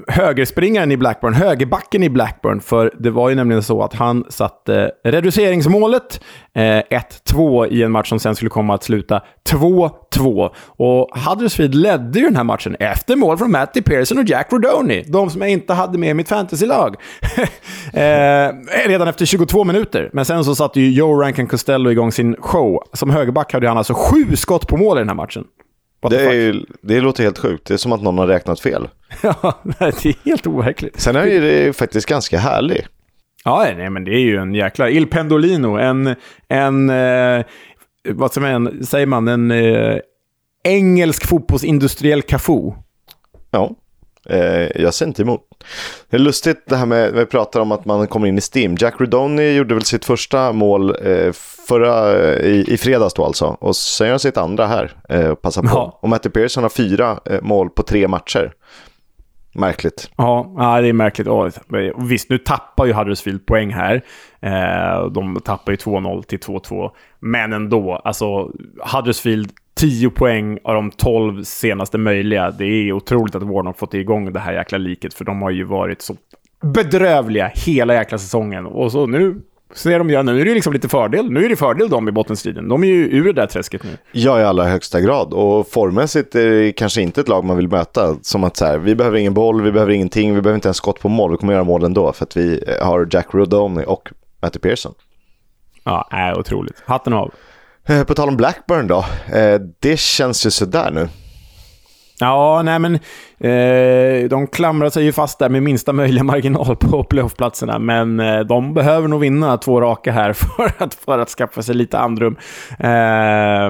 högerspringaren 0.07 0.91
i 0.91 0.97
Blackburn, 0.97 1.33
högerbacken 1.33 2.03
i 2.03 2.09
Blackburn. 2.09 2.61
För 2.61 2.93
det 2.99 3.09
var 3.09 3.29
ju 3.29 3.35
nämligen 3.35 3.63
så 3.63 3.83
att 3.83 3.93
han 3.93 4.25
satte 4.29 4.91
reduceringsmålet, 5.03 6.21
eh, 6.55 6.61
1-2, 6.61 7.67
i 7.67 7.83
en 7.83 7.91
match 7.91 8.09
som 8.09 8.19
sen 8.19 8.35
skulle 8.35 8.49
komma 8.49 8.75
att 8.75 8.83
sluta 8.83 9.21
2-2. 9.49 10.49
Och 10.65 11.17
Huddersfield 11.17 11.75
ledde 11.75 12.19
ju 12.19 12.25
den 12.25 12.35
här 12.35 12.43
matchen 12.43 12.75
efter 12.79 13.15
mål 13.15 13.37
från 13.37 13.51
Matty 13.51 13.81
Pearson 13.81 14.17
och 14.17 14.25
Jack 14.25 14.47
Rodoni. 14.51 15.03
De 15.07 15.29
som 15.29 15.41
jag 15.41 15.49
inte 15.49 15.73
hade 15.73 15.97
med 15.97 16.09
i 16.09 16.13
mitt 16.13 16.29
fantasylag. 16.29 16.95
eh, 17.93 18.49
redan 18.87 19.07
efter 19.07 19.25
22 19.25 19.63
minuter. 19.63 20.09
Men 20.13 20.25
sen 20.25 20.43
så 20.43 20.55
satte 20.55 20.81
ju 20.81 20.91
Joe 20.91 21.21
Rankin 21.21 21.47
Costello 21.47 21.91
igång 21.91 22.11
sin 22.11 22.35
show. 22.39 22.83
Som 22.93 23.09
högerback 23.09 23.53
hade 23.53 23.67
han 23.67 23.77
alltså 23.77 23.93
sju 23.93 24.35
skott 24.35 24.67
på 24.67 24.77
mål 24.77 24.97
i 24.97 25.01
den 25.01 25.09
här 25.09 25.15
matchen. 25.15 25.43
Det, 26.09 26.25
är, 26.25 26.33
ju- 26.33 26.65
det 26.81 26.99
låter 27.01 27.23
helt 27.23 27.37
sjukt. 27.37 27.65
Det 27.67 27.73
är 27.73 27.77
som 27.77 27.91
att 27.91 28.01
någon 28.01 28.17
har 28.17 28.27
räknat 28.27 28.59
fel. 28.59 28.87
Ja, 29.23 29.59
det 29.63 30.05
är 30.05 30.25
helt 30.29 30.47
overkligt. 30.47 30.99
Sen 30.99 31.15
är 31.15 31.25
ju 31.25 31.41
det 31.41 31.73
faktiskt 31.77 32.07
ganska 32.07 32.37
härlig. 32.37 32.85
Ja, 33.45 33.65
nej, 33.77 33.89
men 33.89 34.03
det 34.03 34.11
är 34.11 34.19
ju 34.19 34.37
en 34.37 34.53
jäkla... 34.53 34.89
Il 34.89 35.07
Pendolino, 35.07 35.77
en... 35.77 36.15
en 36.47 36.89
eh, 36.89 37.45
vad 38.09 38.33
som 38.33 38.43
är 38.43 38.51
en, 38.51 38.85
säger 38.85 39.05
man? 39.05 39.27
En 39.27 39.51
eh, 39.51 39.97
engelsk 40.63 41.27
fotbollsindustriell 41.27 42.21
Cafu. 42.21 42.71
Ja, 43.51 43.75
eh, 44.29 44.81
jag 44.81 44.93
ser 44.93 45.05
inte 45.05 45.21
emot. 45.21 45.41
Det 46.09 46.17
är 46.17 46.19
lustigt 46.19 46.63
det 46.65 46.75
här 46.75 46.85
med, 46.85 47.13
vi 47.13 47.25
pratar 47.25 47.59
om 47.59 47.71
att 47.71 47.85
man 47.85 48.07
kommer 48.07 48.27
in 48.27 48.37
i 48.37 48.41
Steam. 48.55 48.75
Jack 48.79 49.01
Redoni 49.01 49.55
gjorde 49.55 49.73
väl 49.73 49.83
sitt 49.83 50.05
första 50.05 50.51
mål 50.51 50.95
eh, 51.05 51.31
förra, 51.67 52.15
i, 52.39 52.73
i 52.73 52.77
fredags 52.77 53.13
då 53.13 53.25
alltså. 53.25 53.45
Och 53.45 53.75
sen 53.75 54.07
gör 54.07 54.13
han 54.13 54.19
sitt 54.19 54.37
andra 54.37 54.67
här, 54.67 54.91
eh, 55.09 55.33
passa 55.35 55.61
på. 55.61 55.67
Ja. 55.67 55.99
Och 56.01 56.09
Matty 56.09 56.29
Pearson 56.29 56.63
har 56.63 56.69
fyra 56.69 57.19
eh, 57.25 57.41
mål 57.41 57.69
på 57.69 57.83
tre 57.83 58.07
matcher. 58.07 58.53
Märkligt. 59.55 60.11
Ja, 60.17 60.79
det 60.81 60.87
är 60.87 60.93
märkligt. 60.93 61.27
Och 61.27 61.51
visst, 62.11 62.29
nu 62.29 62.37
tappar 62.37 62.85
ju 62.85 62.93
Huddersfield 62.93 63.45
poäng 63.45 63.73
här. 63.73 64.03
Eh, 64.39 65.05
de 65.11 65.39
tappar 65.45 65.71
ju 65.71 65.75
2-0 65.75 66.23
till 66.23 66.39
2-2. 66.39 66.91
Men 67.19 67.53
ändå, 67.53 67.95
alltså 67.95 68.51
Huddersfield 68.93 69.51
10 69.73 70.09
poäng 70.09 70.59
av 70.63 70.73
de 70.73 70.91
12 70.91 71.43
senaste 71.43 71.97
möjliga. 71.97 72.51
Det 72.51 72.65
är 72.65 72.91
otroligt 72.91 73.35
att 73.35 73.43
Warnock 73.43 73.79
fått 73.79 73.93
igång 73.93 74.33
det 74.33 74.39
här 74.39 74.53
jäkla 74.53 74.77
liket, 74.77 75.13
för 75.13 75.25
de 75.25 75.41
har 75.41 75.49
ju 75.49 75.63
varit 75.63 76.01
så 76.01 76.15
bedrövliga 76.61 77.51
hela 77.55 77.93
jäkla 77.93 78.17
säsongen. 78.17 78.65
Och 78.65 78.91
så 78.91 79.05
nu 79.05 79.41
ser 79.73 79.99
de 79.99 80.09
ju, 80.09 80.23
nu 80.23 80.41
är 80.41 80.45
det 80.45 80.53
liksom 80.53 80.73
lite 80.73 80.89
fördel. 80.89 81.31
Nu 81.31 81.45
är 81.45 81.49
det 81.49 81.55
fördel 81.55 81.89
de 81.89 82.07
i 82.07 82.11
bottenstriden. 82.11 82.67
De 82.67 82.83
är 82.83 82.87
ju 82.87 83.07
ur 83.07 83.25
det 83.25 83.33
där 83.33 83.47
träsket 83.47 83.83
nu. 83.83 83.89
Ja, 84.11 84.39
i 84.39 84.43
allra 84.43 84.63
högsta 84.63 85.01
grad. 85.01 85.33
Och 85.33 85.67
formmässigt 85.67 86.35
är 86.35 86.49
det 86.49 86.71
kanske 86.71 87.01
inte 87.01 87.21
ett 87.21 87.27
lag 87.27 87.43
man 87.43 87.57
vill 87.57 87.67
möta. 87.67 88.15
Som 88.21 88.43
att 88.43 88.57
så 88.57 88.65
här, 88.65 88.77
vi 88.77 88.95
behöver 88.95 89.17
ingen 89.17 89.33
boll, 89.33 89.61
vi 89.61 89.71
behöver 89.71 89.91
ingenting, 89.93 90.35
vi 90.35 90.41
behöver 90.41 90.55
inte 90.55 90.67
ens 90.67 90.77
skott 90.77 90.99
på 90.99 91.09
mål. 91.09 91.31
Vi 91.31 91.37
kommer 91.37 91.53
göra 91.53 91.63
mål 91.63 91.83
ändå 91.83 92.13
för 92.13 92.25
att 92.25 92.37
vi 92.37 92.63
har 92.81 93.07
Jack 93.11 93.27
Rodoni 93.33 93.83
och 93.87 94.09
Matty 94.41 94.59
Pearson. 94.59 94.93
Ja, 95.83 96.07
är 96.11 96.39
otroligt. 96.39 96.83
Hatten 96.85 97.13
av. 97.13 97.33
Eh, 97.87 98.03
På 98.03 98.13
tal 98.13 98.29
om 98.29 98.37
Blackburn 98.37 98.87
då. 98.87 99.05
Eh, 99.33 99.61
Det 99.79 99.99
känns 99.99 100.45
ju 100.45 100.51
sådär 100.51 100.91
nu. 100.91 101.07
Ja, 102.19 102.61
nej 102.65 102.79
men 102.79 102.95
eh, 103.39 104.29
de 104.29 104.47
klamrar 104.47 104.89
sig 104.89 105.03
ju 105.03 105.11
fast 105.11 105.39
där 105.39 105.49
med 105.49 105.63
minsta 105.63 105.93
möjliga 105.93 106.23
marginal 106.23 106.75
på 106.75 107.03
playoffplatserna. 107.03 107.79
Men 107.79 108.19
eh, 108.19 108.39
de 108.39 108.73
behöver 108.73 109.07
nog 109.07 109.19
vinna 109.21 109.57
två 109.57 109.81
raka 109.81 110.11
här 110.11 110.33
för 110.57 110.71
att, 110.77 110.93
för 110.93 111.19
att 111.19 111.29
skaffa 111.29 111.61
sig 111.61 111.75
lite 111.75 111.99
andrum. 111.99 112.35
Eh, 112.79 113.69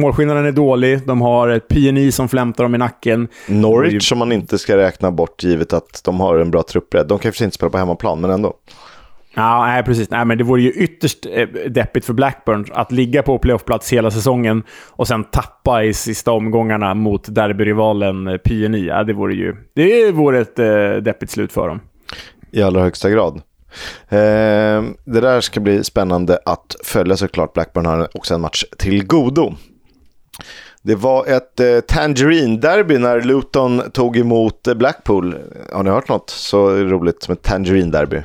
målskillnaden 0.00 0.46
är 0.46 0.52
dålig. 0.52 1.06
De 1.06 1.22
har 1.22 1.48
ett 1.48 1.68
PNI 1.68 2.12
som 2.12 2.28
flämtar 2.28 2.64
dem 2.64 2.74
i 2.74 2.78
nacken. 2.78 3.28
Norwich 3.46 4.08
som 4.08 4.18
man 4.18 4.32
inte 4.32 4.58
ska 4.58 4.76
räkna 4.76 5.10
bort 5.10 5.42
givet 5.42 5.72
att 5.72 6.00
de 6.04 6.20
har 6.20 6.36
en 6.38 6.50
bra 6.50 6.62
truppbredd. 6.62 7.06
De 7.08 7.18
kanske 7.18 7.44
inte 7.44 7.54
spelar 7.54 7.70
på 7.70 7.78
hemmaplan, 7.78 8.20
men 8.20 8.30
ändå. 8.30 8.54
Ja, 9.34 9.66
nej, 9.66 9.82
precis. 9.82 10.10
Nej, 10.10 10.24
men 10.24 10.38
det 10.38 10.44
vore 10.44 10.62
ju 10.62 10.72
ytterst 10.72 11.26
eh, 11.32 11.48
deppigt 11.48 12.06
för 12.06 12.12
Blackburn 12.12 12.66
att 12.72 12.92
ligga 12.92 13.22
på 13.22 13.38
playoffplats 13.38 13.92
hela 13.92 14.10
säsongen 14.10 14.62
och 14.90 15.08
sen 15.08 15.24
tappa 15.24 15.84
i 15.84 15.94
sista 15.94 16.32
omgångarna 16.32 16.94
mot 16.94 17.34
derbyrivalen 17.34 18.28
eh, 18.28 18.36
PNI. 18.36 18.86
Ja, 18.86 19.04
det 19.04 19.12
vore 19.12 19.34
ju 19.34 19.56
det 19.74 20.12
vore 20.12 20.40
ett 20.40 20.58
eh, 20.58 20.92
deppigt 21.02 21.32
slut 21.32 21.52
för 21.52 21.68
dem. 21.68 21.80
I 22.50 22.62
allra 22.62 22.82
högsta 22.82 23.10
grad. 23.10 23.42
Eh, 24.08 24.82
det 25.04 25.20
där 25.20 25.40
ska 25.40 25.60
bli 25.60 25.84
spännande 25.84 26.38
att 26.44 26.76
följa 26.84 27.16
såklart. 27.16 27.52
Blackburn 27.52 27.86
har 27.86 28.08
också 28.14 28.34
en 28.34 28.40
match 28.40 28.64
till 28.78 29.06
godo. 29.06 29.54
Det 30.82 30.94
var 30.94 31.26
ett 31.26 31.60
eh, 31.60 31.80
Tangerine-derby 31.88 32.98
när 32.98 33.20
Luton 33.20 33.82
tog 33.92 34.16
emot 34.16 34.68
Blackpool. 34.76 35.36
Har 35.72 35.82
ni 35.82 35.90
hört 35.90 36.08
något 36.08 36.30
så 36.30 36.70
roligt 36.70 37.22
som 37.22 37.32
ett 37.32 37.42
Tangerine-derby? 37.42 38.22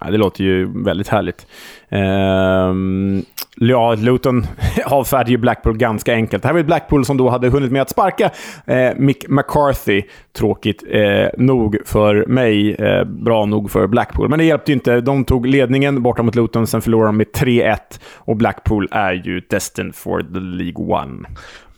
Ja, 0.00 0.10
det 0.10 0.16
låter 0.16 0.44
ju 0.44 0.82
väldigt 0.84 1.08
härligt. 1.08 1.46
Ehm, 1.88 3.24
ja, 3.56 3.94
Luton 3.94 4.46
avfärdade 4.84 5.30
ju 5.30 5.36
Blackpool 5.36 5.76
ganska 5.76 6.14
enkelt. 6.14 6.42
Det 6.42 6.48
här 6.48 6.52
var 6.52 6.60
ett 6.60 6.66
Blackpool 6.66 7.04
som 7.04 7.16
då 7.16 7.28
hade 7.28 7.48
hunnit 7.48 7.72
med 7.72 7.82
att 7.82 7.90
sparka 7.90 8.30
eh, 8.66 8.90
Mick 8.96 9.28
McCarthy. 9.28 10.02
Tråkigt 10.32 10.84
eh, 10.90 11.28
nog 11.38 11.76
för 11.84 12.26
mig, 12.26 12.74
eh, 12.74 13.04
bra 13.04 13.46
nog 13.46 13.70
för 13.70 13.86
Blackpool. 13.86 14.28
Men 14.28 14.38
det 14.38 14.44
hjälpte 14.44 14.72
ju 14.72 14.74
inte. 14.74 15.00
De 15.00 15.24
tog 15.24 15.46
ledningen 15.46 16.02
borta 16.02 16.22
mot 16.22 16.34
Luton, 16.34 16.66
sen 16.66 16.82
förlorade 16.82 17.08
de 17.08 17.16
med 17.16 17.26
3-1. 17.26 17.76
Och 18.14 18.36
Blackpool 18.36 18.88
är 18.90 19.12
ju 19.12 19.40
destined 19.40 19.94
for 19.94 20.20
the 20.20 20.40
League 20.40 21.02
One 21.02 21.28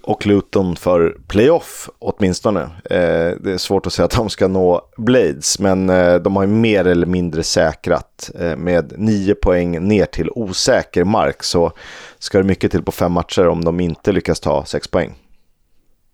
och 0.02 0.26
Luton 0.26 0.76
för 0.76 1.16
playoff 1.28 1.90
åtminstone. 1.98 2.60
Eh, 2.62 3.36
det 3.40 3.52
är 3.52 3.58
svårt 3.58 3.86
att 3.86 3.92
säga 3.92 4.04
att 4.04 4.16
de 4.16 4.30
ska 4.30 4.48
nå 4.48 4.88
Blades, 4.96 5.58
men 5.58 5.90
eh, 5.90 6.14
de 6.14 6.36
har 6.36 6.42
ju 6.42 6.48
mer 6.48 6.86
eller 6.86 7.06
mindre 7.06 7.42
säkrat 7.42 8.30
eh, 8.40 8.56
med 8.56 8.92
nio 8.96 9.34
poäng 9.34 9.88
ner 9.88 10.06
till 10.06 10.30
osäker 10.30 11.04
mark. 11.04 11.42
Så 11.42 11.72
ska 12.18 12.38
det 12.38 12.44
mycket 12.44 12.70
till 12.70 12.82
på 12.82 12.92
fem 12.92 13.12
matcher 13.12 13.48
om 13.48 13.64
de 13.64 13.80
inte 13.80 14.12
lyckas 14.12 14.40
ta 14.40 14.64
sex 14.64 14.88
poäng. 14.88 15.14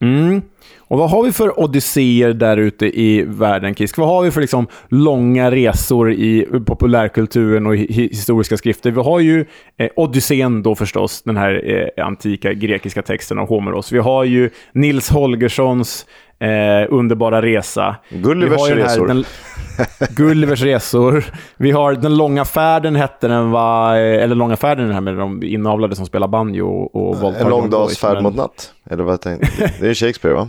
Mm. 0.00 0.42
Och 0.78 0.98
vad 0.98 1.10
har 1.10 1.22
vi 1.22 1.32
för 1.32 1.60
odysséer 1.60 2.32
där 2.32 2.56
ute 2.56 3.00
i 3.00 3.22
världen, 3.22 3.74
Kisk? 3.74 3.98
Vad 3.98 4.08
har 4.08 4.22
vi 4.22 4.30
för 4.30 4.40
liksom 4.40 4.66
långa 4.88 5.50
resor 5.50 6.12
i 6.12 6.46
populärkulturen 6.66 7.66
och 7.66 7.76
hi 7.76 8.08
historiska 8.08 8.56
skrifter? 8.56 8.90
Vi 8.90 9.00
har 9.00 9.20
ju 9.20 9.46
eh, 9.76 9.88
Odysseen 9.96 10.62
då 10.62 10.74
förstås, 10.74 11.22
den 11.22 11.36
här 11.36 11.62
eh, 11.96 12.06
antika 12.06 12.52
grekiska 12.52 13.02
texten 13.02 13.38
av 13.38 13.48
Homeros. 13.48 13.92
Vi 13.92 13.98
har 13.98 14.24
ju 14.24 14.50
Nils 14.72 15.10
Holgerssons 15.10 16.06
eh, 16.40 16.86
underbara 16.94 17.42
resa. 17.42 17.96
Gullivers 18.10 18.68
här- 18.68 18.76
resor. 18.76 19.06
Den, 19.06 19.24
Gullivers 20.16 20.62
resor. 20.62 21.24
Vi 21.56 21.70
har 21.70 21.92
Den 21.94 22.16
långa 22.16 22.44
färden 22.44 22.96
hette 22.96 23.28
den, 23.28 23.50
va? 23.50 23.96
Eller 23.98 24.34
Långa 24.34 24.56
färden 24.56 24.84
den 24.84 24.94
här 24.94 25.00
med 25.00 25.16
de 25.16 25.42
inavlade 25.42 25.96
som 25.96 26.06
spelar 26.06 26.28
banjo 26.28 26.66
och, 26.68 27.22
och 27.24 27.34
En 27.40 27.48
lång 27.48 27.70
dags 27.70 27.98
färd 27.98 28.14
men- 28.14 28.22
mot 28.22 28.36
natt. 28.36 28.72
Eller 28.90 29.04
vad 29.04 29.20
tänkte. 29.20 29.72
Det 29.80 29.88
är 29.88 29.94
Shakespeare 29.94 30.34
va? 30.34 30.48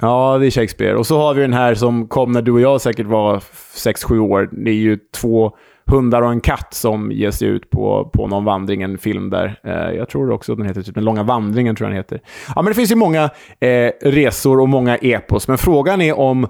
Ja, 0.00 0.38
det 0.40 0.46
är 0.46 0.50
Shakespeare. 0.50 0.94
Och 0.94 1.06
så 1.06 1.18
har 1.18 1.34
vi 1.34 1.42
den 1.42 1.52
här 1.52 1.74
som 1.74 2.08
kom 2.08 2.32
när 2.32 2.42
du 2.42 2.52
och 2.52 2.60
jag 2.60 2.80
säkert 2.80 3.06
var 3.06 3.36
6-7 3.74 4.18
år. 4.18 4.48
Det 4.52 4.70
är 4.70 4.74
ju 4.74 4.98
två 5.14 5.52
hundar 5.90 6.22
och 6.22 6.30
en 6.30 6.40
katt 6.40 6.74
som 6.74 7.12
ger 7.12 7.30
sig 7.30 7.48
ut 7.48 7.70
på, 7.70 8.10
på 8.12 8.26
någon 8.26 8.44
vandring, 8.44 8.82
en 8.82 8.98
film 8.98 9.30
där. 9.30 9.60
Eh, 9.64 9.96
jag 9.96 10.08
tror 10.08 10.30
också 10.30 10.54
den 10.54 10.66
heter 10.66 10.82
typ 10.82 10.94
Den 10.94 11.04
långa 11.04 11.22
vandringen, 11.22 11.76
tror 11.76 11.86
jag 11.86 11.92
den 11.92 11.96
heter. 11.96 12.20
Ja, 12.54 12.62
men 12.62 12.70
det 12.70 12.74
finns 12.74 12.90
ju 12.90 12.96
många 12.96 13.30
eh, 13.60 13.90
resor 14.02 14.60
och 14.60 14.68
många 14.68 14.96
epos, 14.96 15.48
men 15.48 15.58
frågan 15.58 16.00
är 16.00 16.18
om 16.18 16.46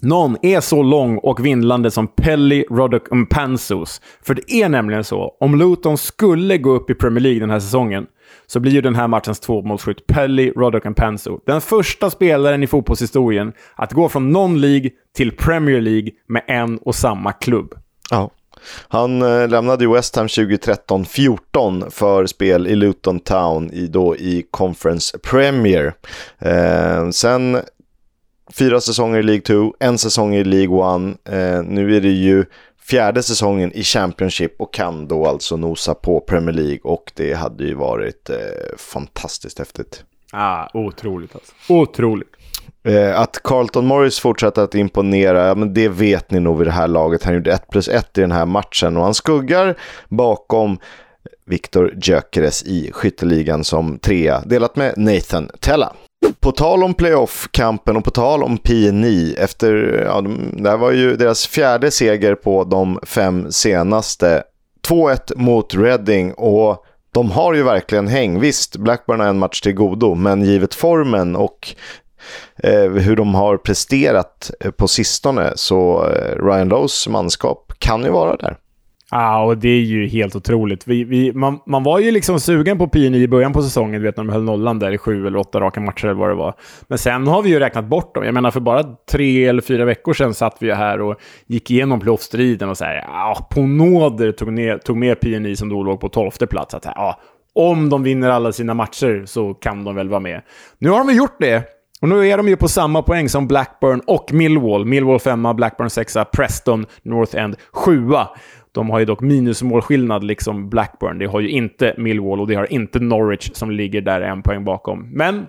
någon 0.00 0.36
är 0.42 0.60
så 0.60 0.82
lång 0.82 1.18
och 1.18 1.46
vindlande 1.46 1.90
som 1.90 2.06
Pelly 2.06 2.64
Roddock 2.70 3.30
Pansos. 3.30 4.00
För 4.22 4.34
det 4.34 4.52
är 4.52 4.68
nämligen 4.68 5.04
så, 5.04 5.36
om 5.40 5.54
Luton 5.54 5.98
skulle 5.98 6.58
gå 6.58 6.70
upp 6.70 6.90
i 6.90 6.94
Premier 6.94 7.20
League 7.20 7.40
den 7.40 7.50
här 7.50 7.60
säsongen, 7.60 8.06
så 8.46 8.60
blir 8.60 8.72
ju 8.72 8.80
den 8.80 8.94
här 8.94 9.08
matchens 9.08 9.40
tvåmålsskytt 9.40 10.06
Pelly 10.06 10.50
Roddock 10.50 10.96
Panso 10.96 11.40
den 11.46 11.60
första 11.60 12.10
spelaren 12.10 12.62
i 12.62 12.66
fotbollshistorien 12.66 13.52
att 13.74 13.92
gå 13.92 14.08
från 14.08 14.30
någon 14.30 14.60
League 14.60 14.90
till 15.16 15.32
Premier 15.32 15.80
League 15.80 16.10
med 16.28 16.42
en 16.46 16.78
och 16.78 16.94
samma 16.94 17.32
klubb. 17.32 17.74
Ja. 18.10 18.30
Han 18.88 19.22
eh, 19.22 19.48
lämnade 19.48 19.84
ju 19.84 19.92
West 19.92 20.16
Ham 20.16 20.26
2013-14 20.26 21.90
för 21.90 22.26
spel 22.26 22.66
i 22.66 22.76
Luton 22.76 23.20
Town 23.20 23.70
i, 23.72 23.86
då 23.86 24.16
i 24.16 24.46
Conference 24.50 25.18
Premier. 25.18 25.94
Eh, 26.38 27.10
sen 27.10 27.58
fyra 28.54 28.80
säsonger 28.80 29.18
i 29.18 29.22
League 29.22 29.42
2, 29.42 29.74
en 29.80 29.98
säsong 29.98 30.34
i 30.34 30.44
League 30.44 31.10
1. 31.24 31.34
Eh, 31.34 31.62
nu 31.62 31.96
är 31.96 32.00
det 32.00 32.08
ju 32.08 32.44
fjärde 32.88 33.22
säsongen 33.22 33.72
i 33.72 33.82
Championship 33.82 34.60
och 34.60 34.74
kan 34.74 35.08
då 35.08 35.26
alltså 35.26 35.56
nosa 35.56 35.94
på 35.94 36.20
Premier 36.20 36.54
League 36.54 36.80
och 36.82 37.12
det 37.14 37.32
hade 37.32 37.64
ju 37.64 37.74
varit 37.74 38.30
eh, 38.30 38.36
fantastiskt 38.76 39.58
häftigt. 39.58 40.04
Ah, 40.32 40.68
otroligt 40.74 41.34
alltså. 41.34 41.52
Otroligt. 41.68 42.28
Eh, 42.84 43.20
att 43.20 43.42
Carlton 43.42 43.86
Morris 43.86 44.18
fortsätter 44.18 44.62
att 44.62 44.74
imponera, 44.74 45.46
ja, 45.46 45.54
men 45.54 45.74
det 45.74 45.88
vet 45.88 46.30
ni 46.30 46.40
nog 46.40 46.58
vid 46.58 46.66
det 46.66 46.72
här 46.72 46.88
laget. 46.88 47.24
Han 47.24 47.34
gjorde 47.34 47.52
1 47.52 47.70
plus 47.70 47.88
1 47.88 48.18
i 48.18 48.20
den 48.20 48.32
här 48.32 48.46
matchen 48.46 48.96
och 48.96 49.04
han 49.04 49.14
skuggar 49.14 49.78
bakom 50.08 50.78
Viktor 51.46 51.94
Gyökeres 52.02 52.62
i 52.62 52.90
skytteligan 52.92 53.64
som 53.64 53.98
trea, 53.98 54.40
delat 54.40 54.76
med 54.76 54.94
Nathan 54.96 55.50
Tella. 55.60 55.92
På 56.40 56.52
tal 56.52 56.84
om 56.84 56.94
playoff-kampen 56.94 57.96
och 57.96 58.04
på 58.04 58.10
tal 58.10 58.42
om 58.42 58.58
PNI, 58.58 59.34
efter, 59.38 60.02
ja, 60.06 60.20
det 60.52 60.70
här 60.70 60.76
var 60.76 60.90
ju 60.90 61.16
deras 61.16 61.46
fjärde 61.46 61.90
seger 61.90 62.34
på 62.34 62.64
de 62.64 63.00
fem 63.02 63.52
senaste. 63.52 64.42
2-1 64.88 65.32
mot 65.36 65.74
Reading 65.74 66.32
och 66.32 66.84
de 67.12 67.30
har 67.30 67.54
ju 67.54 67.62
verkligen 67.62 68.08
häng. 68.08 68.40
Visst, 68.40 68.76
Blackburn 68.76 69.20
har 69.20 69.26
en 69.26 69.38
match 69.38 69.60
till 69.60 69.74
godo, 69.74 70.14
men 70.14 70.42
givet 70.42 70.74
formen 70.74 71.36
och 71.36 71.74
Eh, 72.62 72.90
hur 72.90 73.16
de 73.16 73.34
har 73.34 73.56
presterat 73.56 74.50
eh, 74.60 74.70
på 74.70 74.88
sistone 74.88 75.52
så 75.54 76.06
eh, 76.06 76.44
Ryan 76.44 76.68
Lowes 76.68 77.08
manskap 77.08 77.72
kan 77.78 78.02
ju 78.04 78.10
vara 78.10 78.36
där. 78.36 78.56
Ja, 79.10 79.44
och 79.44 79.58
det 79.58 79.68
är 79.68 79.80
ju 79.80 80.06
helt 80.06 80.36
otroligt. 80.36 80.86
Vi, 80.86 81.04
vi, 81.04 81.32
man, 81.32 81.58
man 81.66 81.82
var 81.82 81.98
ju 81.98 82.10
liksom 82.10 82.40
sugen 82.40 82.78
på 82.78 82.88
PNI 82.88 83.22
i 83.22 83.28
början 83.28 83.52
på 83.52 83.62
säsongen, 83.62 84.00
du 84.00 84.06
vet 84.06 84.16
när 84.16 84.24
de 84.24 84.32
höll 84.32 84.42
nollan 84.42 84.78
där 84.78 84.92
i 84.92 84.98
sju 84.98 85.26
eller 85.26 85.38
åtta 85.38 85.60
raka 85.60 85.80
matcher 85.80 86.04
eller 86.04 86.20
vad 86.20 86.28
det 86.28 86.34
var. 86.34 86.54
Men 86.88 86.98
sen 86.98 87.26
har 87.26 87.42
vi 87.42 87.50
ju 87.50 87.58
räknat 87.58 87.84
bort 87.84 88.14
dem. 88.14 88.24
Jag 88.24 88.34
menar, 88.34 88.50
för 88.50 88.60
bara 88.60 88.82
tre 89.10 89.46
eller 89.46 89.62
fyra 89.62 89.84
veckor 89.84 90.12
sedan 90.12 90.34
satt 90.34 90.56
vi 90.60 90.72
här 90.72 91.00
och 91.00 91.16
gick 91.46 91.70
igenom 91.70 92.00
playoff-striden 92.00 92.68
och 92.68 92.76
så 92.76 92.84
här, 92.84 92.94
ja, 92.94 93.48
på 93.50 93.60
nåder 93.60 94.32
tog, 94.32 94.52
ner, 94.52 94.78
tog 94.78 94.96
med 94.96 95.20
PNI 95.20 95.56
som 95.56 95.68
då 95.68 95.82
låg 95.82 96.00
på 96.00 96.08
tolfte 96.08 96.46
plats. 96.46 96.74
Att, 96.74 96.86
ah, 96.86 97.20
om 97.54 97.88
de 97.88 98.02
vinner 98.02 98.28
alla 98.28 98.52
sina 98.52 98.74
matcher 98.74 99.22
så 99.26 99.54
kan 99.54 99.84
de 99.84 99.94
väl 99.94 100.08
vara 100.08 100.20
med. 100.20 100.42
Nu 100.78 100.90
har 100.90 101.04
de 101.04 101.14
gjort 101.14 101.36
det. 101.38 101.77
Och 102.00 102.08
nu 102.08 102.28
är 102.28 102.36
de 102.36 102.48
ju 102.48 102.56
på 102.56 102.68
samma 102.68 103.02
poäng 103.02 103.28
som 103.28 103.48
Blackburn 103.48 104.00
och 104.06 104.32
Millwall. 104.32 104.84
Millwall 104.84 105.18
femma, 105.18 105.54
Blackburn 105.54 105.90
sexa, 105.90 106.24
Preston, 106.24 106.86
North 107.02 107.36
End 107.36 107.56
sjua. 107.72 108.28
De 108.72 108.90
har 108.90 108.98
ju 108.98 109.04
dock 109.04 109.20
minusmålskillnad, 109.20 110.24
liksom 110.24 110.68
Blackburn. 110.70 111.18
Det 111.18 111.26
har 111.26 111.40
ju 111.40 111.48
inte 111.48 111.94
Millwall 111.98 112.40
och 112.40 112.46
det 112.46 112.54
har 112.54 112.72
inte 112.72 112.98
Norwich 112.98 113.50
som 113.52 113.70
ligger 113.70 114.00
där 114.00 114.20
en 114.20 114.42
poäng 114.42 114.64
bakom. 114.64 115.10
Men 115.12 115.46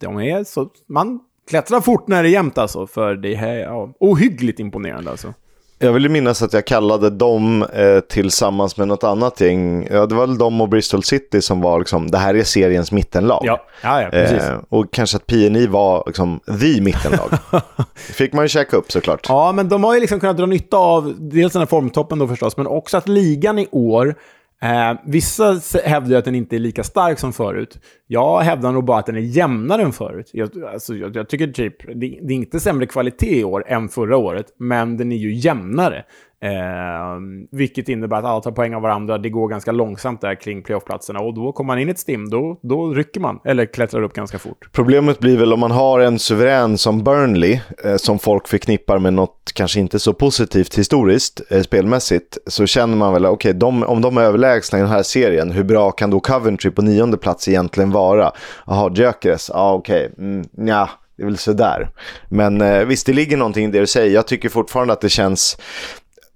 de 0.00 0.20
är 0.20 0.44
så... 0.44 0.68
Man 0.88 1.20
klättrar 1.50 1.80
fort 1.80 2.08
när 2.08 2.22
det 2.22 2.28
är 2.28 2.32
jämnt 2.32 2.58
alltså, 2.58 2.86
för 2.86 3.14
det 3.14 3.34
är 3.34 3.58
ja, 3.58 3.94
ohyggligt 4.00 4.60
imponerande 4.60 5.10
alltså. 5.10 5.34
Jag 5.82 5.92
vill 5.92 6.08
minnas 6.08 6.42
att 6.42 6.52
jag 6.52 6.64
kallade 6.64 7.10
dem 7.10 7.62
eh, 7.62 8.00
tillsammans 8.00 8.76
med 8.76 8.88
något 8.88 9.04
annat 9.04 9.40
gäng. 9.40 9.88
Ja, 9.90 10.06
det 10.06 10.14
var 10.14 10.26
väl 10.26 10.38
de 10.38 10.60
och 10.60 10.68
Bristol 10.68 11.02
City 11.02 11.42
som 11.42 11.60
var 11.60 11.78
liksom, 11.78 12.10
det 12.10 12.18
här 12.18 12.34
är 12.34 12.44
seriens 12.44 12.92
mittenlag. 12.92 13.42
Ja, 13.44 13.64
ja, 13.82 14.02
ja 14.02 14.10
precis. 14.10 14.42
Eh, 14.42 14.58
och 14.68 14.92
kanske 14.92 15.16
att 15.16 15.26
PNI 15.26 15.66
var 15.66 16.02
liksom 16.06 16.40
the 16.46 16.80
mittenlag. 16.80 17.30
det 18.06 18.12
fick 18.12 18.32
man 18.32 18.44
ju 18.44 18.48
checka 18.48 18.76
upp 18.76 18.92
såklart. 18.92 19.26
Ja, 19.28 19.52
men 19.52 19.68
de 19.68 19.84
har 19.84 19.94
ju 19.94 20.00
liksom 20.00 20.20
kunnat 20.20 20.36
dra 20.36 20.46
nytta 20.46 20.76
av 20.76 21.14
dels 21.18 21.52
den 21.52 21.60
här 21.60 21.66
formtoppen 21.66 22.18
då 22.18 22.28
förstås, 22.28 22.56
men 22.56 22.66
också 22.66 22.96
att 22.96 23.08
ligan 23.08 23.58
i 23.58 23.68
år 23.70 24.14
Eh, 24.62 24.98
vissa 25.04 25.60
hävdar 25.84 26.18
att 26.18 26.24
den 26.24 26.34
inte 26.34 26.56
är 26.56 26.60
lika 26.60 26.84
stark 26.84 27.18
som 27.18 27.32
förut. 27.32 27.78
Jag 28.06 28.40
hävdar 28.40 28.72
nog 28.72 28.84
bara 28.84 28.98
att 28.98 29.06
den 29.06 29.16
är 29.16 29.20
jämnare 29.20 29.82
än 29.82 29.92
förut. 29.92 30.30
Jag, 30.32 30.64
alltså, 30.64 30.94
jag, 30.94 31.16
jag 31.16 31.28
tycker 31.28 31.46
typ, 31.46 31.86
det, 31.86 31.94
det, 31.94 32.32
är 32.32 32.36
inte 32.36 32.60
sämre 32.60 32.86
kvalitet 32.86 33.40
i 33.40 33.44
år 33.44 33.64
än 33.66 33.88
förra 33.88 34.16
året, 34.16 34.46
men 34.58 34.96
den 34.96 35.12
är 35.12 35.16
ju 35.16 35.34
jämnare. 35.34 36.04
Eh, 36.42 37.20
vilket 37.50 37.88
innebär 37.88 38.16
att 38.16 38.24
alla 38.24 38.40
tar 38.40 38.50
poäng 38.50 38.74
av 38.74 38.82
varandra. 38.82 39.18
Det 39.18 39.30
går 39.30 39.48
ganska 39.48 39.72
långsamt 39.72 40.20
där 40.20 40.34
kring 40.34 40.62
playoffplatserna. 40.62 41.20
Och 41.20 41.34
då 41.34 41.52
kommer 41.52 41.66
man 41.66 41.78
in 41.78 41.88
i 41.88 41.90
ett 41.90 41.98
stim, 41.98 42.30
då, 42.30 42.60
då 42.62 42.94
rycker 42.94 43.20
man. 43.20 43.40
Eller 43.44 43.66
klättrar 43.66 44.02
upp 44.02 44.12
ganska 44.12 44.38
fort. 44.38 44.68
Problemet 44.72 45.18
blir 45.18 45.38
väl 45.38 45.52
om 45.52 45.60
man 45.60 45.70
har 45.70 46.00
en 46.00 46.18
suverän 46.18 46.78
som 46.78 47.04
Burnley, 47.04 47.60
eh, 47.84 47.96
som 47.96 48.18
folk 48.18 48.48
förknippar 48.48 48.98
med 48.98 49.12
något 49.12 49.52
kanske 49.54 49.80
inte 49.80 49.98
så 49.98 50.12
positivt 50.12 50.78
historiskt, 50.78 51.40
eh, 51.50 51.62
spelmässigt, 51.62 52.38
så 52.46 52.66
känner 52.66 52.96
man 52.96 53.12
väl, 53.12 53.26
okej, 53.26 53.56
okay, 53.56 53.84
om 53.84 54.00
de 54.00 54.16
är 54.16 54.22
överlägsna 54.22 54.78
i 54.78 54.82
den 54.82 54.90
här 54.90 55.02
serien, 55.02 55.50
hur 55.50 55.64
bra 55.64 55.90
kan 55.90 56.10
då 56.10 56.20
Coventry 56.20 56.70
på 56.70 56.82
nionde 56.82 57.16
plats 57.16 57.48
egentligen 57.48 57.90
vara? 57.90 58.32
Jaha, 58.66 58.90
Gyökeres, 58.94 59.50
ja 59.54 59.72
okej, 59.72 60.10
okay. 60.12 60.26
mm, 60.26 60.46
ja, 60.52 60.88
det 61.20 61.24
är 61.24 61.26
väl 61.26 61.38
sådär. 61.38 61.90
Men 62.28 62.60
eh, 62.60 62.84
visst, 62.84 63.06
det 63.06 63.12
ligger 63.12 63.36
någonting 63.36 63.64
i 63.64 63.70
det 63.70 63.80
du 63.80 63.86
säger. 63.86 64.14
Jag 64.14 64.26
tycker 64.26 64.48
fortfarande 64.48 64.92
att 64.92 65.00
det 65.00 65.08
känns 65.08 65.58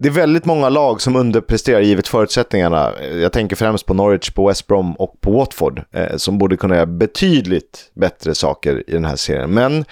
det 0.04 0.08
är 0.08 0.12
väldigt 0.12 0.44
många 0.44 0.68
lag 0.68 1.00
som 1.00 1.16
underpresterar 1.16 1.80
givet 1.80 2.08
förutsättningarna. 2.08 2.92
Jag 3.22 3.32
tänker 3.32 3.56
främst 3.56 3.86
på 3.86 3.94
Norwich, 3.94 4.30
på 4.30 4.48
West 4.48 4.66
Brom 4.66 4.92
och 4.92 5.20
på 5.20 5.32
Watford 5.32 5.82
eh, 5.92 6.16
som 6.16 6.38
borde 6.38 6.56
kunna 6.56 6.74
göra 6.74 6.86
betydligt 6.86 7.90
bättre 7.94 8.34
saker 8.34 8.84
i 8.86 8.92
den 8.92 9.04
här 9.04 9.16
serien. 9.16 9.50
Men 9.50 9.84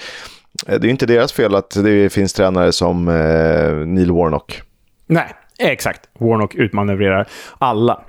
eh, 0.66 0.80
det 0.80 0.86
är 0.86 0.90
inte 0.90 1.06
deras 1.06 1.32
fel 1.32 1.54
att 1.54 1.70
det 1.84 2.12
finns 2.12 2.32
tränare 2.32 2.72
som 2.72 3.08
eh, 3.08 3.86
Neil 3.86 4.12
Warnock. 4.12 4.62
Nej, 5.06 5.28
exakt. 5.58 6.00
Warnock 6.18 6.54
utmanövrerar 6.54 7.28
alla. 7.58 8.02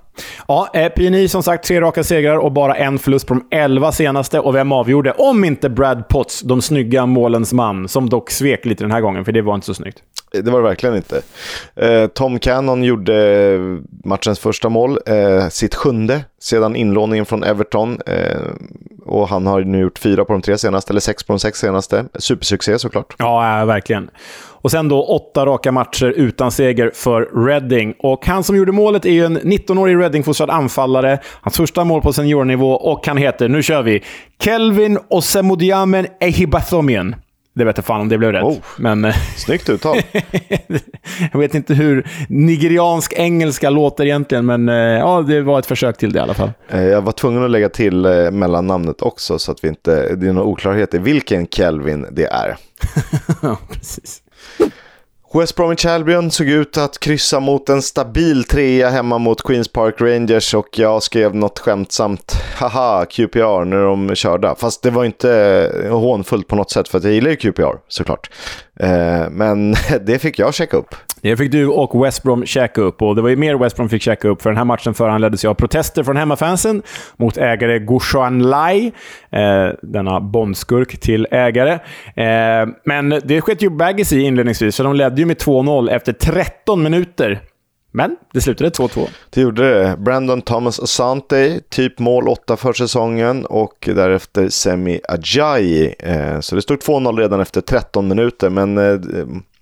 Ja, 0.48 0.70
eh, 0.74 0.90
PNI 0.90 1.28
som 1.28 1.44
sagt 1.44 1.66
tre 1.66 1.82
raka 1.82 2.04
segrar 2.04 2.38
och 2.38 2.52
bara 2.52 2.76
en 2.76 3.00
förlust 3.00 3.28
på 3.28 3.34
de 3.34 3.58
elva 3.58 3.92
senaste. 3.92 4.40
Och 4.40 4.56
vem 4.56 4.72
avgjorde? 4.72 5.12
Om 5.12 5.44
inte 5.44 5.70
Brad 5.70 6.08
Potts, 6.08 6.42
de 6.42 6.62
snygga 6.62 7.06
målens 7.06 7.54
man, 7.54 7.88
som 7.88 8.10
dock 8.10 8.32
svek 8.32 8.66
lite 8.66 8.84
den 8.84 8.92
här 8.92 9.02
gången, 9.02 9.26
för 9.26 9.32
det 9.32 9.42
var 9.42 9.56
inte 9.56 9.68
så 9.68 9.74
snyggt. 9.74 10.04
Det 10.34 10.52
var 10.52 10.60
det 10.62 10.68
verkligen 10.68 10.96
inte. 10.96 11.22
Eh, 11.76 12.08
Tom 12.08 12.40
Cannon 12.40 12.84
gjorde 12.84 13.80
matchens 14.04 14.40
första 14.40 14.70
mål, 14.70 15.00
eh, 15.06 15.48
sitt 15.50 15.76
sjunde 15.76 16.26
sedan 16.42 16.76
inlåningen 16.76 17.26
från 17.26 17.44
Everton. 17.44 18.00
Eh, 18.06 18.38
och 19.06 19.28
han 19.28 19.48
har 19.48 19.62
nu 19.62 19.80
gjort 19.80 20.00
fyra 20.00 20.26
på 20.26 20.34
de 20.34 20.42
tre 20.42 20.58
senaste, 20.58 20.94
eller 20.94 21.02
sex 21.02 21.24
på 21.24 21.34
de 21.34 21.40
sex 21.40 21.60
senaste. 21.60 22.06
Supersuccé 22.16 22.80
såklart. 22.80 23.16
Ja, 23.18 23.60
eh, 23.60 23.66
verkligen. 23.66 24.10
Och 24.64 24.72
sen 24.72 24.90
då 24.90 25.04
åtta 25.04 25.46
raka 25.46 25.72
matcher 25.72 26.06
utan 26.06 26.52
seger 26.52 26.92
för 26.94 27.46
Reading. 27.46 27.94
Och 28.00 28.26
han 28.26 28.44
som 28.44 28.58
gjorde 28.58 28.72
målet 28.72 29.06
är 29.06 29.12
ju 29.12 29.26
en 29.26 29.38
19-årig 29.40 29.98
Reading-fostrad 29.98 30.50
anfallare. 30.50 31.20
Hans 31.42 31.58
första 31.58 31.84
mål 31.84 32.02
på 32.02 32.14
seniornivå 32.14 32.72
och 32.72 33.08
han 33.08 33.18
heter, 33.18 33.50
nu 33.50 33.64
kör 33.64 33.84
vi, 33.84 34.04
Kelvin 34.44 34.98
Osemodiamen 35.10 36.08
Ehibathomian. 36.20 37.16
Det 37.56 37.66
vet 37.66 37.78
jag 37.78 37.86
fan 37.86 38.02
om 38.02 38.10
det 38.10 38.18
blev 38.18 38.32
rätt. 38.32 38.44
Oh, 38.44 38.58
men, 38.78 39.06
eh, 39.06 39.16
snyggt 39.36 39.70
uttal. 39.70 39.98
jag 41.32 41.40
vet 41.40 41.56
inte 41.56 41.74
hur 41.74 42.08
nigeriansk 42.30 43.14
engelska 43.18 43.70
låter 43.70 44.06
egentligen, 44.06 44.46
men 44.46 44.70
eh, 44.70 44.76
ja, 44.76 45.22
det 45.22 45.42
var 45.42 45.60
ett 45.60 45.66
försök 45.66 45.98
till 45.98 46.14
det 46.14 46.20
i 46.20 46.22
alla 46.22 46.34
fall. 46.34 46.52
Eh, 46.70 46.84
jag 46.84 47.02
var 47.02 47.12
tvungen 47.12 47.44
att 47.44 47.52
lägga 47.52 47.70
till 47.70 47.96
mellannamnet 48.32 49.02
också, 49.02 49.40
så 49.40 49.52
att 49.52 49.64
vi 49.64 49.68
inte, 49.68 50.16
det 50.16 50.28
är 50.28 50.34
någon 50.34 50.48
oklarhet 50.48 50.94
i 50.94 50.98
vilken 50.98 51.48
Kelvin 51.48 52.06
det 52.12 52.26
är. 52.26 52.58
ja, 53.42 53.58
precis. 53.72 54.23
West 55.36 55.56
Bromwich 55.56 55.86
Albion 55.86 56.32
såg 56.32 56.48
ut 56.48 56.78
att 56.78 57.00
kryssa 57.00 57.40
mot 57.40 57.70
en 57.70 57.82
stabil 57.82 58.44
trea 58.44 58.90
hemma 58.90 59.18
mot 59.18 59.44
Queens 59.44 59.68
Park 59.68 60.02
Rangers 60.02 60.54
och 60.54 60.80
jag 60.80 61.04
skrev 61.04 61.36
något 61.36 61.60
skämtsamt 61.60 62.36
haha 62.56 63.06
QPR 63.06 63.66
när 63.66 63.84
de 63.84 64.16
körde. 64.16 64.56
Fast 64.58 64.82
det 64.82 64.90
var 64.90 65.06
inte 65.06 65.88
hånfullt 65.90 66.48
på 66.48 66.56
något 66.56 66.72
sätt 66.72 66.88
för 66.88 66.98
att 66.98 67.04
jag 67.04 67.14
gillar 67.14 67.30
ju 67.30 67.36
QPR 67.36 67.76
såklart. 67.88 68.30
Eh, 68.80 69.30
men 69.30 69.76
det 70.06 70.20
fick 70.20 70.40
jag 70.40 70.54
checka 70.54 70.78
upp. 70.78 70.96
Det 71.22 71.38
fick 71.38 71.52
du 71.52 71.68
och 71.68 72.06
West 72.06 72.24
Brom 72.24 72.46
käka 72.46 72.82
upp. 72.82 73.02
Och 73.02 73.16
det 73.16 73.22
var 73.22 73.30
ju 73.30 73.36
mer 73.36 73.56
West 73.56 73.76
Brom 73.76 73.90
fick 73.90 74.02
käka 74.02 74.28
upp, 74.28 74.42
för 74.42 74.50
den 74.50 74.58
här 74.58 74.66
matchen 74.66 74.94
föranleddes 74.94 75.46
ju 75.46 75.50
av 75.50 75.54
protester 75.54 76.04
från 76.04 76.18
hemmafansen 76.18 76.82
mot 77.18 77.38
ägare 77.38 77.80
Gushuan 77.80 78.40
Lai, 78.40 78.92
eh, 79.32 79.68
denna 79.82 80.20
bondskurk 80.20 81.00
till 81.00 81.28
ägare. 81.32 81.74
Eh, 82.16 82.68
men 82.86 83.10
det 83.24 83.42
sket 83.42 83.62
ju 83.62 83.70
Baggis 83.70 84.14
i 84.14 84.22
inledningsvis, 84.22 84.78
för 84.78 84.84
de 84.84 84.96
ledde 84.96 85.22
ju 85.22 85.26
med 85.26 85.38
2-0 85.38 85.90
efter 85.90 86.14
13 86.14 86.84
minuter. 86.84 87.42
Men 87.96 88.16
det 88.34 88.42
slutade 88.42 88.70
2-2. 88.70 89.08
Det 89.30 89.42
gjorde 89.42 89.70
det. 89.70 89.98
Brandon 89.98 90.42
Thomas 90.42 90.80
Asante, 90.80 91.60
typ 91.70 92.00
mål 92.00 92.28
8 92.28 92.58
för 92.58 92.74
säsongen 92.74 93.46
och 93.46 93.90
därefter 93.96 94.50
Semi 94.50 95.00
Ajayi. 95.08 95.96
Eh, 96.00 96.40
så 96.40 96.56
det 96.56 96.62
stod 96.62 96.80
2-0 96.80 97.18
redan 97.18 97.42
efter 97.42 97.62
13 97.62 98.08
minuter, 98.08 98.50
men 98.50 98.78
eh, 98.78 99.00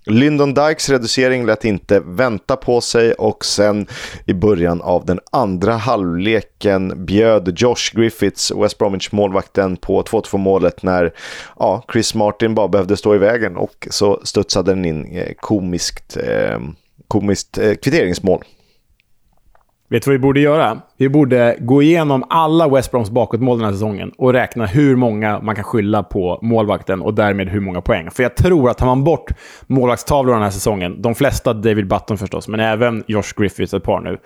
Lyndon 0.06 0.54
Dykes 0.54 0.90
reducering 0.90 1.46
lät 1.46 1.66
inte 1.66 2.00
vänta 2.00 2.56
på 2.56 2.82
sig 2.82 3.14
och 3.14 3.46
sen 3.46 3.88
i 4.26 4.34
början 4.34 4.82
av 4.82 5.06
den 5.06 5.20
andra 5.32 5.74
halvleken 5.74 7.06
bjöd 7.06 7.60
Josh 7.60 7.94
Griffiths, 7.94 8.52
West 8.52 8.78
Bromwich-målvakten, 8.78 9.78
på 9.78 10.04
2-2 10.04 10.38
målet 10.38 10.84
när 10.84 11.14
ja, 11.60 11.86
Chris 11.94 12.16
Martin 12.16 12.56
bara 12.56 12.68
behövde 12.68 12.98
stå 12.98 13.16
i 13.16 13.18
vägen 13.18 13.58
och 13.58 13.88
så 13.92 14.22
studsade 14.24 14.72
den 14.72 14.86
in 14.86 15.18
eh, 15.18 15.34
komiskt 15.40 16.18
eh, 16.18 16.60
komiskt 17.12 17.58
eh, 17.58 17.74
kvitteringsmål. 17.74 18.44
Vet 19.90 20.04
du 20.04 20.10
vad 20.10 20.14
vi 20.14 20.20
borde 20.20 20.40
göra? 20.40 20.82
Vi 20.98 21.10
borde 21.10 21.58
gå 21.60 21.82
igenom 21.82 22.24
alla 22.30 22.70
West 22.70 22.92
Broms 22.92 23.10
bakåtmål 23.10 23.58
den 23.58 23.66
här 23.66 23.74
säsongen 23.74 24.12
och 24.18 24.34
räkna 24.34 24.66
hur 24.66 24.96
många 24.96 25.40
man 25.40 25.56
kan 25.56 25.64
skylla 25.64 26.04
på 26.04 26.40
målvakten 26.42 27.02
och 27.02 27.14
därmed 27.14 27.50
hur 27.50 27.60
många 27.60 27.82
poäng. 27.82 28.12
För 28.12 28.24
jag 28.24 28.36
tror 28.36 28.70
att 28.70 28.78
tar 28.78 28.86
man 28.86 29.04
bort 29.04 29.32
målvaktstavlor 29.68 30.34
den 30.34 30.44
här 30.44 30.50
säsongen, 30.50 31.02
de 31.02 31.16
flesta 31.16 31.54
David 31.54 31.88
Button 31.88 32.18
förstås, 32.18 32.48
men 32.48 32.60
även 32.60 33.04
Josh 33.08 33.34
Griffiths 33.38 33.74
ett 33.74 33.84
par 33.84 34.00
nu, 34.00 34.18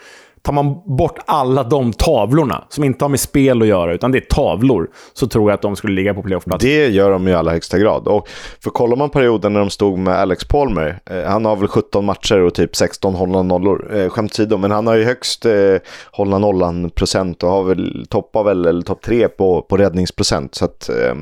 tar 0.46 0.54
man 0.54 0.98
bort 0.98 1.20
alla 1.26 1.64
de 1.64 1.93
tavlorna, 1.93 2.64
som 2.70 2.84
inte 2.84 3.04
har 3.04 3.10
med 3.10 3.20
spel 3.20 3.62
att 3.62 3.68
göra, 3.68 3.93
utan 3.93 4.12
det 4.12 4.18
är 4.18 4.36
tavlor, 4.36 4.89
så 5.14 5.28
tror 5.28 5.50
jag 5.52 5.56
att 5.56 5.62
de 5.62 5.76
skulle 5.76 5.93
ligga 5.93 6.14
på 6.14 6.24
playoffplats. 6.24 6.64
Det 6.64 6.88
gör 6.88 7.12
de 7.12 7.28
i 7.28 7.34
allra 7.34 7.52
högsta 7.52 7.78
grad. 7.78 8.08
Och 8.08 8.28
för 8.64 8.70
kollar 8.70 8.96
man 8.96 9.10
perioden 9.10 9.54
när 9.54 9.60
de 9.60 9.70
stod 9.70 9.98
med 9.98 10.16
Alex 10.16 10.46
Palmer, 10.48 11.00
eh, 11.06 11.24
han 11.24 11.46
har 11.46 11.56
väl 11.56 11.68
17 11.68 12.06
matcher 12.06 12.41
och 12.41 12.54
typ 12.54 12.76
16 12.76 13.16
hållna 13.16 13.43
nollor, 13.43 13.98
eh, 13.98 14.10
skämt 14.10 14.32
åsido, 14.46 14.58
men 14.58 14.72
han 14.72 14.88
har 14.88 14.96
ju 14.96 15.04
högst 15.04 15.46
eh, 15.46 15.76
hållna 16.12 16.38
nollan 16.38 16.89
procent 16.89 17.43
och 17.43 17.50
har 17.50 17.64
väl 17.64 18.06
toppar 18.10 18.43
väl, 18.43 18.66
eller 18.66 18.82
topp 18.82 19.02
tre 19.02 19.28
på, 19.28 19.62
på 19.62 19.78
räddningsprocent. 19.78 20.56
Så 20.56 20.66
att, 20.66 20.89
eh, 20.89 21.16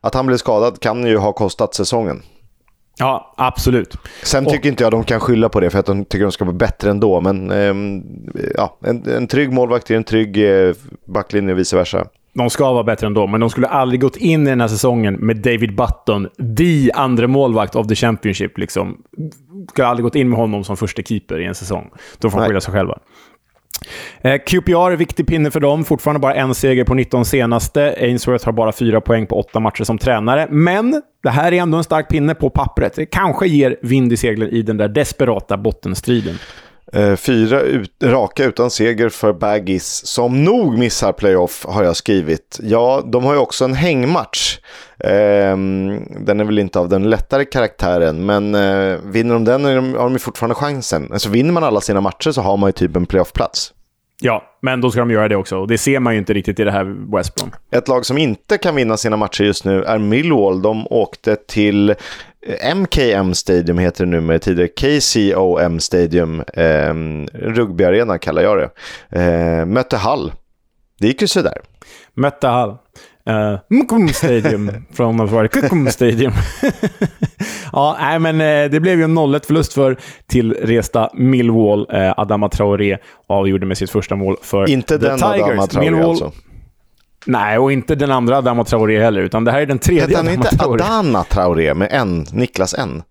att 0.00 0.14
han 0.14 0.26
blev 0.26 0.36
skadad 0.36 0.80
kan 0.80 1.06
ju 1.06 1.16
ha 1.16 1.32
kostat 1.32 1.74
säsongen. 1.74 2.22
Ja, 2.98 3.34
absolut. 3.36 3.96
Sen 4.22 4.44
tycker 4.44 4.58
och, 4.58 4.66
inte 4.66 4.84
jag 4.84 4.92
de 4.92 5.04
kan 5.04 5.20
skylla 5.20 5.48
på 5.48 5.60
det 5.60 5.70
för 5.70 5.78
att 5.78 5.86
de 5.86 6.04
tycker 6.04 6.22
de 6.22 6.32
ska 6.32 6.44
vara 6.44 6.56
bättre 6.56 6.90
ändå. 6.90 7.20
Men 7.20 7.50
eh, 7.50 7.74
ja, 8.54 8.78
en, 8.84 9.10
en 9.10 9.26
trygg 9.26 9.52
målvakt 9.52 9.90
är 9.90 9.96
en 9.96 10.04
trygg 10.04 10.36
eh, 10.36 10.74
backlinje 11.04 11.52
och 11.52 11.58
vice 11.58 11.76
versa. 11.76 12.06
De 12.32 12.50
ska 12.50 12.72
vara 12.72 12.84
bättre 12.84 13.06
ändå, 13.06 13.26
men 13.26 13.40
de 13.40 13.50
skulle 13.50 13.66
aldrig 13.66 14.00
gått 14.00 14.16
in 14.16 14.46
i 14.46 14.50
den 14.50 14.60
här 14.60 14.68
säsongen 14.68 15.14
med 15.14 15.36
David 15.36 15.76
Button, 15.76 16.28
the 16.56 16.92
andra 16.92 17.26
målvakt 17.26 17.76
of 17.76 17.86
the 17.86 17.94
Championship. 17.94 18.58
Liksom. 18.58 19.02
Skulle 19.68 19.86
aldrig 19.86 20.04
gått 20.04 20.14
in 20.14 20.28
med 20.28 20.38
honom 20.38 20.64
som 20.64 20.76
första 20.76 21.02
keeper 21.02 21.40
i 21.40 21.44
en 21.44 21.54
säsong. 21.54 21.90
Då 22.18 22.30
får 22.30 22.38
de 22.38 22.46
skylla 22.46 22.60
sig 22.60 22.74
själva. 22.74 22.98
Eh, 24.20 24.38
QPR 24.46 24.90
är 24.90 24.96
viktig 24.96 25.26
pinne 25.26 25.50
för 25.50 25.60
dem. 25.60 25.84
Fortfarande 25.84 26.20
bara 26.20 26.34
en 26.34 26.54
seger 26.54 26.84
på 26.84 26.94
19 26.94 27.24
senaste. 27.24 27.94
Ainsworth 28.00 28.44
har 28.44 28.52
bara 28.52 28.72
fyra 28.72 29.00
poäng 29.00 29.26
på 29.26 29.38
åtta 29.40 29.60
matcher 29.60 29.84
som 29.84 29.98
tränare. 29.98 30.46
Men 30.50 31.02
det 31.22 31.30
här 31.30 31.52
är 31.52 31.62
ändå 31.62 31.78
en 31.78 31.84
stark 31.84 32.08
pinne 32.08 32.34
på 32.34 32.50
pappret. 32.50 32.94
Det 32.94 33.06
kanske 33.06 33.46
ger 33.46 33.76
vind 33.82 34.12
i 34.12 34.16
seglen 34.16 34.48
i 34.48 34.62
den 34.62 34.76
där 34.76 34.88
desperata 34.88 35.56
bottenstriden. 35.56 36.34
Eh, 36.92 37.16
fyra 37.16 37.60
ut, 37.60 37.92
raka 38.02 38.44
utan 38.44 38.70
seger 38.70 39.08
för 39.08 39.32
Baggies 39.32 40.06
som 40.06 40.44
nog 40.44 40.78
missar 40.78 41.12
playoff 41.12 41.64
har 41.68 41.84
jag 41.84 41.96
skrivit. 41.96 42.58
Ja, 42.62 43.02
de 43.06 43.24
har 43.24 43.32
ju 43.32 43.38
också 43.38 43.64
en 43.64 43.74
hängmatch. 43.74 44.58
Eh, 44.98 45.56
den 46.20 46.40
är 46.40 46.44
väl 46.44 46.58
inte 46.58 46.78
av 46.78 46.88
den 46.88 47.10
lättare 47.10 47.44
karaktären, 47.44 48.26
men 48.26 48.54
eh, 48.54 48.98
vinner 49.02 49.34
de 49.34 49.44
den 49.44 49.64
har 49.64 50.04
de 50.04 50.12
ju 50.12 50.18
fortfarande 50.18 50.54
chansen. 50.54 51.12
Alltså 51.12 51.28
vinner 51.28 51.52
man 51.52 51.64
alla 51.64 51.80
sina 51.80 52.00
matcher 52.00 52.30
så 52.30 52.40
har 52.40 52.56
man 52.56 52.68
ju 52.68 52.72
typ 52.72 52.96
en 52.96 53.06
playoffplats. 53.06 53.72
Ja, 54.20 54.42
men 54.60 54.80
då 54.80 54.90
ska 54.90 55.00
de 55.00 55.10
göra 55.10 55.28
det 55.28 55.36
också. 55.36 55.56
Och 55.56 55.68
det 55.68 55.78
ser 55.78 56.00
man 56.00 56.12
ju 56.12 56.18
inte 56.18 56.32
riktigt 56.32 56.60
i 56.60 56.64
det 56.64 56.70
här 56.70 57.16
West 57.16 57.34
Brom. 57.34 57.50
Ett 57.70 57.88
lag 57.88 58.06
som 58.06 58.18
inte 58.18 58.58
kan 58.58 58.74
vinna 58.74 58.96
sina 58.96 59.16
matcher 59.16 59.44
just 59.44 59.64
nu 59.64 59.82
är 59.82 59.98
Millwall. 59.98 60.62
De 60.62 60.86
åkte 60.86 61.36
till 61.36 61.94
MKM 62.74 63.34
Stadium 63.34 63.78
heter 63.78 64.04
det 64.04 64.10
nu 64.10 64.20
med 64.20 64.42
tidigare 64.42 64.68
KCOM 64.68 65.80
Stadium. 65.80 66.40
Eh, 66.40 66.94
rugbyarena 67.32 68.18
kallar 68.18 68.42
jag 68.42 68.58
det. 68.58 68.70
Eh, 69.20 69.66
mötte 69.66 69.96
Hall. 69.96 70.32
Det 71.00 71.06
gick 71.06 71.22
ju 71.22 71.28
sådär. 71.28 71.58
Mötte 72.14 72.46
Hall. 72.46 72.76
Uh, 73.30 73.58
Mkum 73.68 74.08
Stadium 74.08 74.70
från 74.92 75.20
att 75.20 75.30
vara 75.30 75.48
Kukum 75.48 75.90
Stadium. 75.90 76.32
ja, 77.72 77.96
nej, 78.00 78.18
men 78.18 78.40
uh, 78.40 78.70
det 78.70 78.80
blev 78.80 78.98
ju 78.98 79.04
en 79.04 79.18
0-1 79.18 79.46
förlust 79.46 79.72
för 79.72 79.96
tillresta 80.26 81.10
Millwall. 81.14 81.80
Uh, 81.80 82.12
Adama 82.16 82.48
Traoré 82.48 82.98
avgjorde 83.26 83.66
med 83.66 83.78
sitt 83.78 83.90
första 83.90 84.16
mål 84.16 84.36
för 84.42 84.70
Inte 84.70 84.98
The 84.98 85.06
den 85.06 85.18
Tigers. 85.18 85.42
Adama 85.42 85.66
Traoré 85.66 85.90
Millwall... 85.90 86.10
alltså? 86.10 86.32
Nej, 87.26 87.58
och 87.58 87.72
inte 87.72 87.94
den 87.94 88.10
andra 88.12 88.36
Adama 88.36 88.64
Traoré 88.64 89.00
heller, 89.02 89.20
utan 89.20 89.44
det 89.44 89.52
här 89.52 89.60
är 89.60 89.66
den 89.66 89.78
tredje 89.78 90.02
Hette 90.02 90.16
han 90.16 90.26
Adama 90.26 90.44
inte 90.44 90.56
Traoré. 90.56 90.82
Adana 90.82 91.24
Traoré 91.24 91.74
med 91.74 91.88
en, 91.92 92.26
Niklas 92.32 92.74
N? 92.74 93.02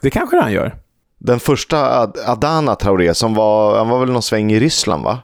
Det 0.00 0.10
kanske 0.10 0.40
han 0.40 0.52
gör. 0.52 0.74
Den 1.18 1.40
första 1.40 2.00
Ad 2.00 2.12
Adana 2.26 2.74
Traoré 2.74 3.14
som 3.14 3.34
var, 3.34 3.78
han 3.78 3.88
var 3.88 3.98
väl 3.98 4.10
någon 4.12 4.22
sväng 4.22 4.52
i 4.52 4.60
Ryssland 4.60 5.04
va? 5.04 5.18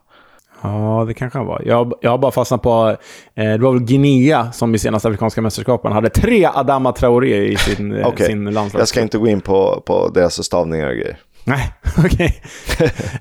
Ja, 0.63 1.05
det 1.09 1.15
kanske 1.15 1.39
han 1.39 1.47
var. 1.47 1.63
Jag, 1.67 1.93
jag 2.01 2.11
har 2.11 2.19
bara 2.19 2.33
fastnat 2.33 2.63
på... 2.63 2.97
Eh, 3.35 3.45
det 3.45 3.59
var 3.59 3.73
väl 3.73 3.83
Guinea 3.83 4.53
som 4.53 4.75
i 4.75 4.79
senaste 4.79 5.09
afrikanska 5.09 5.41
mästerskapen 5.43 5.93
hade 5.93 6.11
tre 6.11 6.45
Adama 6.55 6.93
Traoré 6.93 7.45
i 7.47 7.57
sin, 7.57 7.95
eh, 7.95 8.07
Okej, 8.07 8.27
sin 8.27 8.45
landslag. 8.45 8.81
jag 8.81 8.89
ska 8.89 9.01
inte 9.01 9.19
gå 9.19 9.29
in 9.29 9.41
på, 9.41 9.83
på 9.87 10.09
deras 10.09 10.45
stavningar 10.45 10.87
och 10.87 10.95
grejer. 10.95 11.19
Nej, 11.45 11.73
okej. 12.05 12.43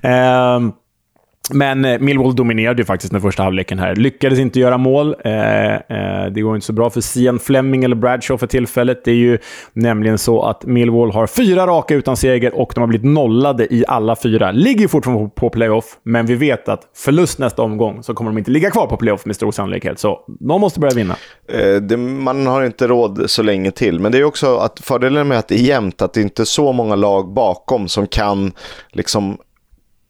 Ehm, 0.02 0.72
men 1.50 1.84
eh, 1.84 1.98
Millwall 1.98 2.36
dominerade 2.36 2.82
ju 2.82 2.86
faktiskt 2.86 3.12
den 3.12 3.20
första 3.20 3.42
halvleken 3.42 3.78
här. 3.78 3.96
Lyckades 3.96 4.38
inte 4.38 4.60
göra 4.60 4.78
mål. 4.78 5.14
Eh, 5.24 5.74
eh, 5.74 6.26
det 6.30 6.40
går 6.40 6.54
inte 6.54 6.66
så 6.66 6.72
bra 6.72 6.90
för 6.90 7.00
Sian 7.00 7.38
Fleming 7.38 7.84
eller 7.84 7.96
Bradshaw 7.96 8.38
för 8.38 8.46
tillfället. 8.46 9.04
Det 9.04 9.10
är 9.10 9.14
ju 9.14 9.38
nämligen 9.72 10.18
så 10.18 10.42
att 10.42 10.64
Millwall 10.64 11.12
har 11.12 11.26
fyra 11.26 11.66
raka 11.66 11.94
utan 11.94 12.16
seger 12.16 12.54
och 12.54 12.72
de 12.74 12.80
har 12.80 12.88
blivit 12.88 13.06
nollade 13.06 13.74
i 13.74 13.84
alla 13.88 14.16
fyra. 14.16 14.50
Ligger 14.52 14.88
fortfarande 14.88 15.30
på 15.34 15.50
playoff, 15.50 15.84
men 16.02 16.26
vi 16.26 16.34
vet 16.34 16.68
att 16.68 16.80
förlust 16.96 17.38
nästa 17.38 17.62
omgång 17.62 18.02
så 18.02 18.14
kommer 18.14 18.30
de 18.30 18.38
inte 18.38 18.50
ligga 18.50 18.70
kvar 18.70 18.86
på 18.86 18.96
playoff 18.96 19.26
med 19.26 19.36
stor 19.36 19.52
sannolikhet. 19.52 19.98
Så 19.98 20.20
de 20.40 20.60
måste 20.60 20.80
börja 20.80 20.94
vinna. 20.94 21.16
Eh, 21.48 21.76
det, 21.76 21.96
man 21.96 22.46
har 22.46 22.64
inte 22.64 22.86
råd 22.86 23.30
så 23.30 23.42
länge 23.42 23.70
till, 23.70 24.00
men 24.00 24.12
det 24.12 24.18
är 24.18 24.24
också 24.24 24.56
att 24.56 24.80
fördelen 24.80 25.28
med 25.28 25.38
att 25.38 25.48
det 25.48 25.54
är 25.54 25.64
jämnt, 25.64 26.02
att 26.02 26.12
det 26.12 26.20
inte 26.20 26.42
är 26.42 26.44
så 26.44 26.72
många 26.72 26.94
lag 26.94 27.34
bakom 27.34 27.88
som 27.88 28.06
kan 28.06 28.52
liksom 28.92 29.38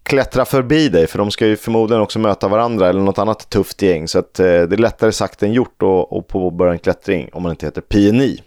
klättra 0.04 0.44
förbi 0.44 0.88
dig, 0.88 1.06
för 1.06 1.18
de 1.18 1.30
ska 1.30 1.46
ju 1.46 1.56
förmodligen 1.56 2.02
också 2.02 2.18
möta 2.18 2.48
varandra 2.48 2.88
eller 2.88 3.00
något 3.00 3.18
annat 3.18 3.50
tufft 3.50 3.82
gäng. 3.82 4.08
Så 4.08 4.18
att, 4.18 4.40
eh, 4.40 4.44
det 4.44 4.74
är 4.74 4.76
lättare 4.76 5.12
sagt 5.12 5.42
än 5.42 5.52
gjort 5.52 5.82
att, 5.82 6.28
påbörja 6.28 6.72
en 6.72 6.78
klättring 6.78 7.28
om 7.32 7.42
man 7.42 7.50
inte 7.50 7.66
heter 7.66 7.80
PNI. 7.80 8.40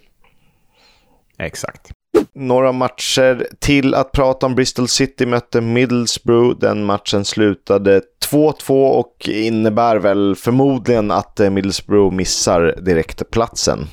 Exakt. 1.38 1.90
Några 2.34 2.72
matcher 2.72 3.46
till 3.58 3.94
att 3.94 4.12
prata 4.12 4.46
om. 4.46 4.54
Bristol 4.54 4.88
City 4.88 5.26
mötte 5.26 5.60
Middlesbrough. 5.60 6.58
Den 6.58 6.84
matchen 6.84 7.24
slutade 7.24 8.00
2-2 8.30 8.88
och 8.88 9.28
innebär 9.28 9.96
väl 9.96 10.36
förmodligen 10.36 11.10
att 11.10 11.40
eh, 11.40 11.50
Middlesbrough 11.50 12.16
missar 12.16 12.74
direktplatsen. 12.80 13.86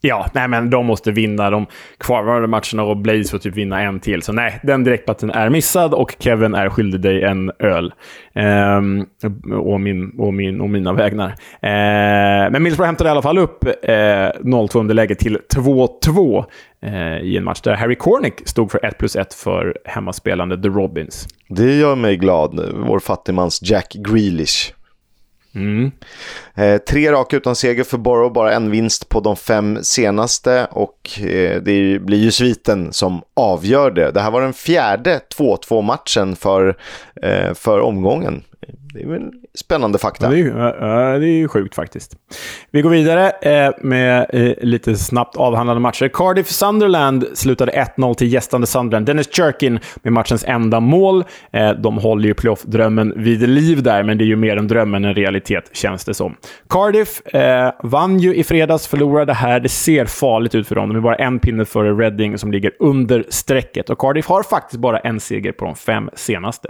Ja, 0.00 0.26
nej 0.32 0.48
men 0.48 0.70
de 0.70 0.86
måste 0.86 1.10
vinna 1.10 1.50
de 1.50 1.66
kvarvarande 1.98 2.48
matcherna 2.48 2.82
och 2.82 2.96
Blaze 2.96 3.30
får 3.30 3.38
typ 3.38 3.54
vinna 3.54 3.82
en 3.82 4.00
till. 4.00 4.22
Så 4.22 4.32
nej, 4.32 4.60
den 4.62 4.84
direktplatsen 4.84 5.30
är 5.30 5.48
missad 5.50 5.94
och 5.94 6.16
Kevin 6.18 6.54
är 6.54 6.68
skyldig 6.68 7.00
dig 7.00 7.22
en 7.22 7.52
öl. 7.58 7.92
Ehm, 8.34 9.06
och, 9.60 9.80
min, 9.80 10.10
och, 10.18 10.34
min, 10.34 10.60
och 10.60 10.70
mina 10.70 10.92
vägnar. 10.92 11.34
Ehm, 11.62 12.52
men 12.52 12.62
Middlesbrough 12.62 12.86
hämtade 12.86 13.08
i 13.08 13.10
alla 13.10 13.22
fall 13.22 13.38
upp 13.38 13.64
eh, 13.64 13.92
0-2 13.92 14.78
underläge 14.80 15.14
till 15.14 15.38
2-2 15.54 16.44
eh, 16.82 17.18
i 17.18 17.36
en 17.36 17.44
match 17.44 17.60
där 17.60 17.74
Harry 17.74 17.96
Cornick 17.96 18.48
stod 18.48 18.70
för 18.70 18.84
1 18.84 18.98
plus 18.98 19.16
1 19.16 19.34
för 19.34 19.78
hemmaspelande 19.84 20.62
The 20.62 20.68
Robins. 20.68 21.28
Det 21.48 21.74
gör 21.74 21.96
mig 21.96 22.16
glad, 22.16 22.72
vår 22.86 22.98
fattigmans 22.98 23.60
Jack 23.62 23.92
Grealish. 23.92 24.77
Mm. 25.54 25.90
Eh, 26.54 26.78
tre 26.78 27.12
raka 27.12 27.36
utan 27.36 27.56
seger 27.56 27.84
för 27.84 27.98
Borough, 27.98 28.32
bara 28.32 28.54
en 28.54 28.70
vinst 28.70 29.08
på 29.08 29.20
de 29.20 29.36
fem 29.36 29.78
senaste 29.82 30.68
och 30.70 31.20
eh, 31.20 31.62
det 31.62 31.98
blir 32.02 32.18
ju 32.18 32.30
sviten 32.30 32.92
som 32.92 33.22
avgör 33.34 33.90
det. 33.90 34.10
Det 34.10 34.20
här 34.20 34.30
var 34.30 34.40
den 34.40 34.52
fjärde 34.52 35.20
2-2 35.38 35.82
matchen 35.82 36.36
för, 36.36 36.76
eh, 37.22 37.54
för 37.54 37.80
omgången. 37.80 38.44
Det 38.94 39.02
är 39.02 39.06
väl 39.06 39.30
spännande 39.58 39.98
fakta. 39.98 40.28
Det, 40.28 40.36
är 40.36 40.38
ju, 40.38 40.48
ja, 40.48 41.18
det 41.18 41.26
är 41.26 41.38
ju 41.38 41.48
sjukt 41.48 41.74
faktiskt. 41.74 42.16
Vi 42.70 42.82
går 42.82 42.90
vidare 42.90 43.30
eh, 43.30 43.70
med 43.80 44.26
eh, 44.32 44.52
lite 44.60 44.96
snabbt 44.96 45.36
avhandlade 45.36 45.80
matcher. 45.80 46.08
Cardiff-Sunderland 46.08 47.26
slutade 47.34 47.72
1-0 47.96 48.14
till 48.14 48.32
gästande 48.32 48.66
Sunderland. 48.66 49.06
Dennis 49.06 49.28
Churkin 49.32 49.80
med 50.02 50.12
matchens 50.12 50.44
enda 50.44 50.80
mål. 50.80 51.24
Eh, 51.52 51.70
de 51.70 51.98
håller 51.98 52.28
ju 52.28 52.34
playoff-drömmen 52.34 53.12
vid 53.16 53.48
liv 53.48 53.82
där, 53.82 54.02
men 54.02 54.18
det 54.18 54.24
är 54.24 54.26
ju 54.26 54.36
mer 54.36 54.56
en 54.56 54.68
dröm 54.68 54.94
än 54.94 55.04
en 55.04 55.14
realitet, 55.14 55.70
känns 55.72 56.04
det 56.04 56.14
som. 56.14 56.36
Cardiff 56.68 57.26
eh, 57.26 57.72
vann 57.82 58.18
ju 58.18 58.34
i 58.34 58.44
fredags, 58.44 58.86
förlorade 58.86 59.34
här. 59.34 59.60
Det 59.60 59.68
ser 59.68 60.04
farligt 60.04 60.54
ut 60.54 60.68
för 60.68 60.74
dem. 60.74 60.88
De 60.88 60.96
är 60.96 61.00
bara 61.00 61.16
en 61.16 61.38
pinne 61.38 61.64
före 61.64 61.92
Reading 61.92 62.38
som 62.38 62.52
ligger 62.52 62.72
under 62.78 63.24
strecket. 63.28 63.90
Och 63.90 63.98
Cardiff 63.98 64.26
har 64.26 64.42
faktiskt 64.42 64.80
bara 64.80 64.98
en 64.98 65.20
seger 65.20 65.52
på 65.52 65.64
de 65.64 65.76
fem 65.76 66.10
senaste. 66.14 66.68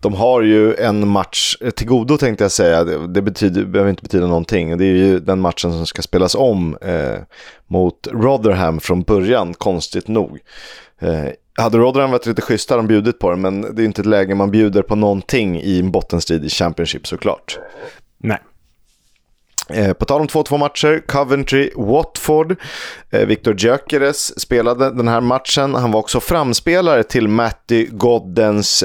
De 0.00 0.14
har 0.14 0.42
ju 0.42 0.74
en 0.74 1.08
match 1.08 1.56
till 1.76 1.86
godo 1.86 2.16
tänkte 2.16 2.44
jag 2.44 2.50
säga. 2.50 2.84
Det, 2.84 3.22
betyder, 3.22 3.64
behöver 3.64 3.90
inte 3.90 4.02
betyda 4.02 4.26
någonting. 4.26 4.78
Det 4.78 4.84
är 4.84 4.94
ju 4.94 5.20
den 5.20 5.40
matchen 5.40 5.72
som 5.72 5.86
ska 5.86 6.02
spelas 6.02 6.34
om 6.34 6.76
eh, 6.80 7.18
mot 7.66 8.06
Rotherham 8.10 8.80
från 8.80 9.02
början, 9.02 9.54
konstigt 9.54 10.08
nog. 10.08 10.38
Eh, 11.00 11.28
hade 11.58 11.78
Rotherham 11.78 12.10
varit 12.10 12.26
lite 12.26 12.42
schyssta 12.42 12.74
hade 12.74 12.82
de 12.82 12.88
bjudit 12.88 13.18
på 13.18 13.30
det, 13.30 13.36
men 13.36 13.74
det 13.74 13.82
är 13.82 13.86
inte 13.86 14.02
ett 14.02 14.06
läge 14.06 14.34
man 14.34 14.50
bjuder 14.50 14.82
på 14.82 14.96
någonting 14.96 15.60
i 15.60 15.80
en 15.80 15.90
bottenstrid 15.90 16.44
i 16.44 16.48
Championship 16.48 17.06
såklart. 17.06 17.58
Nej. 18.18 18.38
Eh, 19.68 19.92
på 19.92 20.04
tal 20.04 20.20
om 20.20 20.26
2-2 20.26 20.58
matcher, 20.58 21.02
Coventry-Watford. 21.06 22.56
Eh, 23.10 23.26
Victor 23.26 23.54
Gyökeres 23.58 24.40
spelade 24.40 24.90
den 24.90 25.08
här 25.08 25.20
matchen. 25.20 25.74
Han 25.74 25.92
var 25.92 26.00
också 26.00 26.20
framspelare 26.20 27.02
till 27.02 27.28
Matty 27.28 27.86
Goddens 27.90 28.84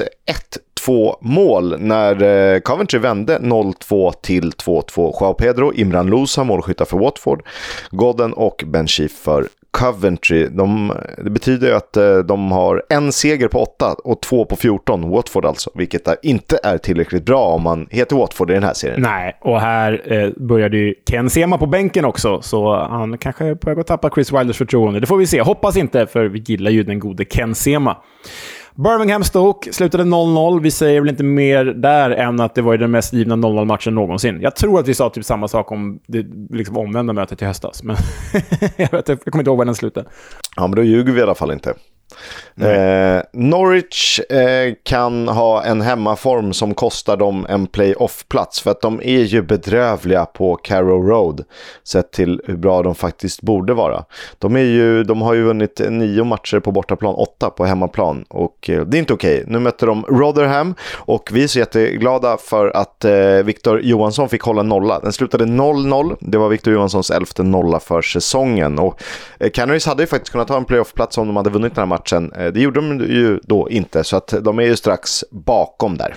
1-2 0.86 1.16
mål 1.20 1.76
när 1.80 2.22
eh, 2.22 2.60
Coventry 2.60 2.98
vände 2.98 3.38
0-2 3.38 4.12
till 4.22 4.50
2-2. 4.50 5.14
Joao 5.20 5.34
Pedro, 5.34 5.72
Imran 5.74 6.06
Lousa 6.06 6.44
målskyttar 6.44 6.84
för 6.84 6.98
Watford, 6.98 7.42
Godden 7.90 8.32
och 8.32 8.64
Ben 8.66 8.86
Chief 8.86 9.12
för 9.12 9.46
Coventry. 9.70 10.46
De, 10.46 10.92
det 11.24 11.30
betyder 11.30 11.68
ju 11.68 11.74
att 11.74 11.96
eh, 11.96 12.18
de 12.18 12.52
har 12.52 12.82
en 12.88 13.12
seger 13.12 13.48
på 13.48 13.62
8 13.62 13.94
och 14.04 14.22
två 14.22 14.44
på 14.44 14.56
14, 14.56 15.10
Watford 15.10 15.44
alltså, 15.44 15.70
vilket 15.74 16.24
inte 16.24 16.58
är 16.62 16.78
tillräckligt 16.78 17.24
bra 17.24 17.46
om 17.46 17.62
man 17.62 17.86
heter 17.90 18.16
Watford 18.16 18.50
i 18.50 18.54
den 18.54 18.62
här 18.62 18.74
serien. 18.74 19.00
Nej, 19.00 19.36
och 19.40 19.60
här 19.60 20.12
eh, 20.12 20.30
började 20.36 20.76
ju 20.76 20.94
Ken 21.10 21.30
Sema 21.30 21.58
på 21.58 21.66
bänken 21.66 22.04
också, 22.04 22.42
så 22.42 22.76
han 22.76 23.18
kanske 23.18 23.44
är 23.44 23.54
på 23.54 23.70
väg 23.70 23.78
att 23.78 23.86
tappa 23.86 24.10
Chris 24.10 24.32
Wilders 24.32 24.58
förtroende. 24.58 25.00
Det 25.00 25.06
får 25.06 25.16
vi 25.16 25.26
se. 25.26 25.40
Hoppas 25.40 25.76
inte, 25.76 26.06
för 26.06 26.24
vi 26.24 26.38
gillar 26.38 26.70
ju 26.70 26.82
den 26.82 26.98
gode 26.98 27.24
Ken 27.24 27.54
Sema. 27.54 27.96
Birmingham 28.76 29.24
Stoke 29.24 29.72
slutade 29.72 30.04
0-0. 30.04 30.60
Vi 30.60 30.70
säger 30.70 31.00
väl 31.00 31.10
inte 31.10 31.24
mer 31.24 31.64
där 31.64 32.10
än 32.10 32.40
att 32.40 32.54
det 32.54 32.62
var 32.62 32.76
den 32.76 32.90
mest 32.90 33.12
givna 33.12 33.36
0-0-matchen 33.36 33.94
någonsin. 33.94 34.38
Jag 34.40 34.56
tror 34.56 34.80
att 34.80 34.88
vi 34.88 34.94
sa 34.94 35.10
typ 35.10 35.24
samma 35.24 35.48
sak 35.48 35.72
om 35.72 36.00
det 36.06 36.26
liksom 36.50 36.76
omvända 36.76 37.12
mötet 37.12 37.42
i 37.42 37.44
höstas, 37.44 37.82
men 37.82 37.96
jag, 38.76 38.92
vet, 38.92 39.08
jag 39.08 39.20
kommer 39.20 39.42
inte 39.42 39.50
ihåg 39.50 39.58
var 39.58 39.64
den 39.64 39.74
slutade. 39.74 40.08
Ja, 40.56 40.66
men 40.66 40.76
då 40.76 40.82
ljuger 40.82 41.12
vi 41.12 41.20
i 41.20 41.22
alla 41.22 41.34
fall 41.34 41.52
inte. 41.52 41.74
Eh, 42.60 43.22
Norwich 43.32 44.20
eh, 44.30 44.74
kan 44.82 45.28
ha 45.28 45.64
en 45.64 45.80
hemmaform 45.80 46.52
som 46.52 46.74
kostar 46.74 47.16
dem 47.16 47.46
en 47.48 47.66
playoff-plats 47.66 48.60
för 48.60 48.70
att 48.70 48.80
de 48.80 49.00
är 49.02 49.22
ju 49.22 49.42
bedrövliga 49.42 50.26
på 50.26 50.56
Carrow 50.56 51.06
Road 51.06 51.44
sett 51.84 52.12
till 52.12 52.40
hur 52.44 52.56
bra 52.56 52.82
de 52.82 52.94
faktiskt 52.94 53.42
borde 53.42 53.74
vara. 53.74 54.04
De, 54.38 54.56
är 54.56 54.60
ju, 54.60 55.04
de 55.04 55.22
har 55.22 55.34
ju 55.34 55.42
vunnit 55.42 55.80
nio 55.88 56.24
matcher 56.24 56.60
på 56.60 56.72
bortaplan, 56.72 57.14
åtta 57.14 57.50
på 57.50 57.64
hemmaplan 57.64 58.24
och 58.28 58.70
eh, 58.70 58.84
det 58.84 58.96
är 58.96 58.98
inte 58.98 59.14
okej. 59.14 59.44
Nu 59.46 59.58
möter 59.58 59.86
de 59.86 60.04
Rotherham 60.08 60.74
och 60.94 61.30
vi 61.32 61.44
är 61.44 61.48
så 61.48 61.58
jätteglada 61.58 62.36
för 62.36 62.76
att 62.76 63.04
eh, 63.04 63.12
Victor 63.44 63.80
Johansson 63.80 64.28
fick 64.28 64.42
hålla 64.42 64.62
nolla. 64.62 65.00
Den 65.00 65.12
slutade 65.12 65.44
0-0. 65.44 66.16
Det 66.20 66.38
var 66.38 66.48
Victor 66.48 66.72
Johanssons 66.72 67.10
elfte 67.10 67.42
nolla 67.42 67.80
för 67.80 68.02
säsongen 68.02 68.78
och 68.78 69.02
eh, 69.40 69.50
Canaries 69.50 69.86
hade 69.86 70.02
ju 70.02 70.06
faktiskt 70.06 70.32
kunnat 70.32 70.48
ha 70.48 70.56
en 70.56 70.64
playoff-plats 70.64 71.18
om 71.18 71.26
de 71.26 71.36
hade 71.36 71.50
vunnit 71.50 71.74
den 71.74 71.82
här 71.82 71.86
matchen 71.86 71.95
matchen. 71.96 72.32
Eh, 72.32 72.52
det 72.52 72.60
gjorde 72.60 72.80
de 72.80 72.98
ju 72.98 73.40
då 73.42 73.70
inte, 73.70 74.04
så 74.04 74.16
att 74.16 74.34
de 74.42 74.58
är 74.58 74.62
ju 74.62 74.76
strax 74.76 75.24
bakom 75.30 75.96
där. 75.96 76.14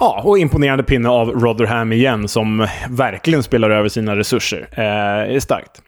Ja, 0.00 0.22
och 0.24 0.38
imponerande 0.38 0.84
pinne 0.84 1.08
av 1.08 1.30
Rotherham 1.30 1.92
igen, 1.92 2.28
som 2.28 2.66
verkligen 2.88 3.42
spelar 3.42 3.70
över 3.70 3.88
sina 3.88 4.16
resurser. 4.16 4.68
Eh, 4.72 5.34
är 5.34 5.40
starkt. 5.40 5.82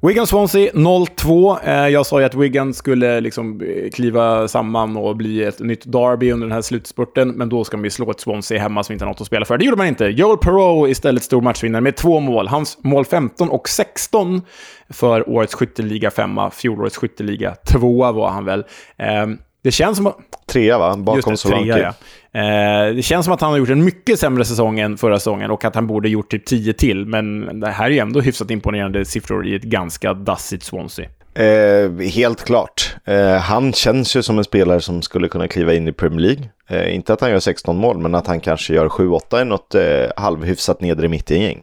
Wigan-Swansea 0.00 0.70
0-2. 0.72 1.58
Eh, 1.64 1.88
jag 1.88 2.06
sa 2.06 2.20
ju 2.20 2.26
att 2.26 2.34
Wigan 2.34 2.74
skulle 2.74 3.20
liksom 3.20 3.60
eh, 3.60 3.90
kliva 3.90 4.48
samman 4.48 4.96
och 4.96 5.16
bli 5.16 5.44
ett 5.44 5.60
nytt 5.60 5.92
Derby 5.92 6.32
under 6.32 6.46
den 6.46 6.54
här 6.54 6.62
slutspurten, 6.62 7.28
men 7.28 7.48
då 7.48 7.64
ska 7.64 7.76
man 7.76 7.84
ju 7.84 7.90
slå 7.90 8.10
ett 8.10 8.20
Swansea 8.20 8.60
hemma 8.60 8.84
som 8.84 8.92
inte 8.92 9.04
har 9.04 9.10
något 9.10 9.20
att 9.20 9.26
spela 9.26 9.44
för. 9.44 9.58
Det 9.58 9.64
gjorde 9.64 9.76
man 9.76 9.86
inte. 9.86 10.04
Joel 10.04 10.38
Perreault 10.38 10.90
istället 10.90 11.22
stor 11.22 11.40
matchvinnare 11.40 11.82
med 11.82 11.96
två 11.96 12.20
mål. 12.20 12.48
Hans 12.48 12.78
mål 12.84 13.04
15 13.04 13.48
och 13.48 13.68
16 13.68 14.42
för 14.90 15.28
årets 15.28 15.54
skytteliga 15.54 16.10
femma. 16.10 16.50
Fjolårets 16.50 16.96
skytteliga 16.96 17.54
tvåa 17.54 18.12
var 18.12 18.30
han 18.30 18.44
väl. 18.44 18.64
Ehm, 18.98 19.38
det 19.62 19.70
känns 19.70 19.96
som 19.96 20.06
att... 20.06 20.16
Trea 20.46 20.78
va? 20.78 20.96
Bakom 20.96 21.36
Solanke. 21.36 21.94
Ja. 22.32 22.40
Eh, 22.40 22.94
det 22.94 23.02
känns 23.02 23.24
som 23.24 23.34
att 23.34 23.40
han 23.40 23.50
har 23.50 23.58
gjort 23.58 23.68
en 23.68 23.84
mycket 23.84 24.18
sämre 24.18 24.44
säsong 24.44 24.80
än 24.80 24.98
förra 24.98 25.18
säsongen 25.18 25.50
och 25.50 25.64
att 25.64 25.74
han 25.74 25.86
borde 25.86 26.08
gjort 26.08 26.30
typ 26.30 26.44
10 26.46 26.72
till. 26.72 27.06
Men 27.06 27.60
det 27.60 27.70
här 27.70 27.90
är 27.90 28.02
ändå 28.02 28.20
hyfsat 28.20 28.50
imponerande 28.50 29.04
siffror 29.04 29.46
i 29.46 29.54
ett 29.54 29.62
ganska 29.62 30.14
dassigt 30.14 30.64
Swansea. 30.64 31.06
Eh, 31.34 31.90
helt 32.14 32.44
klart. 32.44 32.96
Eh, 33.04 33.36
han 33.36 33.72
känns 33.72 34.16
ju 34.16 34.22
som 34.22 34.38
en 34.38 34.44
spelare 34.44 34.80
som 34.80 35.02
skulle 35.02 35.28
kunna 35.28 35.48
kliva 35.48 35.74
in 35.74 35.88
i 35.88 35.92
Premier 35.92 36.20
League. 36.20 36.42
Eh, 36.68 36.94
inte 36.94 37.12
att 37.12 37.20
han 37.20 37.30
gör 37.30 37.40
16 37.40 37.76
mål, 37.76 37.98
men 37.98 38.14
att 38.14 38.26
han 38.26 38.40
kanske 38.40 38.74
gör 38.74 38.88
7-8 38.88 39.42
i 39.42 39.44
något 39.44 39.74
eh, 39.74 39.82
halvhyfsat 40.16 40.80
nedre 40.80 41.08
mitt 41.08 41.30
i 41.30 41.34
en 41.36 41.42
gäng. 41.42 41.62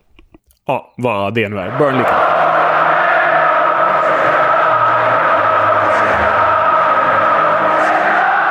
Ja, 0.68 0.93
vad 0.97 1.34
det 1.34 1.50
nu 1.50 1.60
är. 1.60 1.78
Burnley 1.78 2.04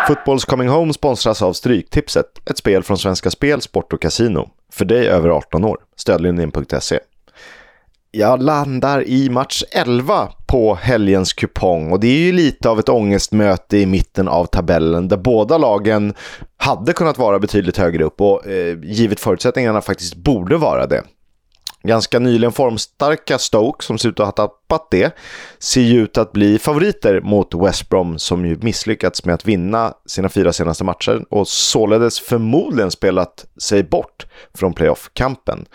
Footballs 0.08 0.44
Coming 0.44 0.68
Home 0.68 0.92
sponsras 0.92 1.42
av 1.42 1.52
Stryktipset, 1.52 2.26
ett 2.50 2.58
spel 2.58 2.82
från 2.82 2.98
Svenska 2.98 3.30
Spel, 3.30 3.60
Sport 3.60 3.92
och 3.92 4.02
Casino. 4.02 4.48
För 4.72 4.84
dig 4.84 5.08
över 5.08 5.28
18 5.28 5.64
år. 5.64 5.78
Stödlinjen.se. 5.96 6.98
Jag 8.10 8.42
landar 8.42 9.08
i 9.08 9.30
match 9.30 9.62
11 9.70 10.28
på 10.46 10.74
helgens 10.74 11.32
kupong 11.32 11.92
och 11.92 12.00
det 12.00 12.06
är 12.06 12.18
ju 12.18 12.32
lite 12.32 12.68
av 12.68 12.78
ett 12.78 12.88
ångestmöte 12.88 13.78
i 13.78 13.86
mitten 13.86 14.28
av 14.28 14.46
tabellen 14.46 15.08
där 15.08 15.16
båda 15.16 15.58
lagen 15.58 16.14
hade 16.56 16.92
kunnat 16.92 17.18
vara 17.18 17.38
betydligt 17.38 17.76
högre 17.76 18.04
upp 18.04 18.20
och 18.20 18.46
eh, 18.46 18.78
givet 18.82 19.20
förutsättningarna 19.20 19.80
faktiskt 19.80 20.14
borde 20.14 20.56
vara 20.56 20.86
det. 20.86 21.02
Ganska 21.82 22.18
nyligen 22.18 22.52
formstarka 22.52 23.38
Stoke, 23.38 23.84
som 23.84 23.98
ser 23.98 24.08
ut 24.08 24.20
att 24.20 24.26
ha 24.26 24.32
tappat 24.48 24.90
det, 24.90 25.16
ser 25.58 25.80
ju 25.80 26.02
ut 26.02 26.18
att 26.18 26.32
bli 26.32 26.58
favoriter 26.58 27.20
mot 27.20 27.54
West 27.54 27.88
Brom 27.88 28.18
som 28.18 28.46
ju 28.46 28.58
misslyckats 28.62 29.24
med 29.24 29.34
att 29.34 29.46
vinna 29.46 29.94
sina 30.06 30.28
fyra 30.28 30.52
senaste 30.52 30.84
matcher 30.84 31.24
och 31.30 31.48
således 31.48 32.20
förmodligen 32.20 32.90
spelat 32.90 33.46
sig 33.58 33.82
bort 33.82 34.26
från 34.54 34.74
playoff-kampen. 34.74 35.66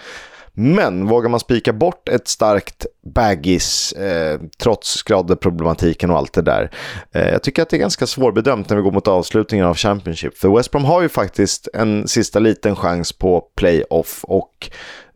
Men 0.55 1.07
vågar 1.07 1.29
man 1.29 1.39
spika 1.39 1.73
bort 1.73 2.09
ett 2.09 2.27
starkt 2.27 2.85
baggis 3.15 3.91
eh, 3.91 4.39
trots 4.57 4.89
skadeproblematiken 4.89 6.11
och 6.11 6.17
allt 6.17 6.33
det 6.33 6.41
där? 6.41 6.71
Eh, 7.11 7.29
jag 7.29 7.43
tycker 7.43 7.61
att 7.61 7.69
det 7.69 7.77
är 7.77 7.79
ganska 7.79 8.07
svårbedömt 8.07 8.69
när 8.69 8.77
vi 8.77 8.83
går 8.83 8.91
mot 8.91 9.07
avslutningen 9.07 9.65
av 9.65 9.75
Championship. 9.75 10.37
För 10.37 10.57
West 10.57 10.71
Brom 10.71 10.85
har 10.85 11.01
ju 11.01 11.09
faktiskt 11.09 11.67
en 11.73 12.07
sista 12.07 12.39
liten 12.39 12.75
chans 12.75 13.13
på 13.13 13.41
playoff 13.55 14.23
och 14.23 14.69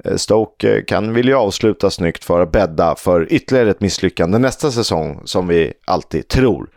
eh, 0.03 0.15
Stoke 0.15 0.77
eh, 0.77 0.83
kan 0.83 1.13
vilja 1.13 1.39
avsluta 1.39 1.89
snyggt 1.89 2.23
för 2.23 2.41
att 2.41 2.51
bädda 2.51 2.95
för 2.95 3.33
ytterligare 3.33 3.69
ett 3.69 3.81
misslyckande 3.81 4.37
nästa 4.37 4.71
säsong 4.71 5.21
som 5.25 5.47
vi 5.47 5.73
alltid 5.85 6.27
tror. 6.27 6.69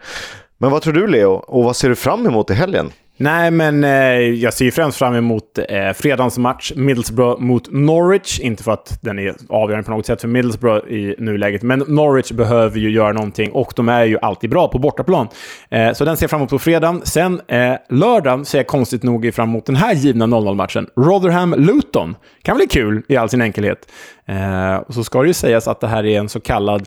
Men 0.59 0.71
vad 0.71 0.83
tror 0.83 0.93
du 0.93 1.07
Leo 1.07 1.31
och 1.31 1.65
vad 1.65 1.77
ser 1.77 1.89
du 1.89 1.97
fram 1.97 2.27
emot 2.27 2.51
i 2.51 2.55
helgen? 2.55 2.93
Nej, 3.23 3.51
men 3.51 3.85
eh, 3.85 3.91
jag 4.19 4.55
ser 4.55 4.65
ju 4.65 4.71
främst 4.71 4.99
fram 4.99 5.15
emot 5.15 5.59
eh, 5.69 5.93
fredagens 5.93 6.39
match, 6.39 6.73
Middlesbrough 6.77 7.41
mot 7.41 7.73
Norwich. 7.73 8.41
Inte 8.41 8.63
för 8.63 8.73
att 8.73 8.99
den 9.03 9.19
är 9.19 9.35
avgörande 9.49 9.87
på 9.87 9.91
något 9.91 10.07
sätt 10.07 10.21
för 10.21 10.29
Middlesbrough 10.29 10.89
i 10.89 11.15
nuläget, 11.19 11.63
men 11.63 11.79
Norwich 11.79 12.33
behöver 12.33 12.79
ju 12.79 12.91
göra 12.91 13.13
någonting 13.13 13.53
och 13.53 13.73
de 13.77 13.89
är 13.89 14.05
ju 14.05 14.19
alltid 14.19 14.51
bra 14.51 14.69
på 14.69 14.79
bortaplan. 14.79 15.29
Eh, 15.71 15.93
så 15.93 16.05
den 16.05 16.17
ser 16.17 16.25
jag 16.25 16.31
fram 16.31 16.41
emot 16.41 16.51
på 16.51 16.59
fredagen. 16.59 17.01
Sen 17.05 17.41
eh, 17.49 17.75
lördagen 17.89 18.45
ser 18.45 18.59
jag 18.59 18.67
konstigt 18.67 19.03
nog 19.03 19.35
fram 19.35 19.49
emot 19.49 19.67
den 19.67 19.77
här 19.77 19.95
givna 19.95 20.27
0-0-matchen. 20.27 20.87
Rotherham-Luton. 20.97 22.15
Kan 22.43 22.57
bli 22.57 22.67
kul 22.67 23.03
i 23.09 23.17
all 23.17 23.29
sin 23.29 23.43
enkelhet. 23.43 23.93
Eh, 24.27 24.77
och 24.77 24.95
så 24.95 25.05
ska 25.05 25.21
det 25.21 25.29
ju 25.29 25.35
sägas 25.35 25.69
att 25.69 25.81
det 25.81 25.89
här 25.89 26.07
är 26.07 26.19
en 26.19 26.29
så 26.29 26.41
kallad 26.41 26.87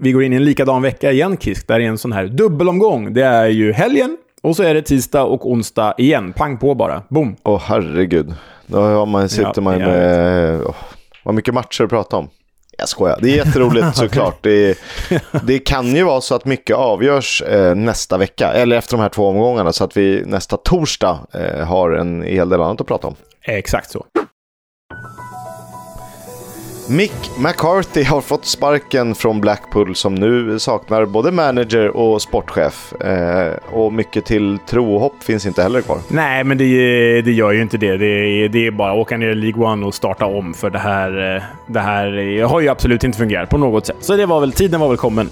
vi 0.00 0.12
går 0.12 0.22
in 0.22 0.32
i 0.32 0.36
en 0.36 0.44
likadan 0.44 0.82
vecka 0.82 1.12
igen, 1.12 1.36
Kisk. 1.36 1.68
Där 1.68 1.80
är 1.80 1.84
en 1.84 1.98
sån 1.98 2.12
här 2.12 2.26
dubbelomgång. 2.26 3.14
Det 3.14 3.22
är 3.22 3.48
ju 3.48 3.72
helgen 3.72 4.16
och 4.42 4.56
så 4.56 4.62
är 4.62 4.74
det 4.74 4.82
tisdag 4.82 5.22
och 5.22 5.50
onsdag 5.50 5.94
igen. 5.98 6.32
Pang 6.32 6.58
på 6.58 6.74
bara. 6.74 7.02
Boom. 7.08 7.36
Åh, 7.42 7.56
oh, 7.56 7.60
herregud. 7.60 8.34
Då 8.66 8.80
har 8.80 9.06
man, 9.06 9.28
sitter 9.28 9.52
ja, 9.54 9.60
man 9.60 9.78
med... 9.78 10.60
Oh, 10.60 10.74
vad 11.24 11.34
mycket 11.34 11.54
matcher 11.54 11.84
att 11.84 11.90
prata 11.90 12.16
om. 12.16 12.28
Jag 12.78 12.88
skojar. 12.88 13.18
Det 13.22 13.30
är 13.30 13.46
jätteroligt 13.46 13.86
såklart. 13.96 14.38
Det, 14.40 14.78
det 15.42 15.58
kan 15.58 15.86
ju 15.96 16.02
vara 16.02 16.20
så 16.20 16.34
att 16.34 16.44
mycket 16.44 16.76
avgörs 16.76 17.42
eh, 17.42 17.74
nästa 17.74 18.18
vecka, 18.18 18.52
eller 18.52 18.76
efter 18.76 18.96
de 18.96 19.02
här 19.02 19.08
två 19.08 19.28
omgångarna, 19.28 19.72
så 19.72 19.84
att 19.84 19.96
vi 19.96 20.22
nästa 20.26 20.56
torsdag 20.56 21.18
eh, 21.32 21.66
har 21.66 21.90
en 21.90 22.22
hel 22.22 22.48
del 22.48 22.60
annat 22.60 22.80
att 22.80 22.86
prata 22.86 23.06
om. 23.06 23.14
Exakt 23.42 23.90
så. 23.90 24.06
Mick 26.92 27.30
McCarthy 27.38 28.02
har 28.02 28.20
fått 28.20 28.44
sparken 28.44 29.14
från 29.14 29.40
Blackpool 29.40 29.96
som 29.96 30.14
nu 30.14 30.58
saknar 30.58 31.06
både 31.06 31.30
manager 31.30 31.96
och 31.96 32.22
sportchef. 32.22 32.92
Eh, 32.92 33.52
och 33.72 33.92
mycket 33.92 34.24
till 34.24 34.58
tro 34.66 34.94
och 34.94 35.00
hopp 35.00 35.22
finns 35.22 35.46
inte 35.46 35.62
heller 35.62 35.80
kvar. 35.80 35.98
Nej, 36.08 36.44
men 36.44 36.58
det, 36.58 36.64
det 37.22 37.32
gör 37.32 37.52
ju 37.52 37.62
inte 37.62 37.76
det. 37.76 37.96
Det 37.96 38.06
är, 38.06 38.48
det 38.48 38.66
är 38.66 38.70
bara 38.70 38.92
att 38.92 38.98
åka 38.98 39.16
ner 39.16 39.28
i 39.28 39.34
League 39.34 39.64
One 39.64 39.86
och 39.86 39.94
starta 39.94 40.26
om, 40.26 40.54
för 40.54 40.70
det 40.70 40.78
här, 40.78 41.36
eh, 41.36 41.42
det 41.66 41.80
här 41.80 42.38
eh, 42.38 42.50
har 42.50 42.60
ju 42.60 42.68
absolut 42.68 43.04
inte 43.04 43.18
fungerat 43.18 43.50
på 43.50 43.58
något 43.58 43.86
sätt. 43.86 43.96
Så 44.00 44.16
det 44.16 44.26
var 44.26 44.40
väl, 44.40 44.52
tiden 44.52 44.80
var 44.80 44.88
väl 44.88 44.96
kommen. 44.96 45.30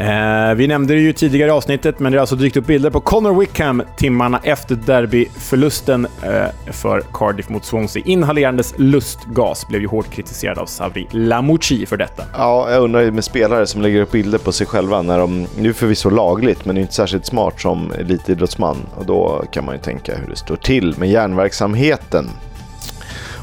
Eh, 0.00 0.54
vi 0.54 0.66
nämnde 0.66 0.94
det 0.94 1.00
ju 1.00 1.12
tidigare 1.12 1.48
i 1.48 1.52
avsnittet, 1.52 1.98
men 1.98 2.12
det 2.12 2.18
har 2.18 2.20
alltså 2.20 2.36
dykt 2.36 2.56
upp 2.56 2.66
bilder 2.66 2.90
på 2.90 3.00
Connor 3.00 3.40
Wickham 3.40 3.82
timmarna 3.96 4.40
efter 4.42 4.74
derbyförlusten 4.74 6.06
eh, 6.22 6.72
för 6.72 7.02
Cardiff 7.12 7.48
mot 7.48 7.64
Swansea. 7.64 8.02
Inhalerandes 8.06 8.74
lustgas 8.76 9.68
blev 9.68 9.80
ju 9.80 9.86
hårt 9.86 10.10
kritiserad 10.10 10.58
av 10.58 10.66
Savri 10.66 11.06
Lamouchi 11.10 11.86
för 11.86 11.96
detta. 11.96 12.22
Ja, 12.32 12.70
jag 12.70 12.82
undrar 12.82 13.10
med 13.10 13.24
spelare 13.24 13.66
som 13.66 13.82
lägger 13.82 14.02
upp 14.02 14.12
bilder 14.12 14.38
på 14.38 14.52
sig 14.52 14.66
själva 14.66 15.02
när 15.02 15.18
de, 15.18 15.46
nu 15.58 15.72
förvisso 15.72 16.10
lagligt, 16.10 16.64
men 16.64 16.76
inte 16.76 16.94
särskilt 16.94 17.26
smart 17.26 17.60
som 17.60 17.92
elitidrottsman. 17.92 18.76
Och 18.94 19.06
då 19.06 19.44
kan 19.52 19.64
man 19.64 19.74
ju 19.74 19.80
tänka 19.80 20.16
hur 20.16 20.30
det 20.30 20.36
står 20.36 20.56
till 20.56 20.94
med 20.98 21.10
järnverksamheten. 21.10 22.28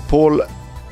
Paul 0.10 0.42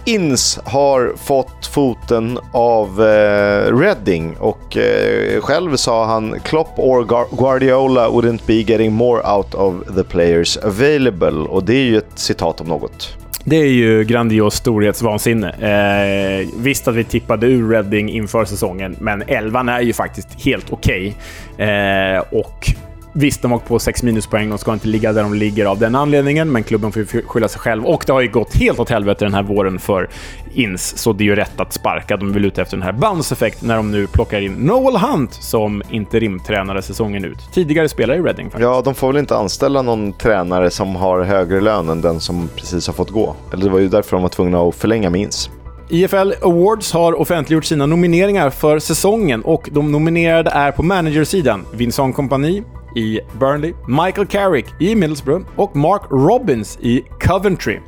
Inns 0.07 0.59
har 0.63 1.13
fått 1.17 1.65
foten 1.65 2.39
av 2.51 3.01
eh, 3.01 3.77
Redding 3.77 4.35
och 4.39 4.77
eh, 4.77 5.41
själv 5.41 5.75
sa 5.75 6.05
han 6.05 6.39
Klopp 6.39 6.73
or 6.77 7.27
Guardiola 7.37 8.09
wouldn't 8.09 8.41
be 8.45 8.53
getting 8.53 8.93
more 8.93 9.35
out 9.35 9.53
of 9.53 9.95
the 9.95 10.03
players 10.03 10.57
available 10.57 11.49
och 11.49 11.63
det 11.63 11.73
är 11.73 11.83
ju 11.83 11.97
ett 11.97 12.11
citat 12.19 12.61
om 12.61 12.67
något. 12.67 13.17
Det 13.43 13.55
är 13.55 13.67
ju 13.67 14.03
grandios 14.03 14.55
storhetsvansinne. 14.55 15.49
Eh, 15.49 16.47
visst 16.57 16.87
att 16.87 16.95
vi 16.95 17.03
tippade 17.03 17.47
ur 17.47 17.69
Reading 17.69 18.09
inför 18.09 18.45
säsongen, 18.45 18.95
men 18.99 19.21
elvan 19.21 19.69
är 19.69 19.81
ju 19.81 19.93
faktiskt 19.93 20.45
helt 20.45 20.73
okej. 20.73 21.17
Okay. 21.53 21.67
Eh, 21.67 22.23
och 22.31 22.75
Visst, 23.17 23.41
de 23.41 23.51
har 23.51 23.57
åkt 23.57 23.67
på 23.67 23.79
6 23.79 24.03
minuspoäng. 24.03 24.49
De 24.49 24.57
ska 24.57 24.73
inte 24.73 24.87
ligga 24.87 25.13
där 25.13 25.23
de 25.23 25.33
ligger 25.33 25.65
av 25.65 25.79
den 25.79 25.95
anledningen, 25.95 26.51
men 26.51 26.63
klubben 26.63 26.91
får 26.91 27.01
ju 27.01 27.21
skylla 27.21 27.47
sig 27.47 27.59
själv. 27.59 27.85
Och 27.85 28.03
det 28.07 28.13
har 28.13 28.21
ju 28.21 28.31
gått 28.31 28.55
helt 28.55 28.79
åt 28.79 28.89
helvete 28.89 29.25
den 29.25 29.33
här 29.33 29.43
våren 29.43 29.79
för 29.79 30.09
Ins, 30.53 30.97
så 30.97 31.13
det 31.13 31.23
är 31.23 31.25
ju 31.25 31.35
rätt 31.35 31.59
att 31.59 31.73
sparka. 31.73 32.17
De 32.17 32.33
väl 32.33 32.45
ute 32.45 32.61
efter 32.61 32.77
den 32.77 32.83
här 32.83 32.91
bounce-effekt 32.91 33.61
när 33.61 33.75
de 33.75 33.91
nu 33.91 34.07
plockar 34.07 34.41
in 34.41 34.53
Noel 34.53 34.97
Hunt 34.97 35.33
som 35.33 35.83
interimtränare 35.89 36.81
säsongen 36.81 37.25
ut. 37.25 37.37
Tidigare 37.53 37.89
spelare 37.89 38.17
i 38.17 38.21
Reading 38.21 38.45
faktiskt. 38.45 38.63
Ja, 38.63 38.81
de 38.85 38.95
får 38.95 39.07
väl 39.07 39.17
inte 39.17 39.37
anställa 39.37 39.81
någon 39.81 40.13
tränare 40.13 40.69
som 40.69 40.95
har 40.95 41.23
högre 41.23 41.61
lön 41.61 41.89
än 41.89 42.01
den 42.01 42.19
som 42.19 42.49
precis 42.55 42.87
har 42.87 42.93
fått 42.93 43.09
gå. 43.09 43.35
Eller 43.53 43.63
det 43.63 43.71
var 43.71 43.79
ju 43.79 43.87
därför 43.87 44.11
de 44.11 44.21
var 44.21 44.29
tvungna 44.29 44.61
att 44.61 44.75
förlänga 44.75 45.09
med 45.09 45.21
Ins. 45.21 45.49
IFL 45.89 46.33
Awards 46.41 46.93
har 46.93 47.19
offentliggjort 47.21 47.65
sina 47.65 47.85
nomineringar 47.85 48.49
för 48.49 48.79
säsongen 48.79 49.41
och 49.41 49.69
de 49.71 49.91
nominerade 49.91 50.49
är 50.49 50.71
på 50.71 50.83
managersidan 50.83 51.65
Vincent 51.73 52.15
Kompani, 52.15 52.63
i 52.95 53.19
Burnley, 53.39 53.73
Michael 53.87 54.27
Carrick 54.27 54.65
i 54.79 54.95
Middlesbrough 54.95 55.45
och 55.55 55.75
Mark 55.75 56.01
Robbins 56.11 56.77
i 56.81 57.03
Coventry. 57.19 57.79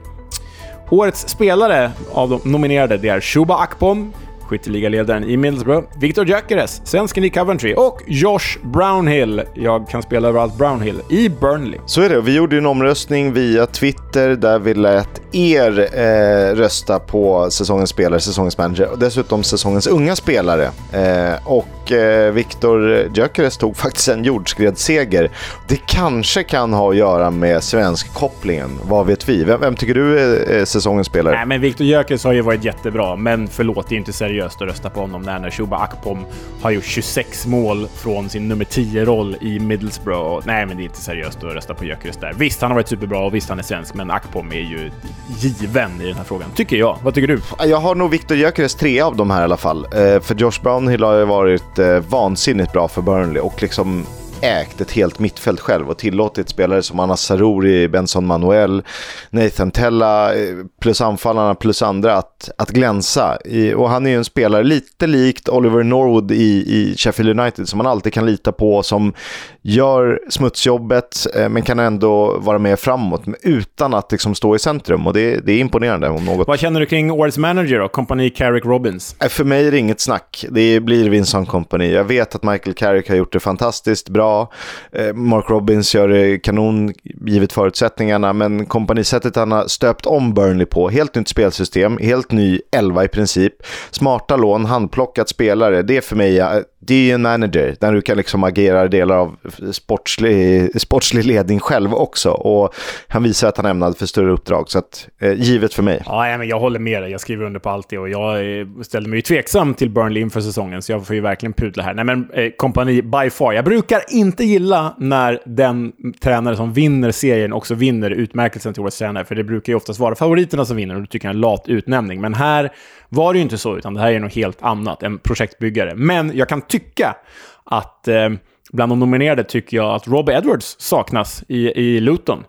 Årets 0.90 1.30
spelare 1.30 1.92
av 2.14 2.30
de 2.30 2.52
nominerade 2.52 2.98
det 2.98 3.10
är 3.10 3.22
Shuba 3.22 3.56
Akpom, 3.56 4.14
skytteligaledaren 4.48 5.24
i 5.24 5.38
Middlesbrough, 5.38 5.88
Victor 6.00 6.28
Gyökeres, 6.28 6.82
svensken 6.84 7.24
i 7.24 7.30
Coventry 7.30 7.74
och 7.78 8.02
Josh 8.08 8.58
Brownhill, 8.64 9.42
jag 9.54 9.90
kan 9.90 10.02
spela 10.02 10.28
överallt 10.28 10.58
Brownhill, 10.58 11.02
i 11.10 11.30
Burnley. 11.30 11.80
Så 11.86 12.02
är 12.02 12.10
det. 12.10 12.22
Vi 12.22 12.36
gjorde 12.36 12.58
en 12.58 12.66
omröstning 12.66 13.34
via 13.34 13.66
Twitter 13.66 14.30
där 14.30 14.60
vi 14.60 14.74
lät 14.74 15.22
er 15.32 15.90
eh, 15.94 16.56
rösta 16.56 17.00
på 17.00 17.52
säsongens 17.52 17.90
spelare, 17.90 18.20
säsongens 18.20 18.58
manager 18.58 18.92
och 18.92 19.00
dessutom 19.00 19.44
säsongens 19.44 19.88
unga 19.88 20.16
spelare. 20.16 20.70
Eh, 20.94 21.48
och 21.48 21.92
eh, 21.92 22.34
Victor 22.34 23.08
Gyökeres 23.14 23.58
tog 23.58 23.78
faktiskt 23.78 24.08
en 24.08 24.24
jordskredsseger. 24.24 25.32
Det 25.68 25.80
kanske 25.88 26.44
kan 26.44 26.74
ha 26.74 26.90
att 26.90 26.96
göra 26.98 27.32
med 27.32 27.64
svensk-kopplingen, 27.64 28.70
vad 28.84 29.06
vet 29.06 29.30
vi? 29.30 29.44
Vem, 29.44 29.60
vem 29.60 29.76
tycker 29.76 29.94
du 29.94 30.20
är 30.20 30.66
säsongens 30.66 31.08
spelare? 31.08 31.36
Nej, 31.36 31.46
men 31.46 31.62
Victor 31.62 31.88
Gyökeres 31.88 32.24
har 32.24 32.34
ju 32.34 32.42
varit 32.42 32.64
jättebra, 32.64 33.16
men 33.16 33.48
förlåt, 33.48 33.90
det 33.90 33.96
är 33.96 33.98
inte 33.98 34.14
seriöst 34.14 34.37
seriöst 34.38 34.62
att 34.62 34.68
rösta 34.68 34.90
på 34.90 35.00
honom 35.00 35.22
när 35.22 35.52
Shuba 35.52 35.78
Akpom 35.78 36.26
har 36.62 36.72
gjort 36.72 36.84
26 36.84 37.46
mål 37.46 37.88
från 37.88 38.30
sin 38.30 38.48
nummer 38.48 38.66
10-roll 38.66 39.36
i 39.42 39.60
Middlesbrough. 39.60 40.46
Nej, 40.46 40.66
men 40.66 40.78
det 40.78 40.84
är 40.84 40.86
inte 40.86 41.02
seriöst 41.02 41.38
att 41.38 41.54
rösta 41.54 41.74
på 41.74 41.86
Gyökeres 41.86 42.18
där. 42.18 42.34
Visst, 42.34 42.62
han 42.62 42.72
har 42.72 42.76
varit 42.76 42.88
superbra 42.88 43.20
och 43.20 43.36
visst, 43.36 43.50
han 43.50 43.60
är 43.60 43.64
svensk, 43.64 43.94
men 43.94 44.12
Akpom 44.12 44.52
är 44.52 44.56
ju 44.56 44.92
given 45.40 46.02
i 46.02 46.08
den 46.08 46.16
här 46.16 46.24
frågan, 46.24 46.50
tycker 46.56 46.78
jag. 46.78 46.98
Vad 47.04 47.14
tycker 47.14 47.28
du? 47.28 47.42
Jag 47.70 47.78
har 47.78 47.96
nog 47.96 48.12
Victor 48.12 48.38
Gyökeres 48.38 48.76
tre 48.76 49.02
av 49.02 49.16
de 49.16 49.32
här 49.32 49.42
i 49.42 49.44
alla 49.44 49.58
fall. 49.58 49.86
Eh, 49.86 50.20
för 50.22 50.36
Josh 50.36 50.62
Brownhill 50.64 51.04
har 51.04 51.18
ju 51.18 51.26
varit 51.26 51.80
eh, 51.80 52.00
vansinnigt 52.00 52.74
bra 52.74 52.88
för 52.88 53.02
Burnley 53.02 53.42
och 53.42 53.62
liksom 53.62 54.06
ägt 54.42 54.82
ett 54.82 54.92
helt 54.92 55.20
mittfält 55.20 55.60
själv 55.60 55.90
och 55.90 55.98
tillåtit 55.98 56.50
spelare 56.50 56.84
som 56.84 57.00
Anna 57.00 57.18
Saruri, 57.18 57.88
Benson 57.88 58.26
Manuel, 58.26 58.84
Nathan 59.30 59.72
Tella 59.72 60.36
eh, 60.36 60.56
plus 60.82 61.02
anfallarna 61.02 61.56
plus 61.56 61.82
andra 61.82 62.18
att, 62.18 62.50
att 62.58 62.70
glänsa. 62.70 63.38
I, 63.46 63.74
och 63.74 63.90
han 63.90 64.06
är 64.06 64.10
ju 64.10 64.18
en 64.18 64.26
spelare 64.26 64.64
lite 64.64 65.08
likt 65.08 65.50
Oliver 65.50 65.84
Norwood 65.84 66.32
i, 66.32 66.36
i 66.68 66.96
Sheffield 66.98 67.40
United 67.40 67.70
som 67.70 67.78
man 67.78 67.88
alltid 67.88 68.14
kan 68.14 68.26
lita 68.26 68.52
på, 68.52 68.84
som 68.84 69.14
gör 69.62 70.20
smutsjobbet 70.30 71.28
eh, 71.36 71.50
men 71.50 71.64
kan 71.64 71.80
ändå 71.80 72.38
vara 72.40 72.60
med 72.60 72.80
framåt 72.80 73.24
utan 73.42 73.94
att 73.94 74.12
liksom 74.12 74.36
stå 74.36 74.56
i 74.56 74.60
centrum 74.60 75.08
och 75.08 75.14
det, 75.14 75.46
det 75.46 75.52
är 75.52 75.60
imponerande 75.60 76.10
om 76.10 76.26
något. 76.26 76.48
Vad 76.48 76.60
känner 76.60 76.80
du 76.80 76.86
kring 76.86 77.12
årets 77.12 77.38
manager 77.38 77.80
då, 77.80 77.88
kompani 77.88 78.30
Carrick 78.30 78.66
Robbins? 78.66 79.16
Eh, 79.20 79.28
för 79.28 79.44
mig 79.44 79.68
är 79.68 79.72
det 79.72 79.78
inget 79.78 80.00
snack. 80.00 80.46
Det 80.50 80.80
blir 80.80 81.10
Vincent 81.10 81.50
Company. 81.50 81.92
Jag 81.92 82.04
vet 82.04 82.36
att 82.36 82.44
Michael 82.44 82.74
Carrick 82.74 83.10
har 83.10 83.16
gjort 83.16 83.34
det 83.34 83.40
fantastiskt 83.40 84.10
bra 84.10 84.27
bra. 84.28 84.52
Eh, 84.92 85.14
Mark 85.14 85.50
Robbins 85.50 85.96
gör 85.96 86.08
det 86.08 86.40
kanon 86.40 86.94
givet 87.26 87.54
förutsättningarna, 87.54 88.34
men 88.34 88.66
kompanisättet 88.66 89.36
han 89.36 89.52
har 89.52 89.68
stöpt 89.68 90.06
om 90.06 90.34
Burnley 90.34 90.66
på, 90.66 90.90
helt 90.90 91.16
nytt 91.16 91.28
spelsystem, 91.28 91.98
helt 91.98 92.32
ny 92.32 92.60
elva 92.72 93.04
i 93.04 93.08
princip, 93.08 93.54
smarta 93.92 94.36
lån, 94.36 94.66
handplockat 94.66 95.30
spelare, 95.30 95.82
det 95.82 95.98
är 95.98 96.02
för 96.02 96.16
mig 96.16 96.40
eh, 96.40 96.60
det 96.88 97.12
är 97.12 97.16
en 97.16 97.22
manager 97.22 97.76
där 97.80 97.94
du 97.94 98.02
kan 98.02 98.18
liksom 98.18 98.44
agera 98.44 98.88
delar 98.88 99.18
av 99.18 99.36
sportslig, 99.72 100.82
sportslig 100.82 101.26
ledning 101.26 101.60
själv 101.60 101.94
också. 101.94 102.32
Och 102.32 102.74
han 103.08 103.24
visar 103.24 103.48
att 103.48 103.58
han 103.58 103.66
ämnade 103.66 103.96
för 103.96 104.06
större 104.06 104.32
uppdrag, 104.32 104.70
så 104.70 104.80
att, 104.80 105.08
eh, 105.22 105.34
givet 105.34 105.74
för 105.74 105.84
mig. 105.84 106.02
Ja, 106.06 106.38
men 106.38 106.48
jag 106.48 106.60
håller 106.60 106.80
med 106.80 107.04
dig. 107.04 107.12
Jag 107.12 107.22
skriver 107.22 107.46
under 107.46 107.60
på 107.60 107.70
allt 107.70 107.90
det 107.90 107.98
och 107.98 108.10
jag 108.10 108.60
eh, 108.60 108.68
ställde 108.82 109.10
mig 109.10 109.18
ju 109.18 109.22
tveksam 109.22 109.74
till 109.74 109.90
Burnley 109.90 110.22
inför 110.22 110.42
säsongen, 110.42 110.82
så 110.82 110.92
jag 110.92 111.08
får 111.08 111.16
ju 111.16 111.22
verkligen 111.22 111.54
pudla 111.54 111.84
här. 111.84 111.94
Nej, 111.94 112.06
men 112.06 112.30
eh, 112.34 112.52
kompani 112.58 113.02
by 113.02 113.30
far. 113.30 113.54
Jag 113.54 113.66
brukar 113.66 114.02
inte 114.18 114.44
gilla 114.44 114.96
när 114.98 115.40
den 115.46 115.94
tränare 116.22 116.56
som 116.56 116.74
vinner 116.74 117.12
serien 117.12 117.54
också 117.54 117.76
vinner 117.76 118.12
utmärkelsen 118.12 118.74
till 118.74 118.82
årets 118.82 118.98
tränare, 118.98 119.26
för 119.26 119.36
det 119.36 119.44
brukar 119.44 119.74
ju 119.74 119.78
oftast 119.78 120.00
vara 120.00 120.16
favoriterna 120.16 120.66
som 120.66 120.78
vinner 120.78 120.96
och 120.96 121.02
det 121.02 121.08
tycker 121.08 121.28
jag 121.28 121.34
är 121.34 121.36
en 121.36 121.42
lat 121.42 121.64
utnämning. 121.68 122.22
Men 122.22 122.34
här 122.34 122.72
var 123.10 123.34
det 123.34 123.38
ju 123.38 123.44
inte 123.44 123.58
så, 123.58 123.78
utan 123.78 123.94
det 123.94 124.00
här 124.00 124.12
är 124.12 124.20
något 124.20 124.36
helt 124.36 124.62
annat, 124.62 125.04
en 125.04 125.20
projektbyggare. 125.20 125.96
Men 125.96 126.38
jag 126.38 126.50
kan 126.50 126.62
tycka 126.62 127.16
att 127.64 128.08
eh, 128.08 128.30
bland 128.72 128.92
de 128.92 129.00
nominerade 129.00 129.44
tycker 129.44 129.78
jag 129.78 129.96
att 129.96 130.08
Robbie 130.08 130.34
Edwards 130.34 130.76
saknas 130.80 131.44
i, 131.48 131.68
i 131.82 132.00
Luton. 132.00 132.44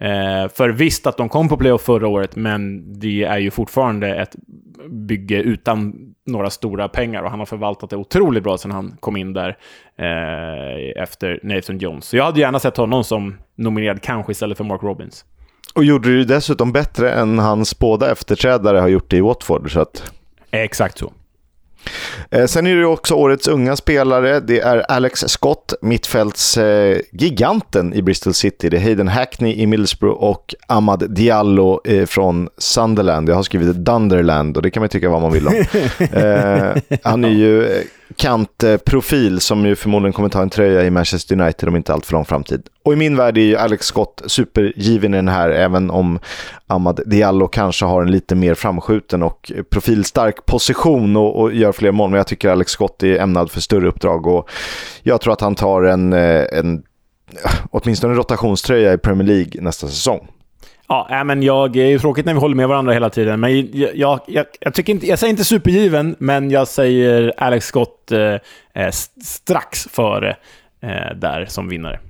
Eh, 0.00 0.48
för 0.54 0.68
visst 0.68 1.06
att 1.06 1.16
de 1.16 1.28
kom 1.28 1.48
på 1.48 1.56
playoff 1.56 1.82
förra 1.82 2.08
året, 2.08 2.36
men 2.36 2.92
det 3.00 3.24
är 3.24 3.38
ju 3.38 3.50
fortfarande 3.50 4.14
ett 4.14 4.36
bygge 4.88 5.42
utan 5.42 5.94
några 6.26 6.50
stora 6.50 6.88
pengar 6.88 7.22
och 7.22 7.30
han 7.30 7.38
har 7.38 7.46
förvaltat 7.46 7.90
det 7.90 7.96
otroligt 7.96 8.42
bra 8.42 8.58
sedan 8.58 8.70
han 8.70 8.96
kom 9.00 9.16
in 9.16 9.32
där 9.32 9.48
eh, 9.96 11.02
efter 11.02 11.40
Nathan 11.42 11.78
Jones. 11.78 12.04
Så 12.04 12.16
jag 12.16 12.24
hade 12.24 12.40
gärna 12.40 12.58
sett 12.58 12.76
honom 12.76 13.04
som 13.04 13.36
nominerad, 13.54 14.02
kanske 14.02 14.32
istället 14.32 14.56
för 14.56 14.64
Mark 14.64 14.82
Robbins. 14.82 15.24
Och 15.74 15.84
gjorde 15.84 16.16
det 16.16 16.24
dessutom 16.24 16.72
bättre 16.72 17.12
än 17.12 17.38
hans 17.38 17.78
båda 17.78 18.12
efterträdare 18.12 18.78
har 18.78 18.88
gjort 18.88 19.10
det 19.10 19.16
i 19.16 19.20
Watford. 19.20 19.72
Så 19.72 19.80
att... 19.80 20.12
Exakt 20.50 20.98
så. 20.98 21.12
Eh, 22.30 22.46
sen 22.46 22.66
är 22.66 22.76
det 22.76 22.86
också 22.86 23.14
årets 23.14 23.48
unga 23.48 23.76
spelare. 23.76 24.40
Det 24.40 24.60
är 24.60 24.78
Alex 24.78 25.24
Scott, 25.26 25.74
mittfältsgiganten 25.82 27.94
i 27.94 28.02
Bristol 28.02 28.34
City. 28.34 28.68
Det 28.68 28.76
är 28.76 28.80
Hayden 28.80 29.08
Hackney 29.08 29.54
i 29.54 29.66
Middlesbrough 29.66 30.22
och 30.22 30.54
Ahmad 30.66 31.10
Diallo 31.10 31.80
eh, 31.84 32.06
från 32.06 32.48
Sunderland. 32.58 33.28
Jag 33.28 33.34
har 33.34 33.42
skrivit 33.42 33.76
Dunderland 33.76 34.56
och 34.56 34.62
det 34.62 34.70
kan 34.70 34.80
man 34.80 34.88
tycka 34.88 35.08
vad 35.08 35.22
man 35.22 35.32
vill 35.32 35.46
om. 35.46 35.54
Eh, 36.14 36.74
han 37.02 37.24
är 37.24 37.28
ju 37.28 37.82
kantprofil 38.16 39.40
som 39.40 39.66
ju 39.66 39.76
förmodligen 39.76 40.12
kommer 40.12 40.28
ta 40.28 40.42
en 40.42 40.50
tröja 40.50 40.84
i 40.84 40.90
Manchester 40.90 41.40
United 41.40 41.68
om 41.68 41.76
inte 41.76 41.92
allt 41.92 42.06
för 42.06 42.12
lång 42.12 42.24
framtid. 42.24 42.62
Och 42.82 42.92
i 42.92 42.96
min 42.96 43.16
värld 43.16 43.38
är 43.38 43.42
ju 43.42 43.56
Alex 43.56 43.86
Scott 43.86 44.22
supergiven 44.26 45.14
i 45.14 45.16
den 45.16 45.28
här, 45.28 45.50
även 45.50 45.90
om 45.90 46.18
Ahmad 46.66 47.00
Diallo 47.06 47.48
kanske 47.48 47.84
har 47.84 48.02
en 48.02 48.10
lite 48.10 48.34
mer 48.34 48.54
framskjuten 48.54 49.22
och 49.22 49.52
profilstark 49.70 50.46
position 50.46 51.16
och, 51.16 51.40
och 51.40 51.54
gör 51.54 51.72
fler 51.72 51.92
mål. 51.92 52.10
Men 52.10 52.16
jag 52.16 52.26
tycker 52.26 52.48
Alex 52.48 52.72
Scott 52.72 53.02
är 53.02 53.18
ämnad 53.18 53.50
för 53.50 53.60
större 53.60 53.88
uppdrag 53.88 54.26
och 54.26 54.50
jag 55.02 55.20
tror 55.20 55.32
att 55.32 55.40
han 55.40 55.54
tar 55.54 55.82
en, 55.82 56.12
eh, 56.12 56.44
en 56.52 56.82
åtminstone 57.70 58.12
en 58.12 58.16
rotationströja 58.16 58.92
i 58.92 58.98
Premier 58.98 59.28
League 59.28 59.62
nästa 59.62 59.86
säsong. 59.86 60.28
Ja, 60.88 61.08
äh, 61.10 61.24
men 61.24 61.42
jag 61.42 61.76
är 61.76 61.86
ju 61.86 61.98
tråkigt 61.98 62.26
när 62.26 62.34
vi 62.34 62.40
håller 62.40 62.56
med 62.56 62.68
varandra 62.68 62.92
hela 62.92 63.10
tiden. 63.10 63.40
Men 63.40 63.56
jag, 63.78 63.96
jag, 63.96 64.20
jag, 64.26 64.46
jag, 64.60 64.74
tycker 64.74 64.92
inte, 64.92 65.06
jag 65.06 65.18
säger 65.18 65.30
inte 65.30 65.44
supergiven, 65.44 66.16
men 66.18 66.50
jag 66.50 66.68
säger 66.68 67.32
Alex 67.36 67.66
Scott 67.66 68.12
eh, 68.12 68.34
eh 68.74 68.90
strax 69.24 69.88
före 69.90 70.36
eh, 70.80 71.16
där 71.16 71.46
som 71.48 71.68
vinnare. 71.68 72.00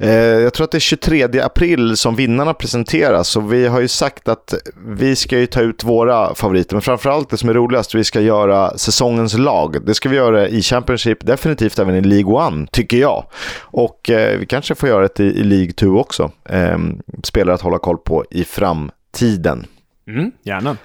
Eh, 0.00 0.10
jag 0.10 0.54
tror 0.54 0.64
att 0.64 0.70
det 0.70 0.78
är 0.78 0.80
23 0.80 1.40
april 1.42 1.96
som 1.96 2.16
vinnarna 2.16 2.54
presenteras 2.54 3.36
och 3.36 3.52
vi 3.52 3.66
har 3.66 3.80
ju 3.80 3.88
sagt 3.88 4.28
att 4.28 4.54
vi 4.86 5.16
ska 5.16 5.38
ju 5.38 5.46
ta 5.46 5.60
ut 5.60 5.84
våra 5.84 6.34
favoriter. 6.34 6.74
Men 6.74 6.82
framförallt 6.82 7.30
det 7.30 7.36
som 7.36 7.48
är 7.48 7.54
roligast, 7.54 7.94
vi 7.94 8.04
ska 8.04 8.20
göra 8.20 8.78
säsongens 8.78 9.38
lag. 9.38 9.76
Det 9.86 9.94
ska 9.94 10.08
vi 10.08 10.16
göra 10.16 10.48
i 10.48 10.62
Championship, 10.62 11.26
definitivt 11.26 11.78
även 11.78 11.94
i 11.94 12.00
League 12.00 12.34
One, 12.34 12.66
tycker 12.72 12.96
jag. 12.96 13.24
Och 13.60 14.10
eh, 14.10 14.38
vi 14.38 14.46
kanske 14.46 14.74
får 14.74 14.88
göra 14.88 15.08
det 15.16 15.24
i, 15.24 15.26
i 15.26 15.42
League 15.42 15.72
2 15.72 15.86
också. 15.86 16.30
Eh, 16.44 16.78
spelare 17.22 17.54
att 17.54 17.62
hålla 17.62 17.78
koll 17.78 17.98
på 17.98 18.24
i 18.30 18.44
framtiden. 18.44 19.66
Mm, 20.08 20.32
gärna. 20.42 20.76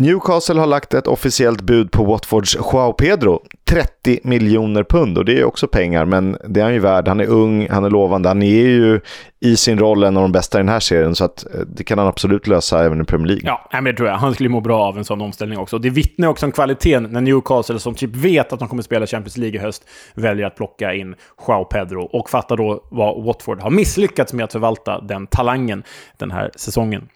Newcastle 0.00 0.60
har 0.60 0.66
lagt 0.66 0.94
ett 0.94 1.06
officiellt 1.06 1.60
bud 1.60 1.90
på 1.90 2.04
Watfords 2.04 2.56
Joao 2.56 2.92
Pedro. 2.92 3.42
30 3.70 4.20
miljoner 4.24 4.84
pund 4.84 5.18
och 5.18 5.24
det 5.24 5.40
är 5.40 5.44
också 5.44 5.68
pengar, 5.68 6.04
men 6.04 6.36
det 6.48 6.60
är 6.60 6.64
han 6.64 6.74
ju 6.74 6.78
värd. 6.78 7.08
Han 7.08 7.20
är 7.20 7.26
ung, 7.26 7.68
han 7.70 7.84
är 7.84 7.90
lovande, 7.90 8.28
han 8.28 8.42
är 8.42 8.46
ju 8.46 9.00
i 9.40 9.56
sin 9.56 9.78
roll 9.78 10.04
en 10.04 10.16
av 10.16 10.22
de 10.22 10.32
bästa 10.32 10.58
i 10.58 10.60
den 10.60 10.68
här 10.68 10.80
serien, 10.80 11.14
så 11.14 11.24
att 11.24 11.54
eh, 11.54 11.60
det 11.60 11.84
kan 11.84 11.98
han 11.98 12.06
absolut 12.06 12.46
lösa 12.46 12.84
även 12.84 13.00
i 13.00 13.04
Premier 13.04 13.26
League. 13.26 13.42
Ja, 13.44 13.68
men 13.72 13.84
det 13.84 13.92
tror 13.92 14.08
jag. 14.08 14.16
Han 14.16 14.34
skulle 14.34 14.48
må 14.48 14.60
bra 14.60 14.82
av 14.82 14.98
en 14.98 15.04
sån 15.04 15.20
omställning 15.20 15.58
också. 15.58 15.78
Det 15.78 15.90
vittnar 15.90 16.28
också 16.28 16.46
om 16.46 16.52
kvaliteten 16.52 17.02
när 17.02 17.20
Newcastle, 17.20 17.78
som 17.78 17.94
typ 17.94 18.16
vet 18.16 18.52
att 18.52 18.58
de 18.58 18.68
kommer 18.68 18.82
spela 18.82 19.06
Champions 19.06 19.36
League 19.36 19.60
i 19.60 19.62
höst, 19.62 19.84
väljer 20.14 20.46
att 20.46 20.56
plocka 20.56 20.94
in 20.94 21.14
Joao 21.48 21.64
Pedro 21.64 22.02
och 22.02 22.30
fattar 22.30 22.56
då 22.56 22.84
vad 22.90 23.24
Watford 23.24 23.60
har 23.60 23.70
misslyckats 23.70 24.32
med 24.32 24.44
att 24.44 24.52
förvalta 24.52 25.00
den 25.00 25.26
talangen 25.26 25.82
den 26.18 26.30
här 26.30 26.50
säsongen. 26.56 27.08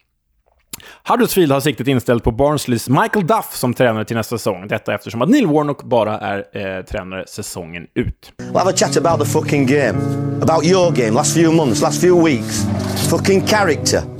Huddersfield 1.08 1.52
har 1.52 1.60
siktet 1.60 1.88
inställt 1.88 2.24
på 2.24 2.30
Barnsleys 2.30 2.88
Michael 2.88 3.26
Duff 3.26 3.50
som 3.52 3.74
tränare 3.74 4.04
till 4.04 4.16
nästa 4.16 4.38
säsong. 4.38 4.68
Detta 4.68 4.94
eftersom 4.94 5.22
att 5.22 5.28
Neil 5.28 5.46
Warnock 5.46 5.82
bara 5.82 6.18
är 6.18 6.38
eh, 6.38 6.84
tränare 6.84 7.24
säsongen 7.26 7.86
ut. 7.94 8.32
We'll 8.38 8.58
have 8.58 8.70
a 8.70 8.76
chat 8.76 8.96
about 8.96 9.26
the 9.26 9.32
fucking 9.32 9.66
game. 9.66 9.98
About 10.42 10.64
your 10.64 10.90
game, 10.90 11.10
last 11.10 11.34
few 11.34 11.52
months, 11.52 11.82
last 11.82 12.00
few 12.00 12.24
weeks. 12.24 12.66
Fucking 13.10 13.46
character. 13.46 14.13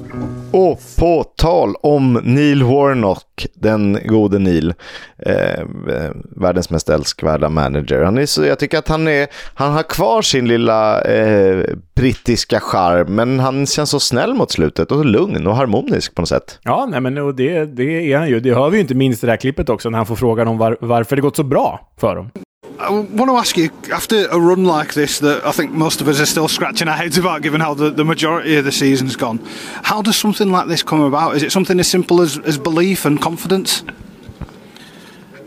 Och 0.57 0.81
på 0.99 1.25
tal 1.37 1.75
om 1.81 2.21
Neil 2.25 2.63
Warnock, 2.63 3.47
den 3.55 3.99
gode 4.05 4.39
Neil, 4.39 4.75
eh, 5.19 5.61
eh, 5.61 6.11
världens 6.37 6.71
mest 6.71 6.89
älskvärda 6.89 7.49
manager. 7.49 8.03
Han 8.03 8.19
är 8.19 8.27
så, 8.27 8.45
jag 8.45 8.59
tycker 8.59 8.79
att 8.79 8.89
han, 8.89 9.09
är, 9.09 9.27
han 9.55 9.73
har 9.73 9.83
kvar 9.83 10.23
sin 10.23 10.49
lilla 10.49 11.03
eh, 11.03 11.65
brittiska 11.95 12.61
charm, 12.61 13.15
men 13.15 13.41
han 13.41 13.67
känns 13.67 13.91
så 13.91 14.01
snäll 14.01 14.35
mot 14.35 14.51
slutet 14.51 14.93
och 14.93 15.05
lugn 15.05 15.47
och 15.47 15.57
harmonisk 15.57 16.15
på 16.15 16.23
något 16.23 16.29
sätt. 16.29 16.59
Ja, 16.63 16.87
nej, 16.91 17.01
men 17.01 17.19
och 17.19 17.35
det, 17.35 17.65
det 17.65 18.13
är 18.13 18.19
han 18.19 18.29
ju. 18.29 18.41
Det 18.41 18.55
hör 18.55 18.71
vi 18.71 18.77
ju 18.77 18.81
inte 18.81 18.95
minst 18.95 19.25
i 19.25 19.27
det 19.27 19.33
här 19.33 19.37
klippet 19.37 19.69
också, 19.69 19.91
när 19.91 19.99
han 19.99 20.07
får 20.07 20.17
frågan 20.17 20.49
om 20.49 20.59
var, 20.59 20.77
varför 20.81 21.17
det 21.17 21.23
gått 21.23 21.37
så 21.37 21.43
bra 21.43 21.89
för 22.01 22.17
dem. 22.17 22.31
I 22.79 22.91
want 22.91 23.31
to 23.31 23.37
ask 23.37 23.57
you 23.57 23.71
after 23.93 24.27
a 24.27 24.39
run 24.39 24.65
like 24.65 24.95
this 24.95 25.21
that 25.21 25.45
I 25.47 25.53
think 25.53 25.73
most 25.73 26.01
of 26.01 26.09
us 26.09 26.21
are 26.21 26.27
still 26.27 26.49
scratching 26.49 26.89
our 26.89 26.97
heads 26.97 27.17
about 27.17 27.43
given 27.43 27.61
how 27.61 27.75
the, 27.75 27.91
the 27.91 28.05
majority 28.05 28.57
of 28.57 28.65
the 28.65 28.73
season's 28.73 29.17
gone. 29.17 29.39
How 29.83 30.03
does 30.03 30.17
something 30.17 30.51
like 30.51 30.67
this 30.67 30.83
come 30.83 31.01
about? 31.01 31.37
Is 31.37 31.43
it 31.43 31.53
something 31.53 31.79
as 31.79 31.89
simple 31.89 32.21
as, 32.21 32.39
as 32.39 32.59
belief 32.59 33.05
and 33.05 33.21
confidence? 33.21 33.85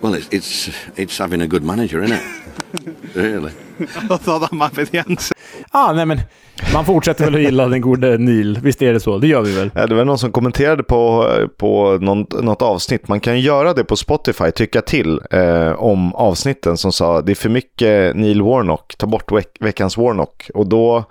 Well, 0.01 0.13
it's 0.13 0.29
it's 0.31 0.69
it's 0.95 1.17
having 1.17 1.41
a 1.41 1.47
good 1.47 1.63
manager, 1.63 2.01
isn't 2.03 2.15
it? 2.15 2.46
Really. 3.13 3.51
That 4.07 4.51
might 4.51 4.75
be 4.75 4.85
the 4.85 4.99
answer. 4.99 5.37
Ah, 5.71 5.93
nej, 5.93 6.05
men 6.05 6.19
man 6.73 6.85
fortsätter 6.85 7.25
väl 7.25 7.35
att 7.35 7.41
gilla 7.41 7.67
den 7.67 7.81
gode 7.81 8.17
Neil. 8.17 8.59
Visst 8.63 8.81
är 8.81 8.93
det 8.93 8.99
så? 8.99 9.17
Det 9.17 9.27
gör 9.27 9.41
vi 9.41 9.55
väl? 9.55 9.71
Ja, 9.75 9.87
det 9.87 9.95
var 9.95 10.05
någon 10.05 10.17
som 10.17 10.31
kommenterade 10.31 10.83
på, 10.83 11.31
på 11.57 11.97
någon, 12.01 12.25
något 12.41 12.61
avsnitt. 12.61 13.07
Man 13.07 13.19
kan 13.19 13.39
göra 13.39 13.73
det 13.73 13.83
på 13.83 13.95
Spotify, 13.95 14.51
tycka 14.51 14.81
till 14.81 15.21
eh, 15.31 15.71
om 15.71 16.15
avsnitten 16.15 16.77
som 16.77 16.91
sa 16.91 17.21
det 17.21 17.31
är 17.31 17.35
för 17.35 17.49
mycket 17.49 18.15
Neil 18.15 18.41
Warnock, 18.41 18.95
ta 18.97 19.07
bort 19.07 19.31
veck 19.31 19.57
veckans 19.59 19.97
Warnock. 19.97 20.49
Och 20.53 20.67
då 20.67 21.05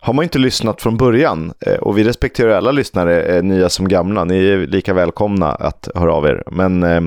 har 0.00 0.14
man 0.14 0.22
inte 0.22 0.38
lyssnat 0.38 0.82
från 0.82 0.96
början. 0.96 1.52
Eh, 1.66 1.74
och 1.74 1.98
vi 1.98 2.04
respekterar 2.04 2.50
alla 2.50 2.72
lyssnare, 2.72 3.22
eh, 3.22 3.42
nya 3.42 3.68
som 3.68 3.88
gamla. 3.88 4.24
Ni 4.24 4.48
är 4.48 4.66
lika 4.66 4.94
välkomna 4.94 5.52
att 5.52 5.88
höra 5.94 6.14
av 6.14 6.26
er. 6.26 6.42
Men 6.50 6.82
eh, 6.82 7.00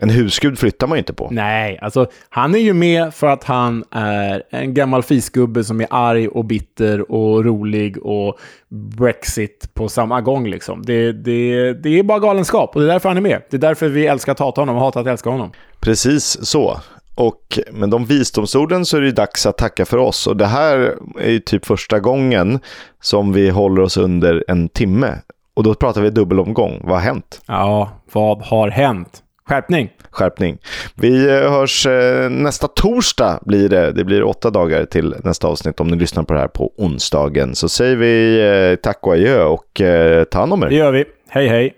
en 0.00 0.10
husgud 0.10 0.58
flyttar 0.58 0.86
man 0.86 0.96
ju 0.96 0.98
inte 0.98 1.12
på. 1.12 1.28
Nej, 1.30 1.78
alltså 1.82 2.06
han 2.28 2.54
är 2.54 2.58
ju 2.58 2.72
med 2.72 3.14
för 3.14 3.26
att 3.26 3.44
han 3.44 3.84
är 3.90 4.42
en 4.50 4.74
gammal 4.74 5.02
fisgubbe 5.02 5.64
som 5.64 5.80
är 5.80 5.86
arg 5.90 6.28
och 6.28 6.44
bitter 6.44 7.12
och 7.12 7.44
rolig 7.44 8.06
och 8.06 8.38
Brexit 8.68 9.74
på 9.74 9.88
samma 9.88 10.20
gång 10.20 10.48
liksom. 10.48 10.82
Det, 10.82 11.12
det, 11.12 11.72
det 11.72 11.98
är 11.98 12.02
bara 12.02 12.18
galenskap 12.18 12.74
och 12.74 12.80
det 12.80 12.86
är 12.86 12.92
därför 12.92 13.08
han 13.08 13.18
är 13.18 13.22
med. 13.22 13.42
Det 13.50 13.56
är 13.56 13.60
därför 13.60 13.88
vi 13.88 14.06
älskar 14.06 14.32
att 14.32 14.38
hata 14.38 14.60
honom 14.60 14.76
och 14.76 14.82
hatar 14.82 15.00
att 15.00 15.06
älska 15.06 15.30
honom. 15.30 15.52
Precis 15.80 16.46
så. 16.46 16.80
Och 17.14 17.58
med 17.72 17.88
de 17.88 18.04
visdomsorden 18.04 18.86
så 18.86 18.96
är 18.96 19.00
det 19.00 19.12
dags 19.12 19.46
att 19.46 19.58
tacka 19.58 19.84
för 19.84 19.96
oss. 19.96 20.26
Och 20.26 20.36
det 20.36 20.46
här 20.46 20.94
är 21.20 21.30
ju 21.30 21.40
typ 21.40 21.66
första 21.66 22.00
gången 22.00 22.60
som 23.00 23.32
vi 23.32 23.50
håller 23.50 23.82
oss 23.82 23.96
under 23.96 24.44
en 24.48 24.68
timme. 24.68 25.14
Och 25.54 25.62
då 25.62 25.74
pratar 25.74 26.00
vi 26.00 26.10
dubbelomgång. 26.10 26.80
Vad 26.84 26.94
har 26.94 27.00
hänt? 27.00 27.42
Ja, 27.46 27.90
vad 28.12 28.42
har 28.42 28.68
hänt? 28.68 29.22
Skärpning! 29.52 29.90
Skärpning. 30.10 30.58
Vi 30.94 31.28
eh, 31.28 31.50
hörs 31.50 31.86
eh, 31.86 32.30
nästa 32.30 32.68
torsdag 32.68 33.40
blir 33.42 33.68
det. 33.68 33.92
Det 33.92 34.04
blir 34.04 34.22
åtta 34.22 34.50
dagar 34.50 34.84
till 34.84 35.14
nästa 35.24 35.48
avsnitt 35.48 35.80
om 35.80 35.88
ni 35.88 35.96
lyssnar 35.96 36.22
på 36.22 36.32
det 36.32 36.40
här 36.40 36.48
på 36.48 36.72
onsdagen. 36.76 37.54
Så 37.54 37.68
säger 37.68 37.96
vi 37.96 38.40
eh, 38.70 38.76
tack 38.76 39.06
och 39.06 39.12
adjö 39.12 39.44
och 39.44 39.80
ta 40.30 40.38
hand 40.38 40.52
om 40.52 40.62
er. 40.62 40.68
Det 40.68 40.74
gör 40.74 40.92
vi. 40.92 41.04
Hej 41.28 41.48
hej! 41.48 41.74